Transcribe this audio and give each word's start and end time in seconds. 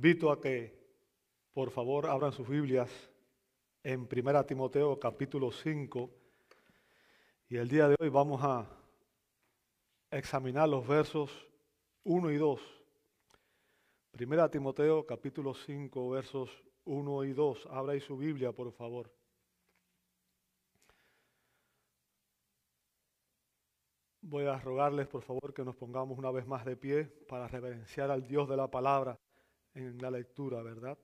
invito 0.00 0.32
a 0.32 0.40
que 0.40 0.74
por 1.52 1.70
favor 1.70 2.06
abran 2.06 2.32
sus 2.32 2.48
Biblias 2.48 2.90
en 3.82 4.08
1 4.10 4.46
Timoteo 4.46 4.98
capítulo 4.98 5.52
5 5.52 6.10
y 7.50 7.56
el 7.58 7.68
día 7.68 7.86
de 7.86 7.96
hoy 8.00 8.08
vamos 8.08 8.40
a 8.42 8.66
examinar 10.10 10.70
los 10.70 10.88
versos 10.88 11.30
1 12.04 12.30
y 12.30 12.36
2. 12.38 12.60
1 14.18 14.48
Timoteo 14.50 15.04
capítulo 15.04 15.52
5 15.52 16.08
versos 16.08 16.48
1 16.86 17.24
y 17.24 17.34
2. 17.34 17.66
Abra 17.70 18.00
su 18.00 18.16
Biblia 18.16 18.52
por 18.52 18.72
favor. 18.72 19.12
Voy 24.22 24.46
a 24.46 24.58
rogarles, 24.58 25.08
por 25.08 25.20
favor, 25.20 25.52
que 25.52 25.62
nos 25.62 25.76
pongamos 25.76 26.16
una 26.18 26.30
vez 26.30 26.46
más 26.46 26.64
de 26.64 26.74
pie 26.74 27.04
para 27.28 27.48
reverenciar 27.48 28.10
al 28.10 28.26
Dios 28.26 28.48
de 28.48 28.56
la 28.56 28.70
palabra 28.70 29.20
en 29.74 29.98
la 29.98 30.10
lectura, 30.10 30.62
¿verdad? 30.62 30.98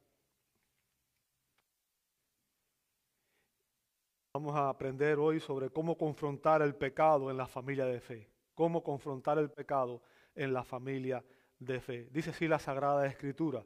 Vamos 4.35 4.55
a 4.55 4.69
aprender 4.69 5.19
hoy 5.19 5.41
sobre 5.41 5.71
cómo 5.71 5.97
confrontar 5.97 6.61
el 6.61 6.75
pecado 6.75 7.31
en 7.31 7.37
la 7.37 7.47
familia 7.47 7.87
de 7.87 8.01
fe. 8.01 8.31
Cómo 8.55 8.83
confrontar 8.83 9.39
el 9.39 9.51
pecado 9.51 10.03
en 10.35 10.53
la 10.53 10.63
familia 10.63 11.25
de 11.59 11.81
fe. 11.81 12.09
Dice 12.11 12.31
así 12.31 12.47
la 12.47 12.59
Sagrada 12.59 13.07
Escritura. 13.07 13.65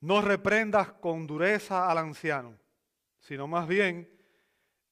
No 0.00 0.20
reprendas 0.20 0.92
con 0.92 1.26
dureza 1.26 1.90
al 1.90 1.98
anciano, 1.98 2.58
sino 3.18 3.46
más 3.46 3.66
bien 3.66 4.10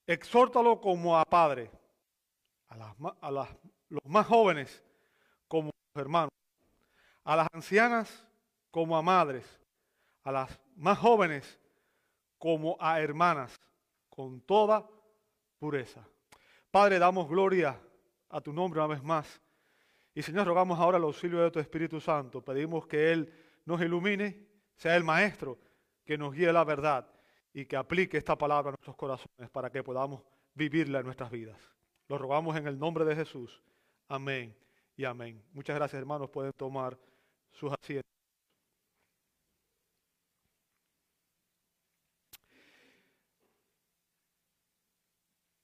exhórtalo 0.07 0.81
como 0.81 1.19
a 1.19 1.25
padre 1.25 1.71
a, 2.69 3.47
los 3.89 4.05
más 4.07 4.27
jóvenes 4.27 4.85
como 5.49 5.71
hermanos, 5.95 6.31
a 7.31 7.37
las 7.37 7.47
ancianas 7.53 8.27
como 8.73 8.97
a 8.97 9.03
madres, 9.03 9.47
a 10.25 10.33
las 10.33 10.61
más 10.75 10.99
jóvenes 10.99 11.61
como 12.39 12.77
a 12.81 13.01
hermanas, 13.01 13.57
con 14.09 14.41
toda 14.41 14.85
pureza. 15.57 16.05
Padre, 16.73 16.99
damos 16.99 17.29
gloria 17.29 17.81
a 18.31 18.41
tu 18.41 18.53
nombre 18.53 18.81
una 18.81 18.89
vez 18.89 19.05
más. 19.05 19.41
Y 20.13 20.23
Señor, 20.23 20.45
rogamos 20.45 20.81
ahora 20.81 20.99
el 20.99 21.05
auxilio 21.05 21.41
de 21.41 21.53
tu 21.53 21.61
Espíritu 21.61 22.01
Santo. 22.01 22.45
Pedimos 22.45 22.89
que 22.89 23.13
Él 23.13 23.33
nos 23.65 23.81
ilumine, 23.81 24.49
sea 24.75 24.97
el 24.97 25.05
Maestro 25.05 25.57
que 26.05 26.19
nos 26.19 26.35
guíe 26.35 26.53
la 26.53 26.65
verdad 26.65 27.07
y 27.53 27.65
que 27.65 27.77
aplique 27.77 28.19
esta 28.19 28.37
palabra 28.37 28.71
a 28.71 28.73
nuestros 28.73 28.97
corazones 28.97 29.49
para 29.53 29.71
que 29.71 29.85
podamos 29.85 30.25
vivirla 30.53 30.99
en 30.99 31.05
nuestras 31.05 31.31
vidas. 31.31 31.61
Lo 32.09 32.19
rogamos 32.19 32.57
en 32.57 32.67
el 32.67 32.77
nombre 32.77 33.05
de 33.05 33.15
Jesús. 33.15 33.63
Amén 34.09 34.53
y 34.97 35.05
amén. 35.05 35.41
Muchas 35.53 35.77
gracias, 35.77 36.01
hermanos. 36.01 36.29
Pueden 36.29 36.53
tomar 36.55 36.99
sus. 37.53 37.73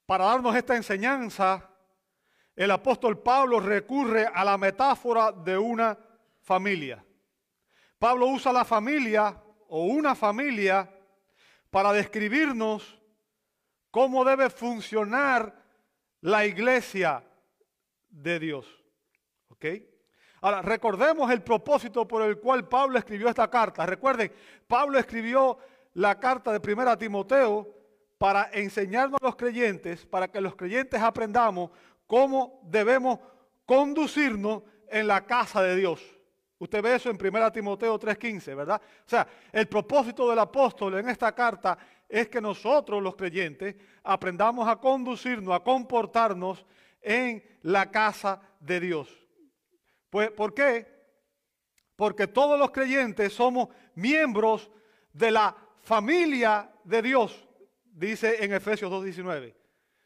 Para 0.06 0.24
darnos 0.26 0.54
esta 0.54 0.76
enseñanza, 0.76 1.68
el 2.54 2.70
apóstol 2.70 3.22
Pablo 3.22 3.58
recurre 3.60 4.26
a 4.32 4.44
la 4.44 4.56
metáfora 4.56 5.32
de 5.32 5.58
una 5.58 5.98
familia. 6.40 7.04
Pablo 7.98 8.28
usa 8.28 8.52
la 8.52 8.64
familia 8.64 9.42
o 9.68 9.84
una 9.86 10.14
familia 10.14 10.88
para 11.70 11.92
describirnos 11.92 13.00
cómo 13.90 14.24
debe 14.24 14.48
funcionar 14.48 15.64
la 16.20 16.46
iglesia 16.46 17.24
de 18.08 18.38
Dios. 18.38 18.66
¿Ok? 19.48 19.66
Ahora, 20.46 20.62
recordemos 20.62 21.28
el 21.32 21.42
propósito 21.42 22.06
por 22.06 22.22
el 22.22 22.38
cual 22.38 22.68
Pablo 22.68 23.00
escribió 23.00 23.28
esta 23.28 23.50
carta. 23.50 23.84
Recuerden, 23.84 24.30
Pablo 24.68 24.96
escribió 24.96 25.58
la 25.94 26.20
carta 26.20 26.52
de 26.52 26.60
primera 26.60 26.96
Timoteo 26.96 27.68
para 28.16 28.50
enseñarnos 28.52 29.20
a 29.20 29.26
los 29.26 29.34
creyentes, 29.34 30.06
para 30.06 30.28
que 30.28 30.40
los 30.40 30.54
creyentes 30.54 31.02
aprendamos 31.02 31.72
cómo 32.06 32.60
debemos 32.62 33.18
conducirnos 33.64 34.62
en 34.88 35.08
la 35.08 35.26
casa 35.26 35.62
de 35.62 35.74
Dios. 35.74 36.00
Usted 36.60 36.80
ve 36.80 36.94
eso 36.94 37.10
en 37.10 37.18
1 37.18 37.50
Timoteo 37.50 37.98
3:15, 37.98 38.54
¿verdad? 38.54 38.80
O 39.04 39.08
sea, 39.08 39.26
el 39.50 39.66
propósito 39.66 40.30
del 40.30 40.38
apóstol 40.38 40.96
en 40.96 41.08
esta 41.08 41.34
carta 41.34 41.76
es 42.08 42.28
que 42.28 42.40
nosotros 42.40 43.02
los 43.02 43.16
creyentes 43.16 43.74
aprendamos 44.04 44.68
a 44.68 44.76
conducirnos, 44.76 45.56
a 45.56 45.64
comportarnos 45.64 46.64
en 47.02 47.42
la 47.62 47.90
casa 47.90 48.40
de 48.60 48.78
Dios. 48.78 49.25
Pues, 50.16 50.30
¿Por 50.30 50.54
qué? 50.54 50.86
Porque 51.94 52.26
todos 52.26 52.58
los 52.58 52.70
creyentes 52.70 53.34
somos 53.34 53.68
miembros 53.96 54.70
de 55.12 55.30
la 55.30 55.54
familia 55.82 56.72
de 56.84 57.02
Dios, 57.02 57.46
dice 57.84 58.42
en 58.42 58.54
Efesios 58.54 58.90
2.19. 58.90 59.54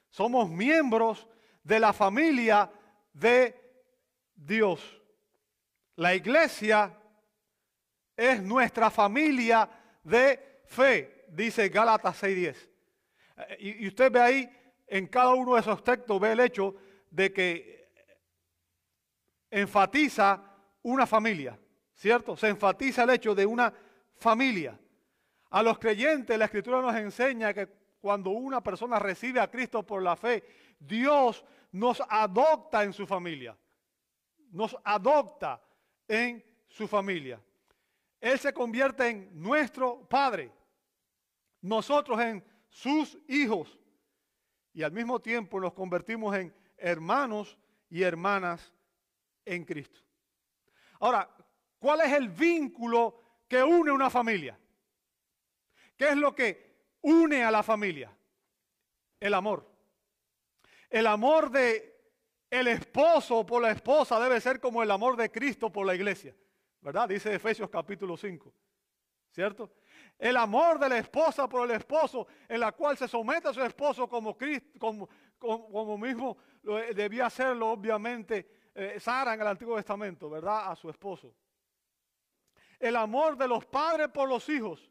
Somos 0.08 0.50
miembros 0.50 1.28
de 1.62 1.78
la 1.78 1.92
familia 1.92 2.72
de 3.12 3.54
Dios. 4.34 5.00
La 5.94 6.12
iglesia 6.12 6.92
es 8.16 8.42
nuestra 8.42 8.90
familia 8.90 9.70
de 10.02 10.62
fe 10.66 11.24
dice 11.28 11.68
Gálatas 11.68 12.20
6.10. 12.20 12.56
Eh, 13.36 13.56
y, 13.60 13.84
y 13.84 13.86
usted 13.86 14.10
ve 14.10 14.20
ahí, 14.20 14.50
en 14.88 15.06
cada 15.06 15.34
uno 15.34 15.54
de 15.54 15.60
esos 15.60 15.84
textos, 15.84 16.18
ve 16.18 16.32
el 16.32 16.40
hecho 16.40 16.74
de 17.12 17.32
que 17.32 17.79
enfatiza 19.50 20.42
una 20.82 21.06
familia, 21.06 21.58
¿cierto? 21.94 22.36
Se 22.36 22.48
enfatiza 22.48 23.02
el 23.02 23.10
hecho 23.10 23.34
de 23.34 23.44
una 23.44 23.72
familia. 24.16 24.78
A 25.50 25.62
los 25.62 25.78
creyentes 25.78 26.38
la 26.38 26.44
escritura 26.44 26.80
nos 26.80 26.94
enseña 26.94 27.52
que 27.52 27.68
cuando 28.00 28.30
una 28.30 28.62
persona 28.62 28.98
recibe 28.98 29.40
a 29.40 29.50
Cristo 29.50 29.84
por 29.84 30.02
la 30.02 30.16
fe, 30.16 30.44
Dios 30.78 31.44
nos 31.72 32.02
adopta 32.08 32.84
en 32.84 32.92
su 32.92 33.06
familia. 33.06 33.56
Nos 34.52 34.76
adopta 34.84 35.60
en 36.08 36.44
su 36.68 36.88
familia. 36.88 37.40
Él 38.20 38.38
se 38.38 38.52
convierte 38.52 39.08
en 39.08 39.30
nuestro 39.40 40.06
Padre 40.08 40.52
nosotros 41.60 42.18
en 42.20 42.44
sus 42.68 43.18
hijos 43.28 43.78
y 44.72 44.82
al 44.82 44.92
mismo 44.92 45.20
tiempo 45.20 45.60
nos 45.60 45.72
convertimos 45.72 46.34
en 46.36 46.54
hermanos 46.76 47.58
y 47.88 48.02
hermanas 48.02 48.72
en 49.54 49.64
Cristo. 49.64 50.00
Ahora, 51.00 51.28
¿cuál 51.78 52.02
es 52.02 52.12
el 52.12 52.28
vínculo 52.28 53.42
que 53.48 53.62
une 53.62 53.90
una 53.90 54.10
familia? 54.10 54.58
¿Qué 55.96 56.08
es 56.08 56.16
lo 56.16 56.34
que 56.34 56.94
une 57.02 57.42
a 57.44 57.50
la 57.50 57.62
familia? 57.62 58.16
El 59.18 59.34
amor. 59.34 59.68
El 60.88 61.06
amor 61.06 61.50
de 61.50 61.90
el 62.50 62.66
esposo 62.66 63.46
por 63.46 63.62
la 63.62 63.70
esposa 63.70 64.18
debe 64.18 64.40
ser 64.40 64.60
como 64.60 64.82
el 64.82 64.90
amor 64.90 65.16
de 65.16 65.30
Cristo 65.30 65.70
por 65.70 65.86
la 65.86 65.94
iglesia. 65.94 66.34
¿Verdad? 66.80 67.08
Dice 67.08 67.34
Efesios 67.34 67.70
capítulo 67.70 68.16
5. 68.16 68.52
¿Cierto? 69.30 69.72
El 70.18 70.36
amor 70.36 70.78
de 70.78 70.88
la 70.88 70.98
esposa 70.98 71.48
por 71.48 71.68
el 71.68 71.76
esposo, 71.76 72.26
en 72.48 72.60
la 72.60 72.72
cual 72.72 72.96
se 72.96 73.06
somete 73.06 73.48
a 73.48 73.54
su 73.54 73.62
esposo 73.62 74.08
como, 74.08 74.36
Cristo, 74.36 75.08
como, 75.38 75.98
mismo 75.98 76.36
debía 76.94 77.26
hacerlo, 77.26 77.70
obviamente, 77.70 78.59
eh, 78.74 78.98
Sara 79.00 79.34
en 79.34 79.40
el 79.40 79.46
Antiguo 79.46 79.76
Testamento, 79.76 80.30
¿verdad? 80.30 80.70
A 80.70 80.76
su 80.76 80.88
esposo. 80.90 81.34
El 82.78 82.96
amor 82.96 83.36
de 83.36 83.48
los 83.48 83.66
padres 83.66 84.08
por 84.08 84.28
los 84.28 84.48
hijos, 84.48 84.90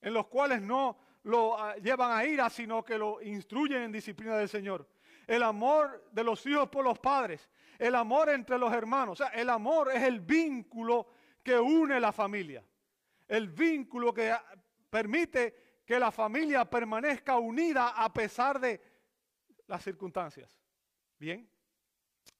en 0.00 0.14
los 0.14 0.26
cuales 0.26 0.60
no 0.60 0.98
lo 1.22 1.58
ah, 1.58 1.76
llevan 1.76 2.12
a 2.12 2.24
ira, 2.24 2.50
sino 2.50 2.84
que 2.84 2.98
lo 2.98 3.20
instruyen 3.22 3.82
en 3.82 3.92
disciplina 3.92 4.36
del 4.36 4.48
Señor. 4.48 4.88
El 5.26 5.42
amor 5.42 6.08
de 6.10 6.24
los 6.24 6.44
hijos 6.46 6.68
por 6.68 6.84
los 6.84 6.98
padres. 6.98 7.48
El 7.78 7.94
amor 7.94 8.30
entre 8.30 8.58
los 8.58 8.72
hermanos. 8.72 9.20
O 9.20 9.24
sea, 9.24 9.28
el 9.28 9.50
amor 9.50 9.90
es 9.92 10.02
el 10.02 10.20
vínculo 10.20 11.08
que 11.42 11.58
une 11.58 12.00
la 12.00 12.12
familia 12.12 12.64
el 13.28 13.48
vínculo 13.48 14.12
que 14.12 14.34
permite 14.90 15.82
que 15.84 15.98
la 15.98 16.10
familia 16.10 16.68
permanezca 16.68 17.38
unida 17.38 17.90
a 17.90 18.12
pesar 18.12 18.58
de 18.58 18.80
las 19.66 19.84
circunstancias. 19.84 20.58
Bien. 21.18 21.48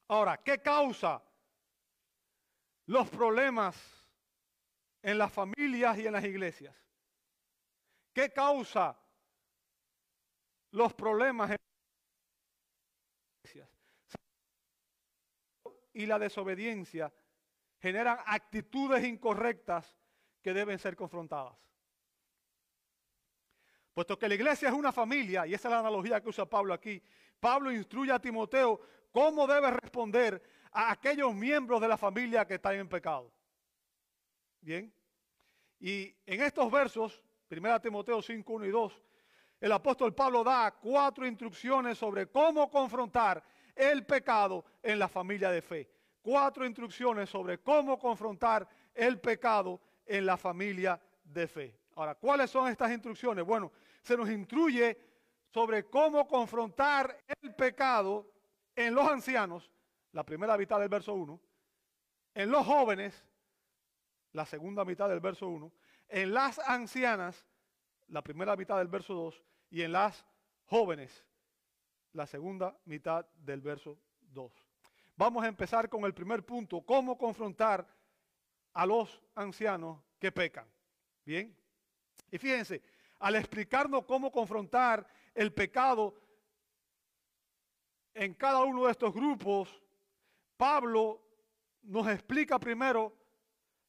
Ahora, 0.08 0.38
¿qué 0.38 0.58
causa 0.62 1.22
los 2.87 3.08
problemas 3.10 3.76
en 5.02 5.19
las 5.19 5.31
familias 5.31 5.99
y 5.99 6.06
en 6.06 6.12
las 6.12 6.25
iglesias? 6.25 6.75
¿Qué 8.14 8.32
causa 8.32 8.99
los 10.70 10.94
problemas 10.94 11.50
en 11.50 11.56
las 13.44 13.55
iglesias? 13.55 13.70
Y 15.93 16.06
la 16.06 16.19
desobediencia 16.19 17.12
generan 17.78 18.19
actitudes 18.25 19.04
incorrectas 19.04 19.94
que 20.40 20.54
deben 20.54 20.78
ser 20.78 20.96
confrontadas. 20.96 21.56
Puesto 23.93 24.19
que 24.19 24.28
la 24.28 24.37
iglesia 24.37 24.69
es 24.69 24.75
una 24.75 24.93
familia, 24.93 25.46
y 25.46 25.54
esa 25.54 25.69
es 25.69 25.72
la 25.72 25.81
analogía 25.81 26.22
que 26.22 26.28
usa 26.28 26.46
Pablo 26.46 26.72
aquí, 26.72 27.02
Pablo 27.40 27.70
instruye 27.70 28.12
a 28.12 28.19
Timoteo 28.19 28.81
cómo 29.12 29.46
debe 29.46 29.70
responder 29.70 30.43
a 30.73 30.93
aquellos 30.93 31.35
miembros 31.35 31.81
de 31.81 31.88
la 31.88 31.96
familia 31.96 32.46
que 32.46 32.55
están 32.55 32.75
en 32.75 32.88
pecado. 32.88 33.32
Bien. 34.61 34.93
Y 35.81 36.14
en 36.26 36.43
estos 36.43 36.70
versos, 36.70 37.23
1 37.50 37.81
Timoteo 37.81 38.20
5, 38.20 38.52
1 38.52 38.67
y 38.67 38.70
2, 38.70 39.02
el 39.61 39.73
apóstol 39.73 40.14
Pablo 40.14 40.44
da 40.44 40.70
cuatro 40.73 41.26
instrucciones 41.26 41.99
sobre 41.99 42.29
cómo 42.29 42.70
confrontar 42.70 43.43
el 43.75 44.05
pecado 44.05 44.64
en 44.82 44.99
la 44.99 45.08
familia 45.08 45.50
de 45.50 45.62
fe. 45.62 45.90
Cuatro 46.23 46.67
instrucciones 46.67 47.31
sobre 47.31 47.58
cómo 47.58 47.99
confrontar 47.99 48.69
el 48.94 49.20
pecado 49.20 49.81
en 50.05 50.26
la 50.26 50.37
familia 50.37 51.00
de 51.25 51.46
fe. 51.46 51.79
Ahora, 51.94 52.14
¿cuáles 52.14 52.50
son 52.50 52.69
estas 52.69 52.93
instrucciones? 52.93 53.44
Bueno, 53.44 53.73
se 54.02 54.17
nos 54.17 54.31
instruye 54.31 54.96
sobre 55.53 55.89
cómo 55.89 56.27
confrontar 56.27 57.17
el 57.43 57.55
pecado 57.55 58.31
en 58.75 58.95
los 58.95 59.09
ancianos, 59.09 59.71
la 60.12 60.25
primera 60.25 60.56
mitad 60.56 60.79
del 60.79 60.89
verso 60.89 61.15
1, 61.15 61.41
en 62.35 62.50
los 62.50 62.67
jóvenes, 62.67 63.25
la 64.33 64.47
segunda 64.47 64.85
mitad 64.85 65.09
del 65.09 65.21
verso 65.21 65.49
1, 65.49 65.73
en 66.09 66.33
las 66.33 66.59
ancianas, 66.61 67.47
la 68.09 68.23
primera 68.23 68.56
mitad 68.56 68.79
del 68.79 68.89
verso 68.89 69.15
2, 69.15 69.43
y 69.71 69.83
en 69.83 69.93
las 69.93 70.25
jóvenes, 70.67 71.25
la 72.12 72.27
segunda 72.27 72.77
mitad 72.85 73.27
del 73.37 73.61
verso 73.61 73.99
2. 74.21 74.53
Vamos 75.17 75.43
a 75.45 75.49
empezar 75.49 75.89
con 75.89 76.05
el 76.05 76.15
primer 76.15 76.45
punto, 76.45 76.81
cómo 76.83 77.19
confrontar 77.19 77.87
a 78.73 78.87
los 78.87 79.21
ancianos 79.35 80.00
que 80.19 80.31
pecan. 80.31 80.67
Bien. 81.25 81.56
Y 82.31 82.39
fíjense, 82.39 82.83
al 83.19 83.35
explicarnos 83.35 84.05
cómo 84.05 84.31
confrontar 84.31 85.06
el 85.34 85.52
pecado 85.52 86.14
en 88.14 88.34
cada 88.34 88.64
uno 88.64 88.86
de 88.86 88.92
estos 88.92 89.12
grupos, 89.12 89.82
Pablo 90.56 91.22
nos 91.82 92.08
explica 92.08 92.58
primero 92.58 93.16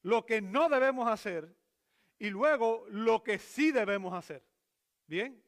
lo 0.01 0.25
que 0.25 0.41
no 0.41 0.69
debemos 0.69 1.07
hacer 1.07 1.55
y 2.17 2.29
luego 2.29 2.85
lo 2.89 3.23
que 3.23 3.39
sí 3.39 3.71
debemos 3.71 4.13
hacer. 4.13 4.45
Bien 5.07 5.43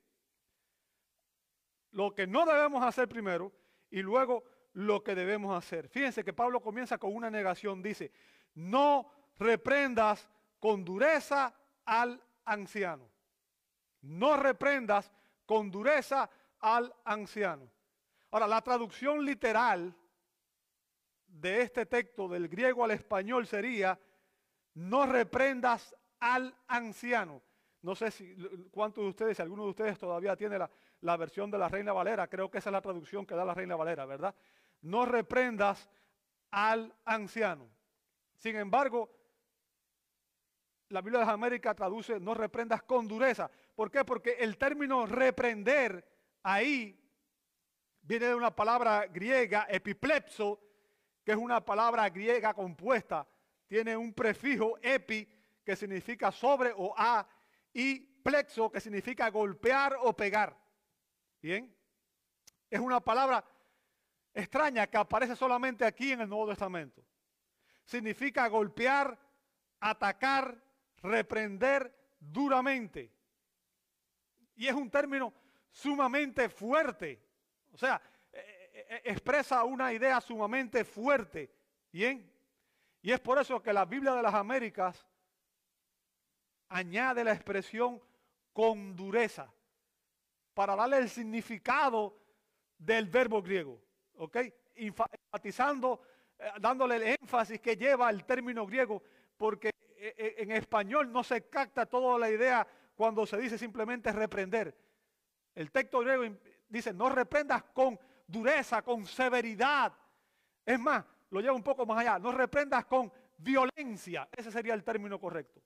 lo 1.91 2.15
que 2.15 2.27
no 2.27 2.45
debemos 2.45 2.83
hacer 2.83 3.07
primero 3.07 3.51
y 3.89 4.01
luego 4.01 4.43
lo 4.73 5.03
que 5.03 5.15
debemos 5.15 5.57
hacer. 5.57 5.89
Fíjense 5.89 6.23
que 6.23 6.33
Pablo 6.33 6.61
comienza 6.61 6.97
con 6.97 7.13
una 7.13 7.29
negación. 7.29 7.81
Dice, 7.81 8.11
no 8.55 9.11
reprendas 9.37 10.29
con 10.59 10.83
dureza 10.83 11.53
al 11.85 12.21
anciano. 12.45 13.09
No 14.01 14.37
reprendas 14.37 15.11
con 15.51 15.69
dureza 15.69 16.29
al 16.61 16.95
anciano. 17.03 17.69
Ahora, 18.31 18.47
la 18.47 18.61
traducción 18.61 19.25
literal 19.25 19.93
de 21.27 21.63
este 21.63 21.85
texto 21.85 22.29
del 22.29 22.47
griego 22.47 22.85
al 22.85 22.91
español 22.91 23.45
sería, 23.45 23.99
no 24.75 25.05
reprendas 25.05 25.93
al 26.21 26.55
anciano. 26.69 27.41
No 27.81 27.95
sé 27.95 28.11
si 28.11 28.33
cuántos 28.71 29.03
de 29.03 29.09
ustedes, 29.09 29.35
si 29.35 29.43
alguno 29.43 29.63
de 29.65 29.71
ustedes 29.71 29.99
todavía 29.99 30.37
tiene 30.37 30.57
la, 30.57 31.17
versión 31.17 31.51
de 31.51 31.57
la 31.57 31.67
Reina 31.67 31.91
Valera, 31.91 32.29
creo 32.29 32.49
que 32.49 32.59
esa 32.59 32.69
es 32.69 32.73
la 32.73 32.81
traducción 32.81 33.25
que 33.25 33.35
da 33.35 33.43
la 33.43 33.53
Reina 33.53 33.75
Valera, 33.75 34.05
¿verdad? 34.05 34.33
No 34.79 35.05
reprendas 35.05 35.89
al 36.51 36.95
anciano. 37.03 37.67
Sin 38.35 38.55
embargo, 38.55 39.09
la 40.87 41.01
Biblia 41.01 41.19
de 41.19 41.25
las 41.25 41.33
Américas 41.33 41.75
traduce 41.75 42.21
no 42.21 42.33
reprendas 42.35 42.83
con 42.83 43.05
dureza. 43.05 43.51
¿Por 43.75 43.89
qué? 43.89 44.03
Porque 44.03 44.31
el 44.39 44.57
término 44.57 45.05
reprender 45.05 46.05
ahí 46.43 46.97
viene 48.01 48.27
de 48.27 48.35
una 48.35 48.55
palabra 48.55 49.07
griega, 49.07 49.67
epiplepso, 49.69 50.59
que 51.23 51.31
es 51.31 51.37
una 51.37 51.63
palabra 51.63 52.09
griega 52.09 52.53
compuesta. 52.53 53.27
Tiene 53.67 53.95
un 53.95 54.13
prefijo 54.13 54.77
epi, 54.81 55.27
que 55.63 55.75
significa 55.75 56.31
sobre 56.31 56.73
o 56.75 56.93
a, 56.97 57.27
y 57.73 57.99
plexo, 57.99 58.71
que 58.71 58.81
significa 58.81 59.29
golpear 59.29 59.95
o 60.01 60.13
pegar. 60.13 60.57
Bien. 61.41 61.73
Es 62.69 62.79
una 62.79 62.99
palabra 62.99 63.43
extraña 64.33 64.87
que 64.87 64.97
aparece 64.97 65.35
solamente 65.35 65.85
aquí 65.85 66.11
en 66.11 66.21
el 66.21 66.29
Nuevo 66.29 66.47
Testamento. 66.47 67.03
Significa 67.83 68.47
golpear, 68.47 69.17
atacar, 69.79 70.61
reprender 70.97 71.93
duramente. 72.19 73.11
Y 74.61 74.67
es 74.67 74.75
un 74.75 74.91
término 74.91 75.33
sumamente 75.71 76.47
fuerte. 76.47 77.19
O 77.73 77.77
sea, 77.79 77.99
e, 78.31 78.37
e, 78.37 78.95
e, 78.95 79.11
expresa 79.11 79.63
una 79.63 79.91
idea 79.91 80.21
sumamente 80.21 80.85
fuerte. 80.85 81.51
Bien. 81.91 82.31
Y 83.01 83.11
es 83.11 83.19
por 83.19 83.39
eso 83.39 83.59
que 83.59 83.73
la 83.73 83.85
Biblia 83.85 84.13
de 84.13 84.21
las 84.21 84.35
Américas 84.35 85.03
añade 86.69 87.23
la 87.23 87.33
expresión 87.33 87.99
con 88.53 88.95
dureza 88.95 89.51
para 90.53 90.75
darle 90.75 90.99
el 90.99 91.09
significado 91.09 92.15
del 92.77 93.07
verbo 93.07 93.41
griego, 93.41 93.81
¿ok? 94.13 94.37
Enfatizando, 94.75 96.03
eh, 96.37 96.51
dándole 96.59 96.97
el 96.97 97.17
énfasis 97.19 97.59
que 97.59 97.75
lleva 97.75 98.11
el 98.11 98.25
término 98.25 98.67
griego, 98.67 99.01
porque 99.37 99.69
eh, 99.69 100.13
eh, 100.15 100.35
en 100.37 100.51
español 100.51 101.11
no 101.11 101.23
se 101.23 101.49
capta 101.49 101.87
toda 101.87 102.19
la 102.19 102.29
idea 102.29 102.67
cuando 102.95 103.25
se 103.25 103.37
dice 103.37 103.57
simplemente 103.57 104.11
reprender. 104.11 104.77
El 105.53 105.71
texto 105.71 105.99
griego 105.99 106.37
dice, 106.69 106.93
no 106.93 107.09
reprendas 107.09 107.63
con 107.73 107.99
dureza, 108.27 108.81
con 108.81 109.05
severidad. 109.05 109.93
Es 110.65 110.79
más, 110.79 111.03
lo 111.29 111.41
lleva 111.41 111.53
un 111.53 111.63
poco 111.63 111.85
más 111.85 111.99
allá, 111.99 112.19
no 112.19 112.31
reprendas 112.31 112.85
con 112.85 113.11
violencia. 113.37 114.27
Ese 114.31 114.51
sería 114.51 114.73
el 114.73 114.83
término 114.83 115.19
correcto. 115.19 115.61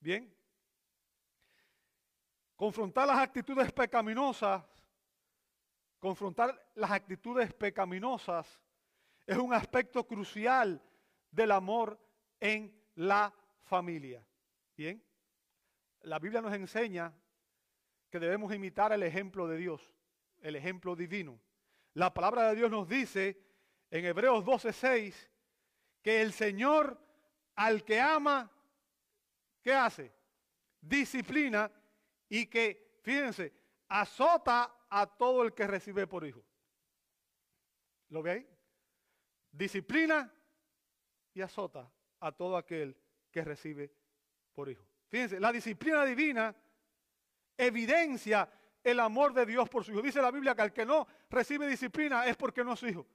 Bien. 0.00 0.34
Confrontar 2.56 3.06
las 3.06 3.18
actitudes 3.18 3.72
pecaminosas, 3.72 4.62
confrontar 5.98 6.70
las 6.74 6.90
actitudes 6.90 7.52
pecaminosas 7.52 8.60
es 9.26 9.36
un 9.36 9.52
aspecto 9.54 10.06
crucial 10.06 10.80
del 11.30 11.50
amor 11.50 11.98
en 12.40 12.72
la 12.96 13.32
familia. 13.62 14.24
Bien, 14.76 15.02
la 16.02 16.18
Biblia 16.18 16.40
nos 16.40 16.52
enseña 16.52 17.12
que 18.10 18.18
debemos 18.18 18.52
imitar 18.54 18.92
el 18.92 19.02
ejemplo 19.02 19.48
de 19.48 19.56
Dios, 19.56 19.80
el 20.40 20.56
ejemplo 20.56 20.94
divino. 20.94 21.40
La 21.94 22.12
palabra 22.12 22.48
de 22.48 22.56
Dios 22.56 22.70
nos 22.70 22.88
dice 22.88 23.40
en 23.90 24.04
Hebreos 24.04 24.44
12:6 24.44 25.30
que 26.02 26.20
el 26.22 26.32
Señor 26.32 26.98
al 27.54 27.84
que 27.84 28.00
ama, 28.00 28.50
¿qué 29.62 29.72
hace? 29.72 30.12
Disciplina 30.80 31.70
y 32.28 32.46
que, 32.46 32.98
fíjense, 33.02 33.52
azota 33.88 34.74
a 34.88 35.06
todo 35.06 35.42
el 35.42 35.54
que 35.54 35.66
recibe 35.66 36.06
por 36.06 36.26
hijo. 36.26 36.44
¿Lo 38.08 38.22
ve 38.22 38.30
ahí? 38.30 38.48
Disciplina 39.50 40.32
y 41.34 41.40
azota 41.40 41.90
a 42.20 42.32
todo 42.32 42.56
aquel 42.56 42.96
que 43.30 43.44
recibe 43.44 43.92
por 44.54 44.68
hijo. 44.68 44.91
Fíjense, 45.12 45.38
la 45.38 45.52
disciplina 45.52 46.06
divina 46.06 46.56
evidencia 47.58 48.48
el 48.82 48.98
amor 48.98 49.34
de 49.34 49.44
Dios 49.44 49.68
por 49.68 49.84
su 49.84 49.92
hijo. 49.92 50.00
Dice 50.00 50.22
la 50.22 50.30
Biblia 50.30 50.54
que 50.54 50.62
al 50.62 50.72
que 50.72 50.86
no 50.86 51.06
recibe 51.28 51.66
disciplina 51.66 52.24
es 52.24 52.34
porque 52.34 52.64
no 52.64 52.72
es 52.72 52.80
su 52.80 52.86
hijo. 52.86 53.06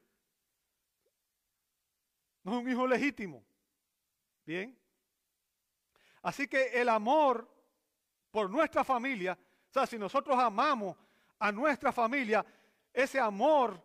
No 2.43 2.51
es 2.51 2.63
un 2.63 2.69
hijo 2.69 2.85
legítimo. 2.85 3.43
Bien. 4.45 4.79
Así 6.21 6.47
que 6.47 6.67
el 6.79 6.87
amor 6.87 7.51
por 8.29 8.47
nuestra 8.47 8.83
familia, 8.83 9.35
o 9.67 9.73
sea, 9.73 9.87
si 9.87 9.97
nosotros 9.97 10.37
amamos 10.37 10.95
a 11.39 11.51
nuestra 11.51 11.91
familia, 11.91 12.45
ese 12.93 13.19
amor 13.19 13.83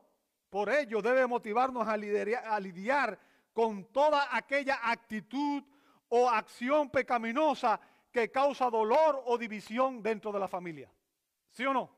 por 0.50 0.68
ello 0.68 1.00
debe 1.00 1.26
motivarnos 1.26 1.88
a 1.88 1.96
lidiar 1.96 3.18
con 3.54 3.86
toda 3.86 4.36
aquella 4.36 4.80
actitud 4.82 5.62
o 6.10 6.28
acción 6.28 6.90
pecaminosa 6.90 7.80
que 8.12 8.30
causa 8.30 8.70
dolor 8.70 9.22
o 9.26 9.38
división 9.38 10.02
dentro 10.02 10.30
de 10.30 10.38
la 10.38 10.46
familia. 10.46 10.92
¿Sí 11.50 11.64
o 11.64 11.72
no? 11.72 11.90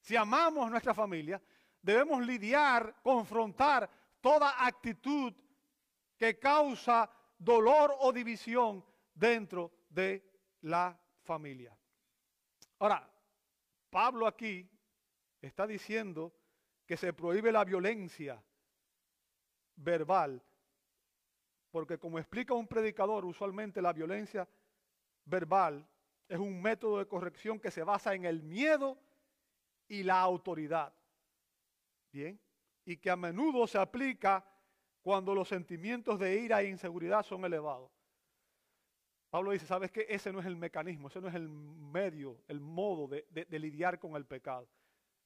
Si 0.00 0.16
amamos 0.16 0.70
nuestra 0.70 0.94
familia, 0.94 1.42
debemos 1.82 2.24
lidiar, 2.24 3.02
confrontar 3.02 3.90
toda 4.20 4.64
actitud 4.64 5.34
que 6.16 6.38
causa 6.38 7.10
dolor 7.36 7.94
o 8.00 8.12
división 8.12 8.84
dentro 9.12 9.72
de 9.88 10.24
la 10.62 10.98
familia. 11.22 11.76
Ahora, 12.78 13.08
Pablo 13.90 14.26
aquí 14.26 14.68
está 15.40 15.66
diciendo 15.66 16.32
que 16.86 16.96
se 16.96 17.12
prohíbe 17.12 17.52
la 17.52 17.64
violencia 17.64 18.42
verbal, 19.76 20.42
porque 21.70 21.98
como 21.98 22.18
explica 22.18 22.54
un 22.54 22.66
predicador, 22.66 23.24
usualmente 23.24 23.82
la 23.82 23.92
violencia 23.92 24.48
verbal 25.28 25.86
es 26.28 26.38
un 26.38 26.60
método 26.60 26.98
de 26.98 27.06
corrección 27.06 27.58
que 27.58 27.70
se 27.70 27.82
basa 27.82 28.14
en 28.14 28.24
el 28.24 28.42
miedo 28.42 28.98
y 29.88 30.02
la 30.02 30.20
autoridad. 30.20 30.92
Bien, 32.12 32.40
y 32.84 32.96
que 32.96 33.10
a 33.10 33.16
menudo 33.16 33.66
se 33.66 33.78
aplica 33.78 34.44
cuando 35.02 35.34
los 35.34 35.48
sentimientos 35.48 36.18
de 36.18 36.38
ira 36.40 36.62
e 36.62 36.68
inseguridad 36.68 37.22
son 37.22 37.44
elevados. 37.44 37.90
Pablo 39.30 39.50
dice, 39.52 39.66
¿sabes 39.66 39.90
qué? 39.90 40.06
Ese 40.08 40.32
no 40.32 40.40
es 40.40 40.46
el 40.46 40.56
mecanismo, 40.56 41.08
ese 41.08 41.20
no 41.20 41.28
es 41.28 41.34
el 41.34 41.48
medio, 41.48 42.42
el 42.48 42.60
modo 42.60 43.08
de, 43.08 43.26
lidiar 43.58 43.98
con 43.98 44.16
el 44.16 44.24
pecado. 44.24 44.68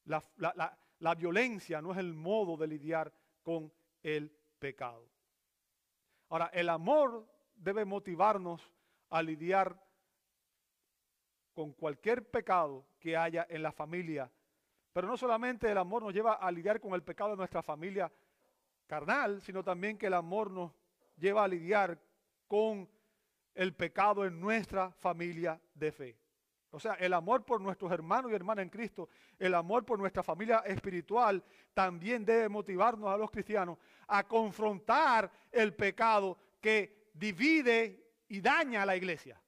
La, 0.05 1.15
violencia 1.17 1.81
no 1.81 1.93
es 1.93 1.99
el 1.99 2.13
modo 2.15 2.57
de 2.57 2.67
lidiar 2.67 3.13
con 3.43 3.73
el 4.03 4.31
pecado. 4.59 5.09
Ahora, 6.29 6.51
el 6.53 6.69
amor 6.69 7.29
debe 7.55 7.85
motivarnos 7.85 8.73
a 9.11 9.23
lidiar 9.23 9.81
con 11.55 11.73
cualquier 11.73 12.29
pecado 12.29 12.85
que 12.99 13.17
haya 13.17 13.47
en 13.49 13.63
la 13.63 13.73
familia. 13.73 14.31
Pero 14.93 15.09
no 15.09 15.17
solamente 15.17 15.71
el 15.71 15.79
amor 15.79 16.03
nos 16.03 16.13
lleva 16.13 16.35
a 16.35 16.51
lidiar 16.51 16.81
con 16.81 16.95
el 16.95 17.03
pecado 17.03 17.31
de 17.31 17.37
nuestra 17.37 17.63
familia 17.63 18.11
carnal, 18.87 19.41
sino 19.41 19.63
también 19.63 19.97
que 19.97 20.07
el 20.07 20.15
amor 20.15 20.51
nos 20.51 20.73
lleva 21.17 21.45
a 21.45 21.49
lidiar 21.49 21.99
con 22.47 22.89
el 23.55 23.75
pecado 23.75 24.25
en 24.25 24.41
nuestra 24.41 24.91
familia 24.93 25.61
de 25.75 25.93
fe. 25.93 26.17
O 26.71 26.81
sea, 26.81 26.95
el 26.95 27.13
amor 27.13 27.45
por 27.45 27.61
nuestros 27.61 27.93
hermanos 27.93 28.31
y 28.31 28.35
hermanas 28.35 28.63
en 28.63 28.71
Cristo, 28.71 29.11
el 29.39 29.55
amor 29.55 29.85
por 29.85 29.99
nuestra 29.99 30.23
familia 30.23 30.59
espiritual, 30.61 31.43
también 31.75 32.25
debe 32.25 32.49
motivarnos 32.49 33.11
a 33.11 33.19
los 33.19 33.31
cristianos 33.31 33.77
a 34.09 34.27
confrontar 34.27 35.31
el 35.51 35.75
pecado 35.75 36.39
que 36.61 37.11
divide 37.13 38.15
y 38.29 38.41
daña 38.41 38.83
a 38.83 38.87
la 38.87 38.97
iglesia. 38.97 39.42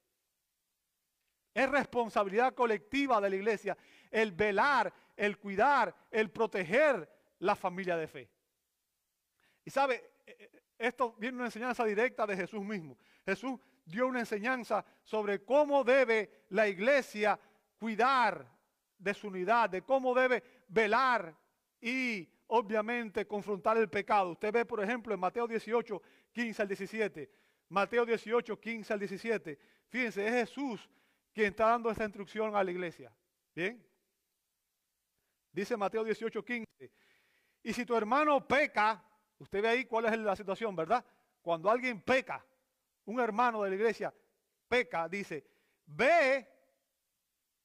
Es 1.55 1.69
responsabilidad 1.69 2.53
colectiva 2.53 3.21
de 3.21 3.29
la 3.29 3.35
iglesia 3.37 3.77
el 4.11 4.33
velar, 4.33 4.93
el 5.15 5.37
cuidar, 5.37 5.95
el 6.11 6.29
proteger 6.29 7.09
la 7.39 7.55
familia 7.55 7.95
de 7.95 8.07
fe. 8.07 8.29
Y 9.63 9.69
sabe, 9.69 10.11
eh, 10.25 10.35
eh, 10.37 10.61
esto 10.77 11.15
viene 11.17 11.37
una 11.37 11.45
enseñanza 11.45 11.85
directa 11.85 12.27
de 12.27 12.35
Jesús 12.35 12.61
mismo. 12.61 12.97
Jesús 13.25 13.57
dio 13.85 14.05
una 14.07 14.19
enseñanza 14.19 14.85
sobre 15.01 15.45
cómo 15.45 15.85
debe 15.85 16.45
la 16.49 16.67
iglesia 16.67 17.39
cuidar 17.79 18.51
de 18.97 19.13
su 19.13 19.27
unidad, 19.27 19.69
de 19.69 19.81
cómo 19.81 20.13
debe 20.13 20.43
velar 20.67 21.33
y 21.79 22.27
obviamente 22.47 23.25
confrontar 23.25 23.77
el 23.77 23.89
pecado. 23.89 24.31
Usted 24.31 24.51
ve, 24.51 24.65
por 24.65 24.83
ejemplo, 24.83 25.13
en 25.13 25.21
Mateo 25.21 25.47
18, 25.47 26.01
15 26.33 26.61
al 26.61 26.67
17. 26.67 27.31
Mateo 27.69 28.05
18, 28.05 28.59
15 28.59 28.93
al 28.93 28.99
17. 28.99 29.59
Fíjense, 29.87 30.27
es 30.27 30.33
Jesús 30.33 30.89
quien 31.35 31.47
está 31.47 31.67
dando 31.67 31.91
esta 31.91 32.05
instrucción 32.05 32.55
a 32.55 32.63
la 32.63 32.71
iglesia. 32.71 33.13
Bien. 33.53 33.85
Dice 35.51 35.75
Mateo 35.75 36.05
18, 36.05 36.45
15. 36.45 36.65
Y 37.63 37.73
si 37.73 37.85
tu 37.85 37.93
hermano 37.93 38.47
peca, 38.47 39.03
usted 39.37 39.61
ve 39.61 39.67
ahí 39.67 39.85
cuál 39.85 40.05
es 40.05 40.17
la 40.17 40.33
situación, 40.33 40.73
¿verdad? 40.77 41.05
Cuando 41.41 41.69
alguien 41.69 42.01
peca, 42.01 42.45
un 43.03 43.19
hermano 43.19 43.61
de 43.63 43.69
la 43.69 43.75
iglesia 43.75 44.13
peca, 44.69 45.09
dice, 45.09 45.45
ve 45.85 46.47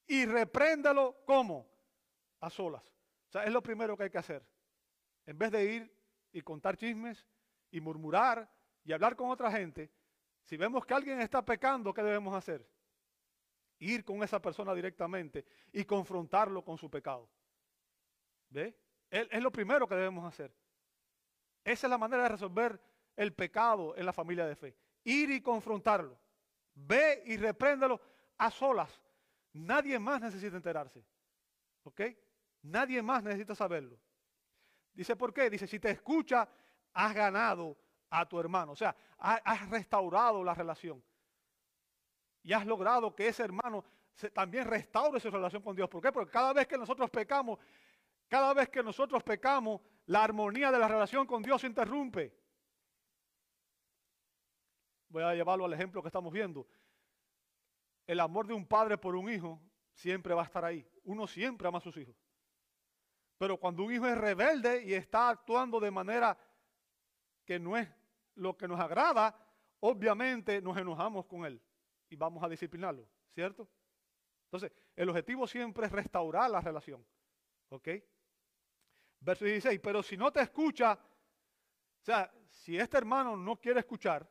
y 0.09 0.27
repréndalo 0.27 1.23
como 1.25 1.71
a 2.41 2.51
solas. 2.51 2.85
O 3.29 3.31
sea, 3.31 3.45
es 3.45 3.53
lo 3.53 3.63
primero 3.63 3.97
que 3.97 4.03
hay 4.03 4.11
que 4.11 4.19
hacer. 4.19 4.45
En 5.27 5.39
vez 5.39 5.53
de 5.53 5.65
ir 5.65 5.97
y 6.33 6.41
contar 6.41 6.77
chismes 6.77 7.25
y 7.71 7.81
murmurar 7.81 8.51
y 8.83 8.93
hablar 8.93 9.15
con 9.15 9.31
otra 9.31 9.53
gente, 9.53 9.93
si 10.43 10.57
vemos 10.57 10.85
que 10.85 10.93
alguien 10.93 11.21
está 11.21 11.45
pecando, 11.45 11.95
¿qué 11.95 12.03
debemos 12.03 12.35
hacer? 12.35 12.67
Ir 13.81 14.05
con 14.05 14.23
esa 14.23 14.41
persona 14.41 14.75
directamente 14.75 15.45
y 15.73 15.85
confrontarlo 15.85 16.65
con 16.65 16.79
su 16.79 16.89
pecado. 16.89 17.29
¿Ve? 18.49 18.77
Es 19.11 19.43
lo 19.43 19.51
primero 19.51 19.89
que 19.89 19.95
debemos 19.95 20.25
hacer. 20.25 20.55
Esa 21.65 21.87
es 21.87 21.91
la 21.91 21.99
manera 21.99 22.23
de 22.23 22.29
resolver 22.31 22.81
el 23.17 23.35
pecado 23.35 23.97
en 23.97 24.07
la 24.07 24.13
familia 24.13 24.47
de 24.47 24.55
fe 24.57 24.77
ir 25.05 25.31
y 25.31 25.41
confrontarlo. 25.41 26.19
Ve 26.75 27.23
y 27.27 27.37
repréndelo 27.37 28.01
a 28.39 28.51
solas. 28.51 28.91
Nadie 29.53 29.99
más 29.99 30.21
necesita 30.21 30.57
enterarse. 30.57 31.05
¿Ok? 31.85 32.01
Nadie 32.63 33.03
más 33.03 33.23
necesita 33.23 33.55
saberlo. 33.55 33.99
Dice, 34.93 35.17
¿por 35.17 35.33
qué? 35.33 35.49
Dice, 35.49 35.67
si 35.67 35.79
te 35.79 35.91
escucha, 35.91 36.49
has 36.93 37.15
ganado 37.15 37.77
a 38.11 38.29
tu 38.29 38.39
hermano. 38.39 38.73
O 38.73 38.77
sea, 38.77 38.95
has 39.19 39.69
restaurado 39.71 40.45
la 40.45 40.55
relación. 40.55 41.03
Y 42.43 42.53
has 42.53 42.67
logrado 42.67 43.15
que 43.15 43.29
ese 43.29 43.43
hermano 43.43 43.85
también 44.33 44.67
restaure 44.67 45.21
su 45.21 45.31
relación 45.31 45.63
con 45.63 45.77
Dios. 45.77 45.89
¿Por 45.89 46.03
qué? 46.03 46.13
Porque 46.13 46.31
cada 46.31 46.53
vez 46.53 46.67
que 46.67 46.79
nosotros 46.79 47.11
pecamos, 47.11 47.59
cada 48.29 48.53
vez 48.55 48.69
que 48.69 48.83
nosotros 48.83 49.23
pecamos, 49.23 49.81
la 50.07 50.25
armonía 50.25 50.71
de 50.71 50.79
la 50.79 50.89
relación 50.89 51.27
con 51.27 51.43
Dios 51.43 51.61
se 51.61 51.67
interrumpe 51.67 52.41
voy 55.11 55.23
a 55.25 55.35
llevarlo 55.35 55.65
al 55.65 55.73
ejemplo 55.73 56.01
que 56.01 56.09
estamos 56.09 56.33
viendo. 56.33 56.67
El 58.07 58.21
amor 58.21 58.47
de 58.47 58.55
un 58.55 58.67
padre 58.67 58.97
por 58.97 59.15
un 59.15 59.31
hijo 59.31 59.61
siempre 59.93 60.35
va 60.35 60.43
a 60.43 60.45
estar 60.45 60.65
ahí. 60.65 60.87
Uno 61.05 61.27
siempre 61.27 61.69
ama 61.69 61.79
a 61.79 61.83
sus 61.83 61.97
hijos. 61.97 62.17
Pero 63.37 63.59
cuando 63.59 63.83
un 63.85 63.93
hijo 63.93 64.07
es 64.07 64.17
rebelde 64.17 64.85
y 64.85 64.95
está 64.95 65.29
actuando 65.29 65.81
de 65.81 65.91
manera 65.91 66.39
que 67.45 67.59
no 67.59 67.77
es 67.77 67.89
lo 68.35 68.57
que 68.57 68.69
nos 68.69 68.79
agrada, 68.79 69.37
obviamente 69.81 70.63
nos 70.63 70.77
enojamos 70.77 71.27
con 71.27 71.45
él 71.45 71.61
y 72.11 72.17
vamos 72.17 72.43
a 72.43 72.49
disciplinarlo, 72.49 73.09
¿cierto? 73.33 73.69
Entonces, 74.45 74.73
el 74.97 75.09
objetivo 75.09 75.47
siempre 75.47 75.87
es 75.87 75.93
restaurar 75.93 76.51
la 76.51 76.61
relación. 76.61 77.07
¿Ok? 77.69 77.89
Verso 79.21 79.45
16, 79.45 79.81
pero 79.81 80.03
si 80.03 80.17
no 80.17 80.33
te 80.33 80.41
escucha, 80.41 80.93
o 80.93 82.05
sea, 82.05 82.31
si 82.49 82.77
este 82.77 82.99
hermano 82.99 83.37
no 83.37 83.61
quiere 83.61 83.81
escuchar, 83.81 84.29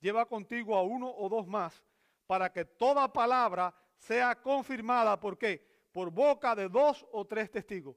lleva 0.00 0.26
contigo 0.26 0.76
a 0.76 0.82
uno 0.82 1.08
o 1.08 1.28
dos 1.28 1.46
más, 1.46 1.82
para 2.26 2.52
que 2.52 2.64
toda 2.64 3.12
palabra 3.12 3.72
sea 3.96 4.34
confirmada. 4.40 5.18
¿Por 5.18 5.38
qué? 5.38 5.64
Por 5.92 6.10
boca 6.10 6.54
de 6.54 6.68
dos 6.68 7.06
o 7.12 7.24
tres 7.24 7.50
testigos. 7.50 7.96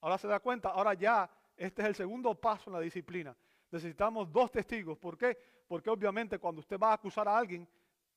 Ahora 0.00 0.18
se 0.18 0.26
da 0.26 0.40
cuenta, 0.40 0.70
ahora 0.70 0.94
ya 0.94 1.30
este 1.56 1.82
es 1.82 1.88
el 1.88 1.94
segundo 1.94 2.34
paso 2.34 2.68
en 2.68 2.74
la 2.74 2.80
disciplina. 2.80 3.36
Necesitamos 3.70 4.30
dos 4.32 4.50
testigos. 4.50 4.98
¿Por 4.98 5.16
qué? 5.16 5.38
Porque 5.66 5.88
obviamente 5.88 6.38
cuando 6.38 6.60
usted 6.60 6.78
va 6.78 6.90
a 6.90 6.94
acusar 6.94 7.28
a 7.28 7.38
alguien, 7.38 7.68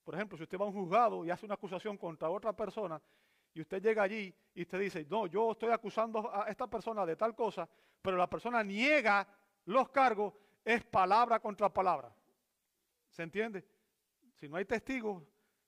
por 0.07 0.15
ejemplo, 0.15 0.37
si 0.37 0.43
usted 0.43 0.57
va 0.57 0.63
a 0.63 0.69
un 0.69 0.73
juzgado 0.73 1.25
y 1.25 1.29
hace 1.29 1.45
una 1.45 1.55
acusación 1.55 1.97
contra 1.97 2.29
otra 2.29 2.53
persona, 2.53 3.01
y 3.53 3.59
usted 3.59 3.81
llega 3.81 4.03
allí 4.03 4.33
y 4.53 4.61
usted 4.61 4.79
dice, 4.79 5.05
no, 5.09 5.27
yo 5.27 5.51
estoy 5.51 5.69
acusando 5.69 6.33
a 6.33 6.47
esta 6.47 6.65
persona 6.65 7.05
de 7.05 7.17
tal 7.17 7.35
cosa, 7.35 7.67
pero 8.01 8.15
la 8.15 8.29
persona 8.29 8.63
niega 8.63 9.27
los 9.65 9.89
cargos, 9.89 10.33
es 10.63 10.81
palabra 10.85 11.41
contra 11.41 11.67
palabra. 11.67 12.15
¿Se 13.09 13.21
entiende? 13.21 13.67
Si 14.35 14.47
no 14.47 14.55
hay 14.55 14.63
testigos, 14.63 15.21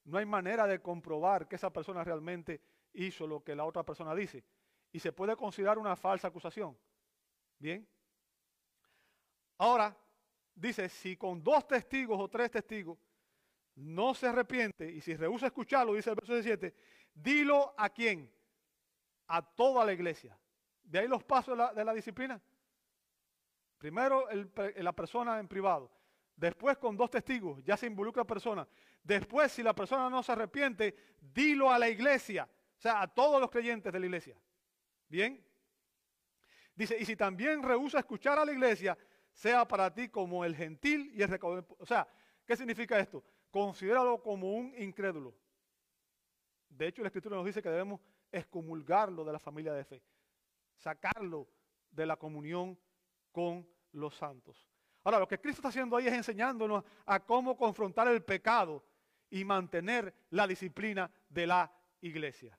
no 0.06 0.18
hay 0.18 0.26
manera 0.26 0.66
de 0.68 0.82
comprobar 0.82 1.46
que 1.46 1.58
esa 1.58 1.70
persona 1.70 2.02
realmente 2.06 2.62
hizo 2.94 3.28
lo 3.28 3.44
que 3.44 3.54
la 3.54 3.66
otra 3.66 3.84
persona 3.84 4.16
dice. 4.16 4.42
Y 4.94 5.00
se 5.00 5.12
puede 5.12 5.36
considerar 5.36 5.78
una 5.78 5.98
falsa 5.98 6.30
acusación. 6.30 6.78
Bien. 7.58 7.86
Ahora, 9.58 9.94
dice, 10.56 10.88
si 10.88 11.18
con 11.18 11.44
dos 11.44 11.68
testigos 11.68 12.18
o 12.18 12.30
tres 12.30 12.50
testigos 12.50 12.98
no 13.80 14.14
se 14.14 14.28
arrepiente 14.28 14.92
y 14.92 15.02
si 15.02 15.16
rehúsa 15.16 15.48
escucharlo, 15.48 15.94
dice 15.94 16.10
el 16.10 16.16
verso 16.16 16.34
17, 16.34 16.74
dilo 17.14 17.74
a 17.78 17.90
quién? 17.90 18.32
A 19.28 19.42
toda 19.42 19.86
la 19.86 19.94
iglesia. 19.94 20.38
De 20.84 21.00
ahí 21.00 21.08
los 21.08 21.24
pasos 21.24 21.58
de 21.76 21.86
la, 21.86 21.94
disciplina. 21.94 22.42
Primero 23.78 24.28
la 24.76 24.92
persona 24.92 25.40
en 25.40 25.48
privado. 25.48 25.92
Después 26.36 26.78
con 26.78 26.98
dos 26.98 27.10
testigos, 27.10 27.64
ya 27.64 27.78
se 27.78 27.86
involucra 27.86 28.24
persona. 28.26 28.68
Después, 29.04 29.52
si 29.52 29.64
la 29.64 29.74
persona 29.74 30.10
no 30.10 30.24
se 30.24 30.32
arrepiente, 30.32 30.96
dilo 31.20 31.72
a 31.72 31.80
la 31.80 31.90
iglesia, 31.90 32.50
o 32.78 32.82
sea, 32.82 33.02
a 33.02 33.08
todos 33.08 33.40
los 33.40 33.50
creyentes 33.50 33.92
de 33.92 34.00
la 34.00 34.06
iglesia. 34.06 34.38
¿Bien? 35.08 35.46
Dice, 36.76 36.98
y 36.98 37.06
si 37.06 37.16
también 37.16 37.62
rehúsa 37.62 38.00
escuchar 38.00 38.40
a 38.40 38.46
la 38.46 38.54
iglesia, 38.54 38.98
sea 39.34 39.68
para 39.68 39.94
ti 39.94 40.10
como 40.10 40.44
el 40.44 40.56
gentil 40.56 41.12
y 41.14 41.22
el 41.22 41.30
recaudador. 41.30 41.66
O 41.78 41.86
sea, 41.86 42.08
¿qué 42.46 42.56
significa 42.56 43.00
esto? 43.00 43.24
Considéralo 43.52 44.22
como 44.22 44.54
un 44.54 44.74
incrédulo. 44.78 45.34
De 46.70 46.88
hecho, 46.88 47.02
la 47.02 47.08
Escritura 47.08 47.36
nos 47.36 47.46
dice 47.46 47.62
que 47.62 47.70
debemos 47.70 48.00
excomulgarlo 48.32 49.26
de 49.26 49.34
la 49.34 49.40
familia 49.40 49.74
de 49.74 49.84
fe, 49.84 50.04
sacarlo 50.76 51.48
de 51.90 52.06
la 52.06 52.16
comunión 52.16 52.80
con 53.32 53.68
los 53.92 54.16
santos. 54.16 54.68
Ahora, 55.04 55.20
lo 55.20 55.28
que 55.28 55.40
Cristo 55.40 55.60
está 55.60 55.70
haciendo 55.70 55.98
ahí 55.98 56.08
es 56.08 56.14
enseñándonos 56.14 56.84
a 57.06 57.20
cómo 57.20 57.58
confrontar 57.58 58.08
el 58.08 58.24
pecado 58.24 58.84
y 59.30 59.44
mantener 59.44 60.14
la 60.30 60.46
disciplina 60.46 61.10
de 61.28 61.48
la 61.48 61.72
iglesia. 62.02 62.58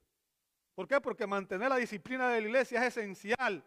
¿Por 0.75 0.89
qué? 0.89 1.01
Porque 1.01 1.27
mantener 1.27 1.69
la 1.69 1.77
disciplina 1.77 2.29
de 2.29 2.41
la 2.41 2.47
iglesia 2.47 2.81
es 2.87 2.97
esencial 2.97 3.65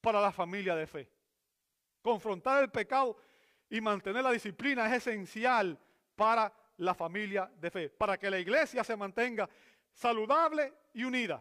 para 0.00 0.20
la 0.20 0.32
familia 0.32 0.74
de 0.74 0.86
fe. 0.86 1.10
Confrontar 2.02 2.62
el 2.62 2.70
pecado 2.70 3.16
y 3.68 3.80
mantener 3.80 4.22
la 4.22 4.32
disciplina 4.32 4.86
es 4.86 5.06
esencial 5.06 5.78
para 6.18 6.52
la 6.78 6.94
familia 6.94 7.48
de 7.60 7.70
fe, 7.70 7.88
para 7.88 8.18
que 8.18 8.28
la 8.28 8.40
iglesia 8.40 8.82
se 8.82 8.96
mantenga 8.96 9.48
saludable 9.92 10.74
y 10.92 11.04
unida. 11.04 11.40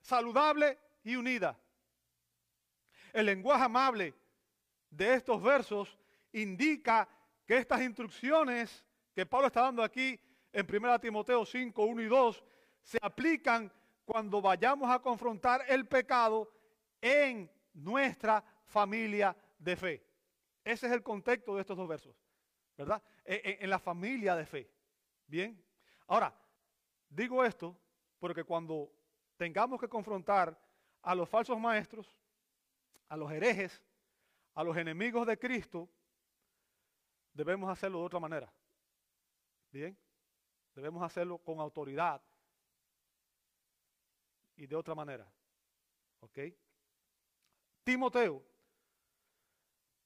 Saludable 0.00 0.76
y 1.04 1.14
unida. 1.14 1.56
El 3.12 3.26
lenguaje 3.26 3.62
amable 3.62 4.12
de 4.90 5.14
estos 5.14 5.40
versos 5.40 5.96
indica 6.32 7.08
que 7.46 7.58
estas 7.58 7.80
instrucciones 7.82 8.84
que 9.14 9.24
Pablo 9.24 9.46
está 9.46 9.62
dando 9.62 9.84
aquí 9.84 10.18
en 10.52 10.66
1 10.68 10.98
Timoteo 10.98 11.46
5, 11.46 11.84
1 11.84 12.02
y 12.02 12.06
2, 12.06 12.44
se 12.82 12.98
aplican 13.00 13.72
cuando 14.04 14.42
vayamos 14.42 14.90
a 14.90 14.98
confrontar 14.98 15.64
el 15.68 15.86
pecado 15.86 16.52
en 17.00 17.48
nuestra 17.72 18.42
familia 18.64 19.36
de 19.60 19.76
fe. 19.76 20.04
Ese 20.64 20.88
es 20.88 20.92
el 20.92 21.04
contexto 21.04 21.54
de 21.54 21.60
estos 21.60 21.76
dos 21.76 21.86
versos, 21.86 22.16
¿verdad? 22.76 23.02
En, 23.24 23.62
en, 23.62 23.70
la 23.70 23.78
familia 23.78 24.34
de 24.34 24.46
fe. 24.46 24.70
Bien. 25.26 25.62
Ahora, 26.06 26.34
digo 27.08 27.44
esto 27.44 27.76
porque 28.18 28.44
cuando 28.44 28.92
tengamos 29.36 29.80
que 29.80 29.88
confrontar 29.88 30.58
a 31.02 31.14
los 31.14 31.28
falsos 31.28 31.58
maestros, 31.58 32.16
a 33.08 33.16
los 33.16 33.30
herejes, 33.30 33.82
a 34.54 34.64
los 34.64 34.76
enemigos 34.76 35.26
de 35.26 35.38
Cristo, 35.38 35.88
debemos 37.32 37.70
hacerlo 37.70 38.00
de 38.00 38.04
otra 38.04 38.20
manera. 38.20 38.52
Bien, 39.70 39.96
debemos 40.74 41.02
hacerlo 41.02 41.38
con 41.38 41.58
autoridad 41.60 42.22
y 44.56 44.66
de 44.66 44.76
otra 44.76 44.94
manera. 44.94 45.30
¿Ok? 46.20 46.38
Timoteo, 47.84 48.42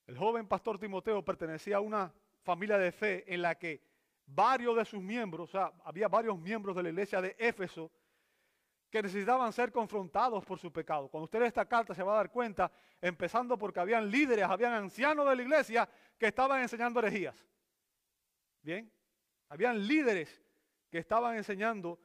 el 0.07 0.17
joven 0.17 0.47
pastor 0.47 0.79
Timoteo 0.79 1.25
pertenecía 1.25 1.77
a 1.77 1.81
una 1.81 2.15
familia 2.47 2.79
de 2.79 2.93
fe 2.93 3.25
en 3.27 3.43
la 3.43 3.57
que 3.57 3.83
varios 4.25 4.77
de 4.77 4.85
sus 4.85 5.03
miembros, 5.03 5.49
o 5.49 5.53
sea, 5.53 5.73
había 5.85 6.07
varios 6.07 6.39
miembros 6.39 6.77
de 6.77 6.85
la 6.85 6.91
iglesia 6.91 7.21
de 7.21 7.35
Éfeso 7.41 7.91
que 8.89 9.03
necesitaban 9.03 9.53
ser 9.53 9.73
confrontados 9.73 10.45
por 10.45 10.57
su 10.57 10.73
pecado. 10.73 11.09
Cuando 11.09 11.25
usted 11.25 11.41
lee 11.41 11.47
esta 11.47 11.67
carta 11.67 11.93
se 11.93 12.05
va 12.05 12.13
a 12.13 12.19
dar 12.19 12.31
cuenta, 12.31 12.71
empezando 13.01 13.59
porque 13.59 13.81
habían 13.81 14.09
líderes, 14.09 14.45
habían 14.45 14.75
ancianos 14.75 15.29
de 15.29 15.35
la 15.35 15.43
iglesia 15.43 15.89
que 16.17 16.29
estaban 16.29 16.63
enseñando 16.63 17.01
herejías. 17.01 17.45
Bien, 18.63 18.93
habían 19.49 19.85
líderes 19.85 20.41
que 20.89 20.99
estaban 20.99 21.37
enseñando 21.37 21.99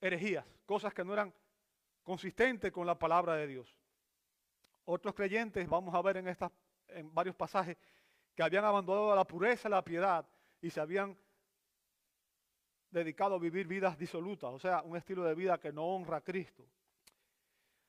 herejías, 0.00 0.44
cosas 0.66 0.92
que 0.92 1.04
no 1.04 1.12
eran 1.12 1.32
consistentes 2.02 2.72
con 2.72 2.84
la 2.84 2.98
palabra 2.98 3.36
de 3.36 3.46
Dios. 3.46 3.76
Otros 4.86 5.14
creyentes, 5.14 5.68
vamos 5.68 5.94
a 5.94 6.02
ver 6.02 6.16
en, 6.16 6.26
estas, 6.26 6.50
en 6.88 7.14
varios 7.14 7.36
pasajes, 7.36 7.76
que 8.38 8.44
habían 8.44 8.64
abandonado 8.64 9.16
la 9.16 9.24
pureza 9.24 9.66
y 9.66 9.72
la 9.72 9.84
piedad 9.84 10.24
y 10.62 10.70
se 10.70 10.80
habían 10.80 11.18
dedicado 12.88 13.34
a 13.34 13.38
vivir 13.40 13.66
vidas 13.66 13.98
disolutas, 13.98 14.50
o 14.52 14.60
sea, 14.60 14.80
un 14.82 14.96
estilo 14.96 15.24
de 15.24 15.34
vida 15.34 15.58
que 15.58 15.72
no 15.72 15.84
honra 15.84 16.18
a 16.18 16.20
Cristo. 16.20 16.64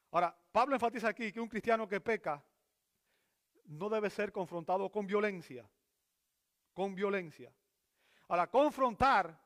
Ahora, 0.10 0.36
Pablo 0.52 0.74
enfatiza 0.74 1.10
aquí 1.10 1.32
que 1.32 1.40
un 1.40 1.48
cristiano 1.48 1.88
que 1.88 2.02
peca 2.02 2.44
no 3.66 3.90
debe 3.90 4.10
ser 4.10 4.32
confrontado 4.32 4.90
con 4.90 5.06
violencia, 5.06 5.70
con 6.74 6.96
violencia. 6.96 7.54
Ahora, 8.28 8.48
confrontar, 8.48 9.40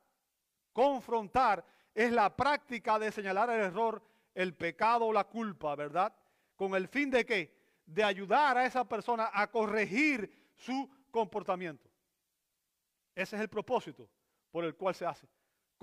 confrontar 0.72 1.66
es 1.94 2.14
la 2.14 2.34
práctica 2.34 2.98
de 2.98 3.12
señalar 3.12 3.50
el 3.50 3.60
error, 3.60 4.02
el 4.34 4.56
pecado 4.56 5.08
o 5.08 5.12
la 5.12 5.26
culpa, 5.26 5.76
¿verdad? 5.76 6.16
¿Con 6.56 6.76
el 6.76 6.88
fin 6.88 7.10
de 7.10 7.26
qué? 7.26 7.54
De 7.86 8.06
ayudar 8.06 8.58
a 8.58 8.66
esa 8.66 8.88
persona 8.88 9.32
a 9.34 9.52
corregir 9.52 10.43
su 10.54 10.90
comportamiento. 11.12 11.90
Ese 13.16 13.36
es 13.36 13.42
el 13.42 13.50
propósito 13.50 14.10
por 14.52 14.64
el 14.66 14.76
cual 14.76 14.96
se 14.96 15.06
hace 15.06 15.28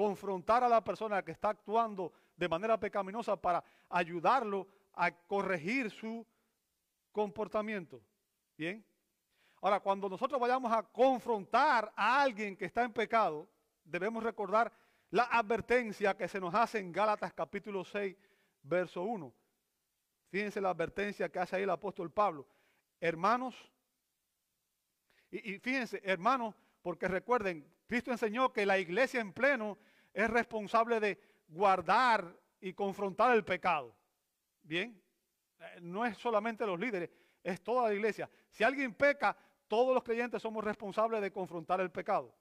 confrontar 0.00 0.64
a 0.64 0.68
la 0.68 0.82
persona 0.82 1.22
que 1.22 1.32
está 1.32 1.50
actuando 1.50 2.10
de 2.34 2.48
manera 2.48 2.80
pecaminosa 2.80 3.36
para 3.36 3.62
ayudarlo 3.90 4.66
a 4.94 5.10
corregir 5.10 5.90
su 5.90 6.26
comportamiento. 7.12 8.00
Bien. 8.56 8.82
Ahora, 9.60 9.78
cuando 9.78 10.08
nosotros 10.08 10.40
vayamos 10.40 10.72
a 10.72 10.82
confrontar 10.82 11.92
a 11.94 12.22
alguien 12.22 12.56
que 12.56 12.64
está 12.64 12.82
en 12.82 12.94
pecado, 12.94 13.46
debemos 13.84 14.24
recordar 14.24 14.72
la 15.10 15.24
advertencia 15.24 16.16
que 16.16 16.28
se 16.28 16.40
nos 16.40 16.54
hace 16.54 16.78
en 16.78 16.92
Gálatas 16.92 17.34
capítulo 17.34 17.84
6, 17.84 18.16
verso 18.62 19.02
1. 19.02 19.30
Fíjense 20.30 20.62
la 20.62 20.70
advertencia 20.70 21.28
que 21.28 21.40
hace 21.40 21.56
ahí 21.56 21.64
el 21.64 21.70
apóstol 21.70 22.10
Pablo. 22.10 22.46
Hermanos, 23.00 23.70
y, 25.30 25.58
fíjense, 25.58 26.00
hermanos, 26.04 26.54
porque 26.82 27.08
recuerden, 27.08 27.66
Cristo 27.86 28.10
enseñó 28.10 28.52
que 28.52 28.66
la 28.66 28.78
iglesia 28.78 29.20
en 29.20 29.32
pleno 29.32 29.78
es 30.12 30.28
responsable 30.28 30.98
de 30.98 31.20
guardar 31.48 32.36
y 32.60 32.72
confrontar 32.72 33.34
el 33.34 33.44
pecado. 33.44 33.94
Bien, 34.62 35.00
eh, 35.58 35.78
no 35.80 36.04
es 36.04 36.16
solamente 36.16 36.66
los 36.66 36.78
líderes, 36.78 37.10
es 37.42 37.62
toda 37.62 37.88
la 37.88 37.94
iglesia. 37.94 38.30
Si 38.50 38.64
alguien 38.64 38.94
peca, 38.94 39.36
todos 39.68 39.94
los 39.94 40.02
creyentes 40.02 40.42
somos 40.42 40.64
responsables 40.64 41.20
de 41.22 41.32
confrontar 41.32 41.80
el 41.80 41.90
pecado. 41.90 42.34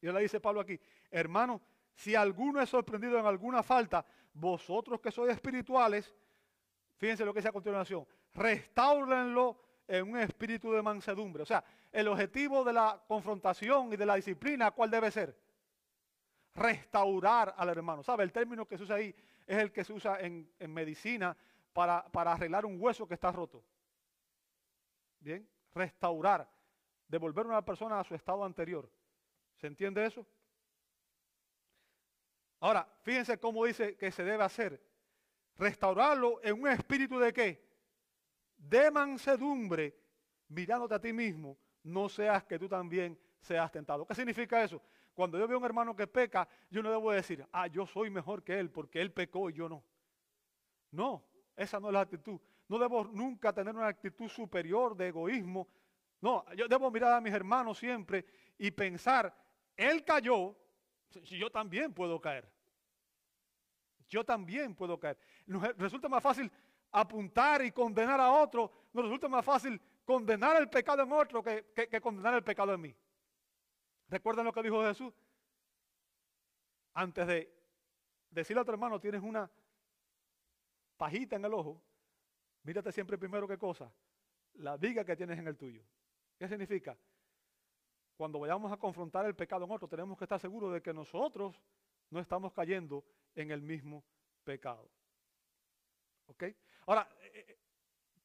Y 0.00 0.10
le 0.10 0.20
dice 0.20 0.40
Pablo 0.40 0.60
aquí, 0.60 0.78
hermano, 1.10 1.62
si 1.94 2.14
alguno 2.14 2.60
es 2.60 2.68
sorprendido 2.68 3.18
en 3.18 3.26
alguna 3.26 3.62
falta, 3.62 4.04
vosotros 4.32 5.00
que 5.00 5.12
sois 5.12 5.32
espirituales, 5.32 6.14
fíjense 6.96 7.24
lo 7.24 7.32
que 7.32 7.38
dice 7.38 7.48
a 7.48 7.52
continuación, 7.52 8.06
restáurenlo 8.34 9.60
en 9.88 10.10
un 10.10 10.18
espíritu 10.18 10.72
de 10.72 10.82
mansedumbre. 10.82 11.42
O 11.42 11.46
sea, 11.46 11.64
el 11.90 12.08
objetivo 12.08 12.64
de 12.64 12.72
la 12.72 13.02
confrontación 13.06 13.92
y 13.92 13.96
de 13.96 14.06
la 14.06 14.16
disciplina, 14.16 14.70
¿cuál 14.70 14.90
debe 14.90 15.10
ser? 15.10 15.36
restaurar 16.54 17.54
al 17.56 17.68
hermano. 17.68 18.02
¿Sabe? 18.02 18.24
El 18.24 18.32
término 18.32 18.66
que 18.66 18.76
se 18.76 18.84
usa 18.84 18.96
ahí 18.96 19.14
es 19.46 19.58
el 19.58 19.72
que 19.72 19.84
se 19.84 19.92
usa 19.92 20.20
en, 20.20 20.48
medicina 20.68 21.36
para, 21.72 22.04
para 22.10 22.32
arreglar 22.32 22.64
un 22.66 22.80
hueso 22.80 23.06
que 23.06 23.14
está 23.14 23.32
roto. 23.32 23.64
Bien, 25.20 25.48
restaurar, 25.74 26.48
devolver 27.08 27.46
a 27.46 27.48
una 27.50 27.64
persona 27.64 28.00
a 28.00 28.04
su 28.04 28.14
estado 28.14 28.44
anterior. 28.44 28.90
¿Se 29.56 29.66
entiende 29.66 30.04
eso? 30.04 30.26
Ahora, 32.60 32.86
fíjense 33.02 33.38
cómo 33.38 33.64
dice 33.64 33.96
que 33.96 34.10
se 34.10 34.24
debe 34.24 34.44
hacer. 34.44 34.80
Restaurarlo 35.56 36.40
en 36.42 36.60
un 36.60 36.68
espíritu 36.68 37.18
de 37.18 37.32
qué? 37.32 37.71
De 38.62 38.90
mansedumbre, 38.90 39.92
mirándote 40.48 40.94
a 40.94 41.00
ti 41.00 41.12
mismo, 41.12 41.58
no 41.82 42.08
seas 42.08 42.44
que 42.44 42.58
tú 42.58 42.68
también 42.68 43.18
seas 43.40 43.70
tentado. 43.72 44.06
¿Qué 44.06 44.14
significa 44.14 44.62
eso? 44.62 44.80
Cuando 45.14 45.36
yo 45.36 45.48
veo 45.48 45.56
a 45.56 45.60
un 45.60 45.66
hermano 45.66 45.96
que 45.96 46.06
peca, 46.06 46.48
yo 46.70 46.82
no 46.82 46.90
debo 46.90 47.10
decir, 47.10 47.44
ah, 47.52 47.66
yo 47.66 47.86
soy 47.86 48.08
mejor 48.08 48.44
que 48.44 48.58
él 48.58 48.70
porque 48.70 49.00
él 49.00 49.12
pecó 49.12 49.50
y 49.50 49.54
yo 49.54 49.68
no. 49.68 49.84
No, 50.92 51.24
esa 51.56 51.80
no 51.80 51.88
es 51.88 51.92
la 51.92 52.00
actitud. 52.02 52.40
No 52.68 52.78
debo 52.78 53.04
nunca 53.04 53.52
tener 53.52 53.74
una 53.74 53.88
actitud 53.88 54.28
superior 54.28 54.96
de 54.96 55.08
egoísmo. 55.08 55.68
No, 56.20 56.44
yo 56.54 56.68
debo 56.68 56.90
mirar 56.90 57.14
a 57.14 57.20
mis 57.20 57.34
hermanos 57.34 57.78
siempre 57.78 58.24
y 58.56 58.70
pensar, 58.70 59.34
él 59.76 60.04
cayó, 60.04 60.56
si 61.24 61.36
yo 61.36 61.50
también 61.50 61.92
puedo 61.92 62.20
caer. 62.20 62.48
Yo 64.08 64.24
también 64.24 64.74
puedo 64.74 65.00
caer. 65.00 65.18
Resulta 65.76 66.08
más 66.08 66.22
fácil 66.22 66.50
apuntar 66.92 67.64
y 67.64 67.72
condenar 67.72 68.20
a 68.20 68.30
otro, 68.30 68.70
nos 68.92 69.04
resulta 69.04 69.28
más 69.28 69.44
fácil 69.44 69.80
condenar 70.04 70.56
el 70.60 70.68
pecado 70.68 71.02
en 71.02 71.12
otro 71.12 71.42
que, 71.42 71.72
que 71.74 72.00
condenar 72.00 72.34
el 72.34 72.44
pecado 72.44 72.74
en 72.74 72.80
mí. 72.80 72.96
¿Recuerdan 74.08 74.44
lo 74.44 74.52
que 74.52 74.62
dijo 74.62 74.84
Jesús? 74.84 75.14
Antes 76.92 77.26
de 77.26 77.62
decirle 78.30 78.60
a 78.60 78.64
tu 78.64 78.70
hermano, 78.70 79.00
tienes 79.00 79.22
una 79.22 79.50
pajita 80.98 81.36
en 81.36 81.44
el 81.44 81.54
ojo, 81.54 81.82
mírate 82.62 82.92
siempre 82.92 83.16
primero 83.16 83.48
qué 83.48 83.56
cosa, 83.56 83.90
la 84.54 84.76
viga 84.76 85.04
que 85.04 85.16
tienes 85.16 85.38
en 85.38 85.48
el 85.48 85.56
tuyo. 85.56 85.82
¿Qué 86.38 86.46
significa? 86.46 86.96
Cuando 88.16 88.38
vayamos 88.38 88.70
a 88.70 88.76
confrontar 88.76 89.24
el 89.26 89.34
pecado 89.34 89.64
en 89.64 89.70
otro, 89.70 89.88
tenemos 89.88 90.18
que 90.18 90.24
estar 90.24 90.38
seguros 90.38 90.72
de 90.72 90.82
que 90.82 90.92
nosotros 90.92 91.60
no 92.10 92.20
estamos 92.20 92.52
cayendo 92.52 93.04
en 93.34 93.50
el 93.50 93.62
mismo 93.62 94.04
pecado. 94.44 94.90
Ahora, 96.86 97.08
eh, 97.20 97.44
eh, 97.48 97.58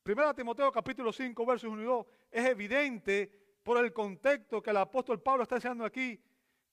primero 0.04 0.34
Timoteo 0.34 0.72
capítulo 0.72 1.12
5, 1.12 1.46
versos 1.46 1.70
1 1.70 1.82
y 1.82 1.86
2, 1.86 2.06
es 2.32 2.46
evidente 2.46 3.32
por 3.64 3.78
el 3.84 3.92
contexto 3.94 4.62
que 4.62 4.70
el 4.70 4.78
apóstol 4.78 5.22
Pablo 5.22 5.44
está 5.44 5.56
enseñando 5.56 5.86
aquí, 5.86 6.22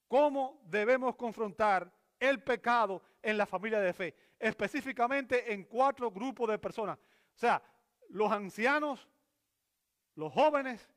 cómo 0.06 0.62
debemos 0.66 1.16
confrontar 1.16 1.92
el 2.18 2.42
pecado 2.42 3.02
en 3.22 3.36
la 3.36 3.46
familia 3.46 3.80
de 3.80 3.92
fe, 3.92 4.14
específicamente 4.38 5.52
en 5.52 5.64
cuatro 5.64 6.10
grupos 6.10 6.48
de 6.48 6.58
personas. 6.58 6.98
O 6.98 7.38
sea, 7.38 7.62
los 8.10 8.30
ancianos, 8.30 9.08
los 10.14 10.32
jóvenes, 10.32 10.88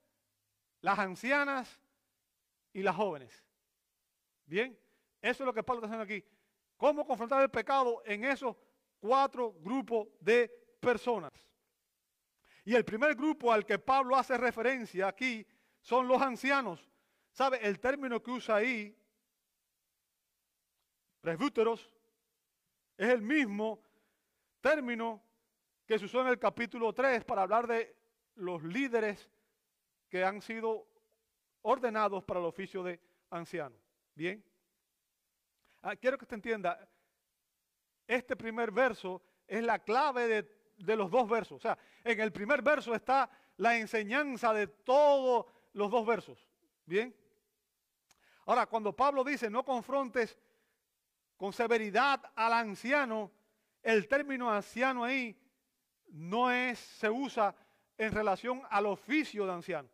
las 0.81 0.99
ancianas 0.99 1.79
y 2.73 2.83
las 2.83 2.95
jóvenes. 2.95 3.43
Bien, 4.45 4.77
eso 5.21 5.43
es 5.43 5.45
lo 5.47 5.53
que 5.53 5.63
Pablo 5.63 5.79
está 5.79 5.87
haciendo 5.87 6.03
aquí. 6.03 6.23
¿Cómo 6.77 7.05
confrontar 7.05 7.41
el 7.41 7.49
pecado 7.49 8.03
en 8.05 8.23
esos 8.23 8.55
cuatro 8.99 9.53
grupos 9.59 10.07
de 10.19 10.49
personas? 10.79 11.31
Y 12.65 12.75
el 12.75 12.83
primer 12.83 13.15
grupo 13.15 13.51
al 13.51 13.65
que 13.65 13.79
Pablo 13.79 14.15
hace 14.15 14.37
referencia 14.37 15.07
aquí 15.07 15.47
son 15.79 16.07
los 16.07 16.21
ancianos. 16.21 16.85
¿Sabe? 17.31 17.59
El 17.65 17.79
término 17.79 18.21
que 18.21 18.31
usa 18.31 18.55
ahí, 18.55 18.97
presbúteros, 21.21 21.89
es 22.97 23.09
el 23.09 23.21
mismo 23.21 23.81
término 24.59 25.23
que 25.85 25.97
se 25.97 26.05
usó 26.05 26.21
en 26.21 26.27
el 26.27 26.39
capítulo 26.39 26.91
3 26.91 27.23
para 27.23 27.43
hablar 27.43 27.67
de 27.67 27.95
los 28.35 28.61
líderes 28.63 29.29
que 30.09 30.23
han 30.23 30.41
sido 30.41 30.87
ordenados 31.61 32.23
para 32.23 32.39
el 32.39 32.45
oficio 32.45 32.83
de 32.83 32.99
anciano. 33.29 33.75
Bien. 34.15 34.43
Ah, 35.81 35.95
quiero 35.95 36.17
que 36.17 36.25
usted 36.25 36.35
entienda, 36.35 36.89
este 38.07 38.35
primer 38.35 38.71
verso 38.71 39.21
es 39.47 39.63
la 39.63 39.79
clave 39.79 40.27
de, 40.77 40.95
los 40.95 41.11
dos 41.11 41.27
versos. 41.29 41.57
O 41.57 41.59
sea, 41.59 41.77
en 42.03 42.19
el 42.19 42.31
primer 42.31 42.61
verso 42.61 42.95
está 42.95 43.29
la 43.57 43.77
enseñanza 43.77 44.53
de 44.53 44.67
todos 44.67 45.45
los 45.73 45.91
dos 45.91 46.05
versos. 46.05 46.47
Bien. 46.85 47.15
Ahora, 48.45 48.65
cuando 48.65 48.95
Pablo 48.95 49.23
dice 49.23 49.49
no 49.49 49.63
confrontes 49.63 50.37
con 51.35 51.51
severidad 51.53 52.21
al 52.35 52.53
anciano, 52.53 53.31
el 53.83 54.07
término 54.07 54.49
anciano 54.49 55.03
ahí 55.03 55.37
no 56.09 56.51
es, 56.51 56.79
se 56.79 57.09
usa 57.09 57.55
en 57.97 58.11
relación 58.11 58.61
al 58.69 58.85
oficio 58.85 59.45
de 59.45 59.53
anciano. 59.53 59.89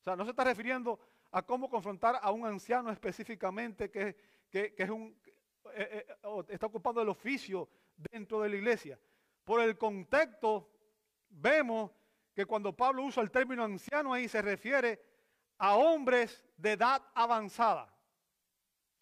O 0.00 0.04
sea, 0.04 0.16
no 0.16 0.24
se 0.24 0.30
está 0.30 0.44
refiriendo 0.44 0.98
a 1.30 1.42
cómo 1.42 1.68
confrontar 1.68 2.18
a 2.20 2.30
un 2.30 2.46
anciano 2.46 2.90
específicamente 2.90 3.90
que, 3.90 4.16
es 4.50 4.90
un, 4.90 5.16
eh, 5.74 6.06
eh, 6.06 6.44
está 6.48 6.66
ocupando 6.66 7.00
el 7.00 7.08
oficio 7.08 7.68
dentro 7.96 8.40
de 8.40 8.48
la 8.48 8.56
iglesia. 8.56 8.98
Por 9.44 9.60
el 9.60 9.76
contexto, 9.76 10.70
vemos 11.28 11.90
que 12.34 12.46
cuando 12.46 12.76
Pablo 12.76 13.04
usa 13.04 13.22
el 13.22 13.30
término 13.30 13.64
anciano 13.64 14.12
ahí 14.12 14.28
se 14.28 14.42
refiere 14.42 15.02
a 15.58 15.76
hombres 15.76 16.44
de 16.56 16.72
edad 16.72 17.02
avanzada. 17.14 17.92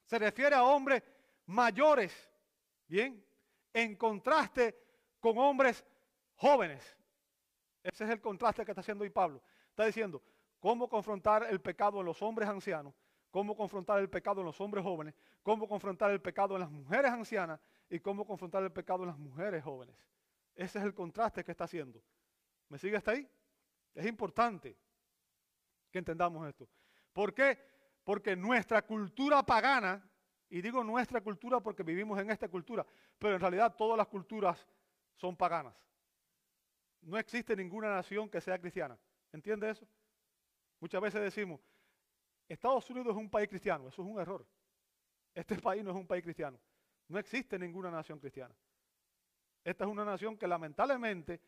Se 0.04 0.18
refiere 0.18 0.54
a 0.54 0.64
hombres 0.64 1.02
mayores, 1.46 2.30
¿bien? 2.86 3.24
En 3.72 3.96
contraste 3.96 4.78
con 5.20 5.36
hombres 5.38 5.84
jóvenes. 6.36 6.96
Ese 7.82 8.04
es 8.04 8.10
el 8.10 8.20
contraste 8.20 8.64
que 8.64 8.70
está 8.70 8.80
haciendo 8.80 9.04
hoy 9.04 9.10
Pablo. 9.10 9.42
Está 9.70 9.84
diciendo, 9.84 10.22
cómo 10.60 10.88
confrontar 10.88 11.46
el 11.48 11.60
pecado 11.60 12.00
en 12.00 12.06
los 12.06 12.20
hombres 12.22 12.48
ancianos, 12.48 12.94
cómo 13.36 13.54
confrontar 13.54 13.98
el 13.98 14.08
pecado 14.08 14.40
en 14.40 14.46
los 14.46 14.58
hombres 14.62 14.82
jóvenes, 14.82 15.14
cómo 15.42 15.68
confrontar 15.68 16.10
el 16.10 16.22
pecado 16.22 16.54
en 16.54 16.60
las 16.62 16.70
mujeres 16.70 17.12
ancianas 17.12 17.60
y 17.90 18.00
cómo 18.00 18.26
confrontar 18.26 18.62
el 18.62 18.72
pecado 18.72 19.02
en 19.02 19.10
las 19.10 19.18
mujeres 19.18 19.62
jóvenes. 19.62 19.94
Ese 20.54 20.78
es 20.78 20.84
el 20.86 20.94
contraste 20.94 21.44
que 21.44 21.50
está 21.50 21.64
haciendo. 21.64 22.02
¿Me 22.70 22.78
sigue 22.78 22.96
hasta 22.96 23.10
ahí? 23.10 23.28
Es 23.94 24.06
importante 24.06 24.74
que 25.90 25.98
entendamos 25.98 26.48
esto. 26.48 26.66
¿Por 27.12 27.34
qué? 27.34 27.58
Porque 28.04 28.34
nuestra 28.34 28.80
cultura 28.80 29.42
pagana, 29.42 30.02
y 30.48 30.62
digo 30.62 30.82
nuestra 30.82 31.20
cultura 31.20 31.60
porque 31.60 31.82
vivimos 31.82 32.18
en 32.18 32.30
esta 32.30 32.48
cultura, 32.48 32.86
pero 33.18 33.34
en 33.34 33.40
realidad 33.42 33.76
todas 33.76 33.98
las 33.98 34.06
culturas 34.06 34.66
son 35.14 35.36
paganas. 35.36 35.74
No 37.02 37.18
existe 37.18 37.54
ninguna 37.54 37.90
nación 37.90 38.30
que 38.30 38.40
sea 38.40 38.58
cristiana. 38.58 38.98
¿Entiende 39.30 39.68
eso? 39.68 39.86
Muchas 40.80 41.02
veces 41.02 41.20
decimos, 41.20 41.60
Estados 42.48 42.88
Unidos 42.90 43.14
es 43.14 43.16
un 43.16 43.30
país 43.30 43.48
cristiano. 43.48 43.88
Eso 43.88 44.02
es 44.02 44.08
un 44.08 44.20
error. 44.20 44.46
Este 45.34 45.56
país 45.60 45.84
no 45.84 45.90
es 45.90 45.96
un 45.96 46.06
país 46.06 46.22
cristiano. 46.22 46.58
No 47.08 47.18
existe 47.18 47.58
ninguna 47.58 47.90
nación 47.90 48.18
cristiana. 48.18 48.54
Esta 49.64 49.84
es 49.84 49.90
una 49.90 50.04
nación 50.04 50.36
que 50.36 50.46
lamentablemente 50.46 51.40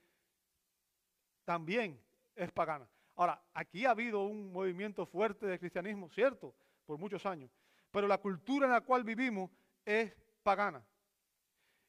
también 1.45 2.01
es 2.35 2.51
pagana. 2.53 2.89
Ahora, 3.17 3.43
aquí 3.55 3.85
ha 3.85 3.91
habido 3.91 4.23
un 4.23 4.53
movimiento 4.53 5.07
fuerte 5.07 5.47
de 5.47 5.59
cristianismo, 5.59 6.09
cierto, 6.11 6.55
por 6.85 6.99
muchos 6.99 7.25
años, 7.27 7.51
pero 7.91 8.07
la 8.07 8.19
cultura 8.19 8.67
en 8.67 8.73
la 8.73 8.81
cual 8.81 9.03
vivimos 9.03 9.51
es 9.85 10.15
pagana. 10.43 10.85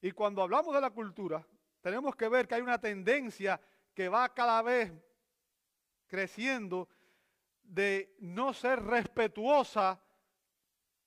Y 0.02 0.12
cuando 0.12 0.42
hablamos 0.42 0.74
de 0.74 0.82
la 0.82 0.90
cultura, 0.90 1.46
tenemos 1.82 2.16
que 2.16 2.30
ver 2.30 2.48
que 2.48 2.56
hay 2.56 2.62
una 2.62 2.80
tendencia 2.80 3.60
que 3.94 4.10
va 4.10 4.34
cada 4.34 4.62
vez 4.62 4.92
creciendo 6.08 6.88
de 7.70 8.16
no 8.20 8.52
ser 8.52 8.84
respetuosa 8.84 10.02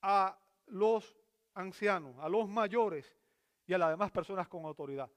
a 0.00 0.38
los 0.66 1.16
ancianos, 1.54 2.16
a 2.20 2.28
los 2.28 2.48
mayores 2.48 3.18
y 3.66 3.74
a 3.74 3.78
las 3.78 3.90
demás 3.90 4.12
personas 4.12 4.46
con 4.46 4.64
autoridad. 4.64 5.10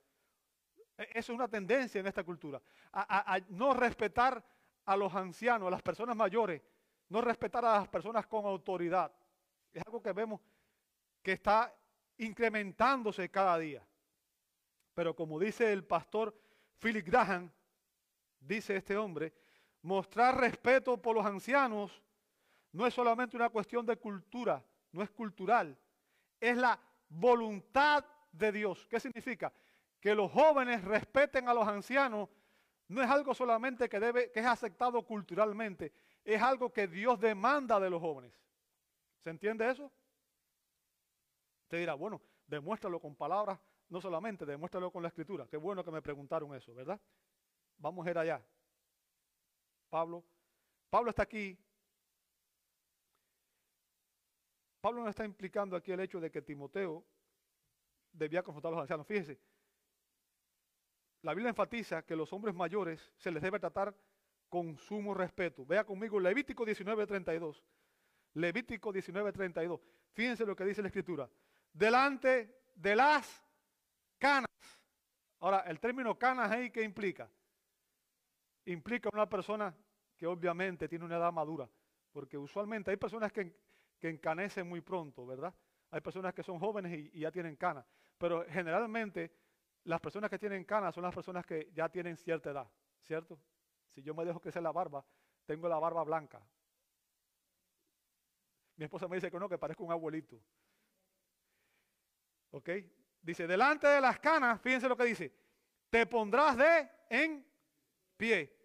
E, 0.98 1.04
Esa 1.12 1.20
es 1.20 1.30
una 1.30 1.48
tendencia 1.48 2.00
en 2.00 2.08
esta 2.08 2.24
cultura, 2.24 2.60
a, 2.92 3.36
a, 3.36 3.40
no 3.50 3.74
respetar 3.74 4.44
a 4.86 4.98
los 4.98 5.14
ancianos, 5.14 5.68
a 5.68 5.72
las 5.72 5.84
personas 5.84 6.16
mayores, 6.16 6.64
no 7.10 7.22
respetar 7.22 7.64
a 7.64 7.80
las 7.80 7.88
personas 7.88 8.26
con 8.26 8.46
autoridad. 8.46 9.12
Es 9.72 9.84
algo 9.86 10.02
que 10.02 10.14
vemos 10.14 10.42
que 11.22 11.34
está 11.34 11.76
incrementándose 12.18 13.30
cada 13.30 13.60
día. 13.60 13.88
Pero 14.96 15.16
como 15.16 15.40
dice 15.40 15.72
el 15.72 15.84
pastor 15.84 16.36
Philip 16.80 17.06
Graham, 17.06 17.52
dice 18.40 18.78
este 18.78 18.98
hombre, 18.98 19.34
mostrar 19.86 20.40
respeto 20.40 21.00
por 21.00 21.16
los 21.16 21.26
ancianos 21.26 22.02
no 22.72 22.88
es 22.88 22.94
solamente 22.94 23.38
una 23.38 23.50
cuestión 23.50 23.86
de 23.86 23.96
cultura, 23.96 24.66
no 24.92 25.04
es 25.04 25.12
cultural, 25.12 25.78
es 26.40 26.58
la 26.58 26.80
voluntad 27.08 28.04
de 28.32 28.52
Dios. 28.52 28.88
¿Qué 28.90 29.00
significa? 29.00 29.54
Que 30.00 30.16
los 30.16 30.32
jóvenes 30.32 30.84
respeten 30.84 31.48
a 31.48 31.54
los 31.54 31.68
ancianos 31.68 32.30
no 32.88 33.02
es 33.04 33.10
algo 33.10 33.36
solamente 33.36 33.88
que 33.88 34.00
debe 34.00 34.32
que 34.32 34.40
es 34.40 34.46
aceptado 34.46 35.04
culturalmente, 35.04 35.94
es 36.24 36.42
algo 36.42 36.74
que 36.74 36.88
Dios 36.88 37.20
demanda 37.20 37.80
de 37.80 37.90
los 37.92 38.02
jóvenes. 38.02 38.34
¿Se 39.24 39.30
entiende 39.30 39.70
eso? 39.70 39.92
Usted 41.64 41.78
dirá, 41.78 41.94
bueno, 41.94 42.22
demuéstralo 42.48 43.00
con 43.00 43.16
palabras 43.16 43.60
no 43.90 44.02
solamente, 44.02 44.48
demuéstralo 44.48 44.92
con 44.92 45.04
la 45.04 45.10
escritura. 45.10 45.48
Qué 45.48 45.58
bueno 45.58 45.84
que 45.84 45.92
me 45.92 46.02
preguntaron 46.02 46.56
eso, 46.56 46.74
¿verdad? 46.74 47.00
Vamos 47.78 48.06
a 48.08 48.10
ir 48.10 48.18
allá. 48.18 48.44
Pablo, 49.96 50.26
Pablo 50.90 51.10
está 51.10 51.24
aquí. 51.24 51.58
Pablo 54.82 55.02
no 55.02 55.10
está 55.10 55.24
implicando 55.24 55.74
aquí 55.78 55.94
el 55.94 56.02
hecho 56.02 56.20
de 56.20 56.30
que 56.30 56.42
Timoteo 56.42 57.06
debía 58.12 58.44
confrontar 58.44 58.74
a 58.74 58.76
los 58.76 58.82
ancianos. 58.82 59.08
Fíjese, 59.08 59.40
la 61.22 61.34
Biblia 61.34 61.48
enfatiza 61.48 62.06
que 62.06 62.14
los 62.14 62.34
hombres 62.34 62.54
mayores 62.54 63.10
se 63.16 63.32
les 63.32 63.42
debe 63.42 63.58
tratar 63.58 63.96
con 64.50 64.78
sumo 64.80 65.14
respeto. 65.14 65.66
Vea 65.66 65.86
conmigo 65.86 66.20
Levítico 66.20 66.66
19:32. 66.66 67.64
Levítico 68.34 68.92
19:32. 68.92 69.80
Fíjense 70.12 70.46
lo 70.46 70.58
que 70.58 70.66
dice 70.66 70.82
la 70.82 70.90
escritura. 70.90 71.30
Delante 71.72 72.66
de 72.76 72.98
las 72.98 73.42
canas. 74.18 74.50
Ahora, 75.40 75.62
el 75.62 75.80
término 75.80 76.20
canas 76.20 76.52
ahí, 76.52 76.70
¿qué 76.70 76.82
implica? 76.82 77.32
Implica 78.66 79.10
una 79.14 79.30
persona 79.30 79.74
que 80.18 80.28
obviamente 80.28 80.88
tiene 80.88 81.06
una 81.06 81.18
edad 81.18 81.32
madura, 81.32 81.70
porque 82.12 82.38
usualmente 82.38 82.92
hay 82.92 82.98
personas 82.98 83.32
que, 83.32 83.56
que 84.00 84.10
encanecen 84.10 84.68
muy 84.68 84.82
pronto, 84.82 85.26
¿verdad? 85.26 85.54
Hay 85.92 86.02
personas 86.02 86.34
que 86.34 86.44
son 86.44 86.60
jóvenes 86.60 86.92
y, 86.92 87.18
y 87.18 87.22
ya 87.22 87.32
tienen 87.32 87.56
canas, 87.56 87.86
pero 88.18 88.46
generalmente 88.50 89.32
las 89.84 90.00
personas 90.00 90.30
que 90.30 90.40
tienen 90.40 90.64
canas 90.64 90.96
son 90.96 91.04
las 91.04 91.14
personas 91.14 91.46
que 91.46 91.72
ya 91.74 91.90
tienen 91.90 92.18
cierta 92.18 92.52
edad, 92.52 92.68
¿cierto? 93.04 93.40
Si 93.94 94.02
yo 94.02 94.14
me 94.14 94.26
dejo 94.26 94.40
crecer 94.40 94.64
la 94.64 94.72
barba, 94.72 95.06
tengo 95.46 95.70
la 95.70 95.80
barba 95.80 96.04
blanca. 96.04 96.46
Mi 98.76 98.86
esposa 98.86 99.08
me 99.08 99.16
dice 99.16 99.32
que 99.32 99.40
no, 99.40 99.48
que 99.48 99.58
parezco 99.58 99.84
un 99.84 99.92
abuelito. 99.92 100.42
¿Ok? 102.52 102.70
Dice, 103.22 103.48
delante 103.48 103.88
de 103.88 104.02
las 104.02 104.20
canas, 104.20 104.60
fíjense 104.62 104.90
lo 104.90 104.98
que 104.98 105.06
dice, 105.06 105.34
te 105.90 106.06
pondrás 106.06 106.58
de 106.58 106.90
en 107.10 107.46
pie. 108.18 108.65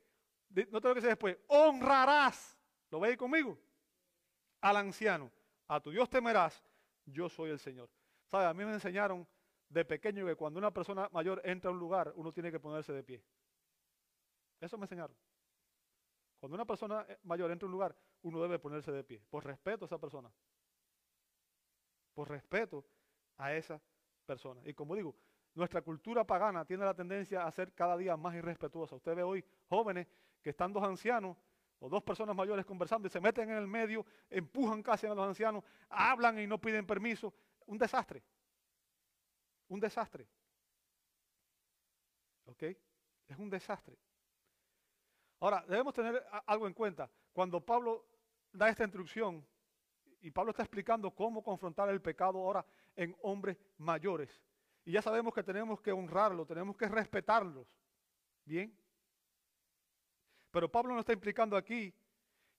No 0.51 0.81
tengo 0.81 0.95
que 0.95 1.01
decir 1.01 1.11
después, 1.11 1.39
honrarás, 1.47 2.59
¿lo 2.91 2.99
veis 3.01 3.17
conmigo? 3.17 3.57
Al 4.61 4.77
anciano, 4.77 5.31
a 5.69 5.81
tu 5.81 5.91
Dios 5.91 6.11
temerás, 6.11 6.63
yo 7.07 7.29
soy 7.29 7.51
el 7.51 7.59
Señor. 7.59 7.89
¿Sabe? 8.27 8.47
A 8.47 8.55
mí 8.55 8.65
me 8.65 8.73
enseñaron 8.73 9.27
de 9.69 9.85
pequeño 9.85 10.27
que 10.27 10.35
cuando 10.35 10.59
una 10.59 10.73
persona 10.73 11.09
mayor 11.13 11.41
entra 11.45 11.71
a 11.71 11.73
un 11.73 11.79
lugar, 11.79 12.13
uno 12.17 12.33
tiene 12.33 12.51
que 12.51 12.59
ponerse 12.59 12.93
de 12.93 13.03
pie. 13.05 13.25
Eso 14.61 14.77
me 14.77 14.85
enseñaron. 14.85 15.17
Cuando 16.41 16.57
una 16.57 16.65
persona 16.65 17.07
eh, 17.09 17.19
mayor 17.23 17.51
entra 17.51 17.67
a 17.67 17.69
un 17.69 17.73
lugar, 17.73 17.97
uno 18.23 18.43
debe 18.43 18.59
ponerse 18.59 18.91
de 18.91 19.05
pie, 19.05 19.23
por 19.31 19.45
respeto 19.45 19.85
a 19.85 19.87
esa 19.87 19.99
persona. 19.99 20.31
Por 22.13 22.29
respeto 22.29 22.85
a 23.37 23.55
esa 23.55 23.81
persona. 24.27 24.61
Y 24.65 24.75
como 24.75 24.97
digo, 24.97 25.15
nuestra 25.55 25.83
cultura 25.83 26.25
pagana 26.25 26.65
tiene 26.65 26.85
la 26.85 26.95
tendencia 26.95 27.47
a 27.47 27.51
ser 27.53 27.73
cada 27.73 27.97
día 27.97 28.17
más 28.17 28.35
irrespetuosa. 28.35 28.97
Usted 28.97 29.15
ve 29.15 29.23
hoy 29.23 29.45
jóvenes 29.69 30.09
que 30.43 30.51
están 30.51 30.73
dos 30.73 30.83
ancianos 30.83 31.37
o 31.79 31.89
dos 31.89 32.03
personas 32.03 32.37
mayores 32.37 32.65
conversando 32.67 33.09
y 33.09 33.11
se 33.11 33.21
meten 33.21 33.51
en 33.51 33.57
el 33.57 33.67
medio, 33.67 34.05
empujan 34.29 34.83
casi 34.83 35.07
a 35.07 35.15
los 35.15 35.27
ancianos, 35.27 35.65
hablan 35.89 36.39
y 36.39 36.47
no 36.47 36.61
piden 36.61 36.87
permiso. 36.87 37.33
Un 37.67 37.79
desastre. 37.79 38.23
Un 39.69 39.81
desastre. 39.81 40.29
¿Ok? 42.45 42.63
Es 42.63 43.39
un 43.39 43.49
desastre. 43.49 43.97
Ahora, 45.41 45.65
debemos 45.67 45.95
tener 45.95 46.23
algo 46.47 46.67
en 46.67 46.75
cuenta. 46.75 47.11
Cuando 47.33 47.65
Pablo 47.65 48.07
da 48.53 48.69
esta 48.69 48.85
instrucción, 48.85 49.47
y 50.21 50.31
Pablo 50.31 50.51
está 50.51 50.63
explicando 50.63 51.11
cómo 51.13 51.43
confrontar 51.43 51.89
el 51.89 52.01
pecado 52.01 52.39
ahora 52.39 52.65
en 52.95 53.17
hombres 53.23 53.57
mayores. 53.79 54.43
Y 54.85 54.93
ya 54.93 55.03
sabemos 55.03 55.33
que 55.33 55.43
tenemos 55.43 55.81
que 55.81 55.93
honrarlos, 55.93 56.47
tenemos 56.47 56.77
que 56.77 56.89
respetarlos. 56.89 57.67
Bien. 58.45 58.77
Pero 60.51 60.71
Pablo 60.71 60.95
no 60.95 61.01
está 61.01 61.13
implicando 61.13 61.57
aquí 61.57 61.95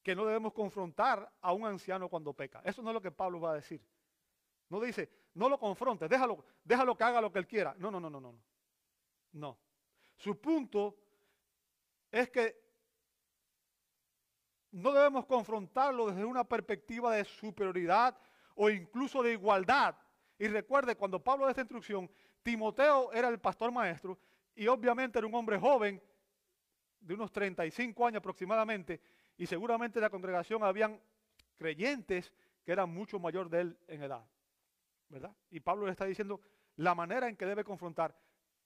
que 0.01 0.15
no 0.15 0.25
debemos 0.25 0.53
confrontar 0.53 1.31
a 1.41 1.53
un 1.53 1.65
anciano 1.65 2.09
cuando 2.09 2.33
peca. 2.33 2.61
Eso 2.63 2.81
no 2.81 2.89
es 2.89 2.93
lo 2.93 3.01
que 3.01 3.11
Pablo 3.11 3.39
va 3.39 3.51
a 3.51 3.55
decir. 3.55 3.81
No 4.69 4.79
dice, 4.79 5.09
no 5.33 5.49
lo 5.49 5.59
confrontes, 5.59 6.09
déjalo, 6.09 6.43
déjalo 6.63 6.95
que 6.95 7.03
haga 7.03 7.21
lo 7.21 7.31
que 7.31 7.39
él 7.39 7.47
quiera. 7.47 7.75
No, 7.77 7.91
no, 7.91 7.99
no, 7.99 8.09
no, 8.09 8.19
no. 8.19 8.35
No. 9.33 9.57
Su 10.15 10.39
punto 10.39 10.97
es 12.11 12.29
que 12.29 12.61
no 14.71 14.91
debemos 14.91 15.25
confrontarlo 15.25 16.07
desde 16.07 16.23
una 16.23 16.43
perspectiva 16.43 17.13
de 17.13 17.25
superioridad 17.25 18.17
o 18.55 18.69
incluso 18.69 19.21
de 19.21 19.33
igualdad. 19.33 19.95
Y 20.39 20.47
recuerde, 20.47 20.95
cuando 20.95 21.23
Pablo 21.23 21.45
da 21.45 21.51
esta 21.51 21.61
instrucción, 21.61 22.09
Timoteo 22.41 23.11
era 23.11 23.27
el 23.27 23.39
pastor 23.39 23.71
maestro 23.71 24.17
y 24.55 24.67
obviamente 24.67 25.19
era 25.19 25.27
un 25.27 25.35
hombre 25.35 25.59
joven 25.59 26.01
de 27.01 27.13
unos 27.13 27.31
35 27.31 28.07
años 28.07 28.19
aproximadamente 28.19 29.01
y 29.37 29.45
seguramente 29.45 29.99
en 29.99 30.03
la 30.03 30.09
congregación 30.09 30.63
habían 30.63 31.01
creyentes 31.57 32.31
que 32.63 32.71
eran 32.71 32.93
mucho 32.93 33.19
mayor 33.19 33.49
de 33.49 33.61
él 33.61 33.79
en 33.87 34.03
edad. 34.03 34.25
¿Verdad? 35.09 35.35
Y 35.49 35.59
Pablo 35.59 35.85
le 35.85 35.91
está 35.91 36.05
diciendo 36.05 36.39
la 36.77 36.95
manera 36.95 37.27
en 37.27 37.35
que 37.35 37.45
debe 37.45 37.63
confrontar 37.63 38.15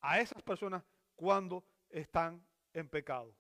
a 0.01 0.19
esas 0.19 0.43
personas 0.43 0.83
cuando 1.15 1.65
están 1.89 2.45
en 2.73 2.87
pecado. 2.89 3.33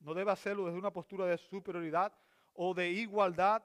No 0.00 0.12
debe 0.12 0.32
hacerlo 0.32 0.66
desde 0.66 0.78
una 0.78 0.92
postura 0.92 1.26
de 1.26 1.38
superioridad 1.38 2.12
o 2.54 2.74
de 2.74 2.90
igualdad, 2.90 3.62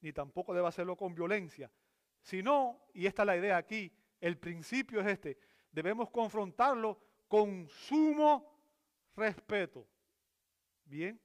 ni 0.00 0.12
tampoco 0.12 0.54
debe 0.54 0.68
hacerlo 0.68 0.96
con 0.96 1.14
violencia. 1.14 1.70
Sino, 2.20 2.86
y 2.92 3.06
esta 3.06 3.22
es 3.22 3.26
la 3.26 3.36
idea 3.36 3.56
aquí, 3.56 3.92
el 4.20 4.38
principio 4.38 5.00
es 5.00 5.06
este, 5.06 5.38
debemos 5.70 6.10
confrontarlo 6.10 6.98
con 7.26 7.68
sumo 7.68 8.53
respeto. 9.16 9.86
Bien, 10.84 11.20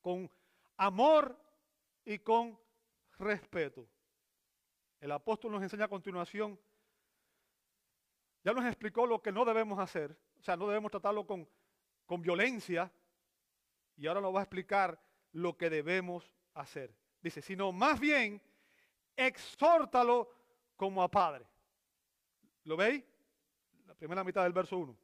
con 0.00 0.30
amor 0.76 1.38
y 2.04 2.18
con 2.18 2.58
respeto. 3.18 3.86
El 5.00 5.12
apóstol 5.12 5.52
nos 5.52 5.62
enseña 5.62 5.84
a 5.84 5.88
continuación, 5.88 6.58
ya 8.42 8.52
nos 8.52 8.64
explicó 8.64 9.06
lo 9.06 9.20
que 9.20 9.32
no 9.32 9.44
debemos 9.44 9.78
hacer, 9.78 10.16
o 10.38 10.42
sea, 10.42 10.56
no 10.56 10.66
debemos 10.66 10.90
tratarlo 10.90 11.26
con 11.26 11.46
con 12.06 12.22
violencia, 12.22 12.90
y 13.96 14.06
ahora 14.06 14.20
nos 14.20 14.34
va 14.34 14.40
a 14.40 14.42
explicar 14.44 14.98
lo 15.32 15.56
que 15.56 15.68
debemos 15.68 16.32
hacer. 16.54 16.94
Dice, 17.20 17.42
sino 17.42 17.72
más 17.72 17.98
bien, 17.98 18.40
exhórtalo 19.16 20.30
como 20.76 21.02
a 21.02 21.10
padre. 21.10 21.46
¿Lo 22.64 22.76
veis? 22.76 23.04
La 23.86 23.94
primera 23.94 24.22
mitad 24.22 24.44
del 24.44 24.52
verso 24.52 24.78
1. 24.78 24.96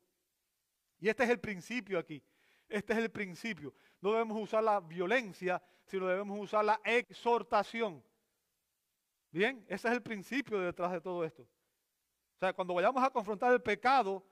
Y 1.03 1.09
este 1.09 1.25
es 1.25 1.31
el 1.31 1.41
principio 1.41 1.99
aquí. 1.99 2.23
Este 2.69 2.93
es 2.93 2.99
el 3.01 3.11
principio. 3.11 3.75
No 4.01 4.13
debemos 4.13 4.41
usar 4.41 4.63
la 4.63 4.79
violencia, 4.79 5.61
sino 5.85 6.07
debemos 6.07 6.39
usar 6.39 6.65
la 6.65 6.81
exhortación. 6.85 8.05
Bien, 9.33 9.67
ese 9.69 9.89
es 9.89 9.95
el 9.95 10.03
principio 10.03 10.61
detrás 10.61 10.93
de 10.93 11.01
todo 11.01 11.25
esto. 11.25 11.43
O 11.43 12.39
sea, 12.39 12.53
cuando 12.53 12.75
vayamos 12.75 13.03
a 13.03 13.11
confrontar 13.11 13.53
el 13.53 13.61
pecado, 13.61 14.25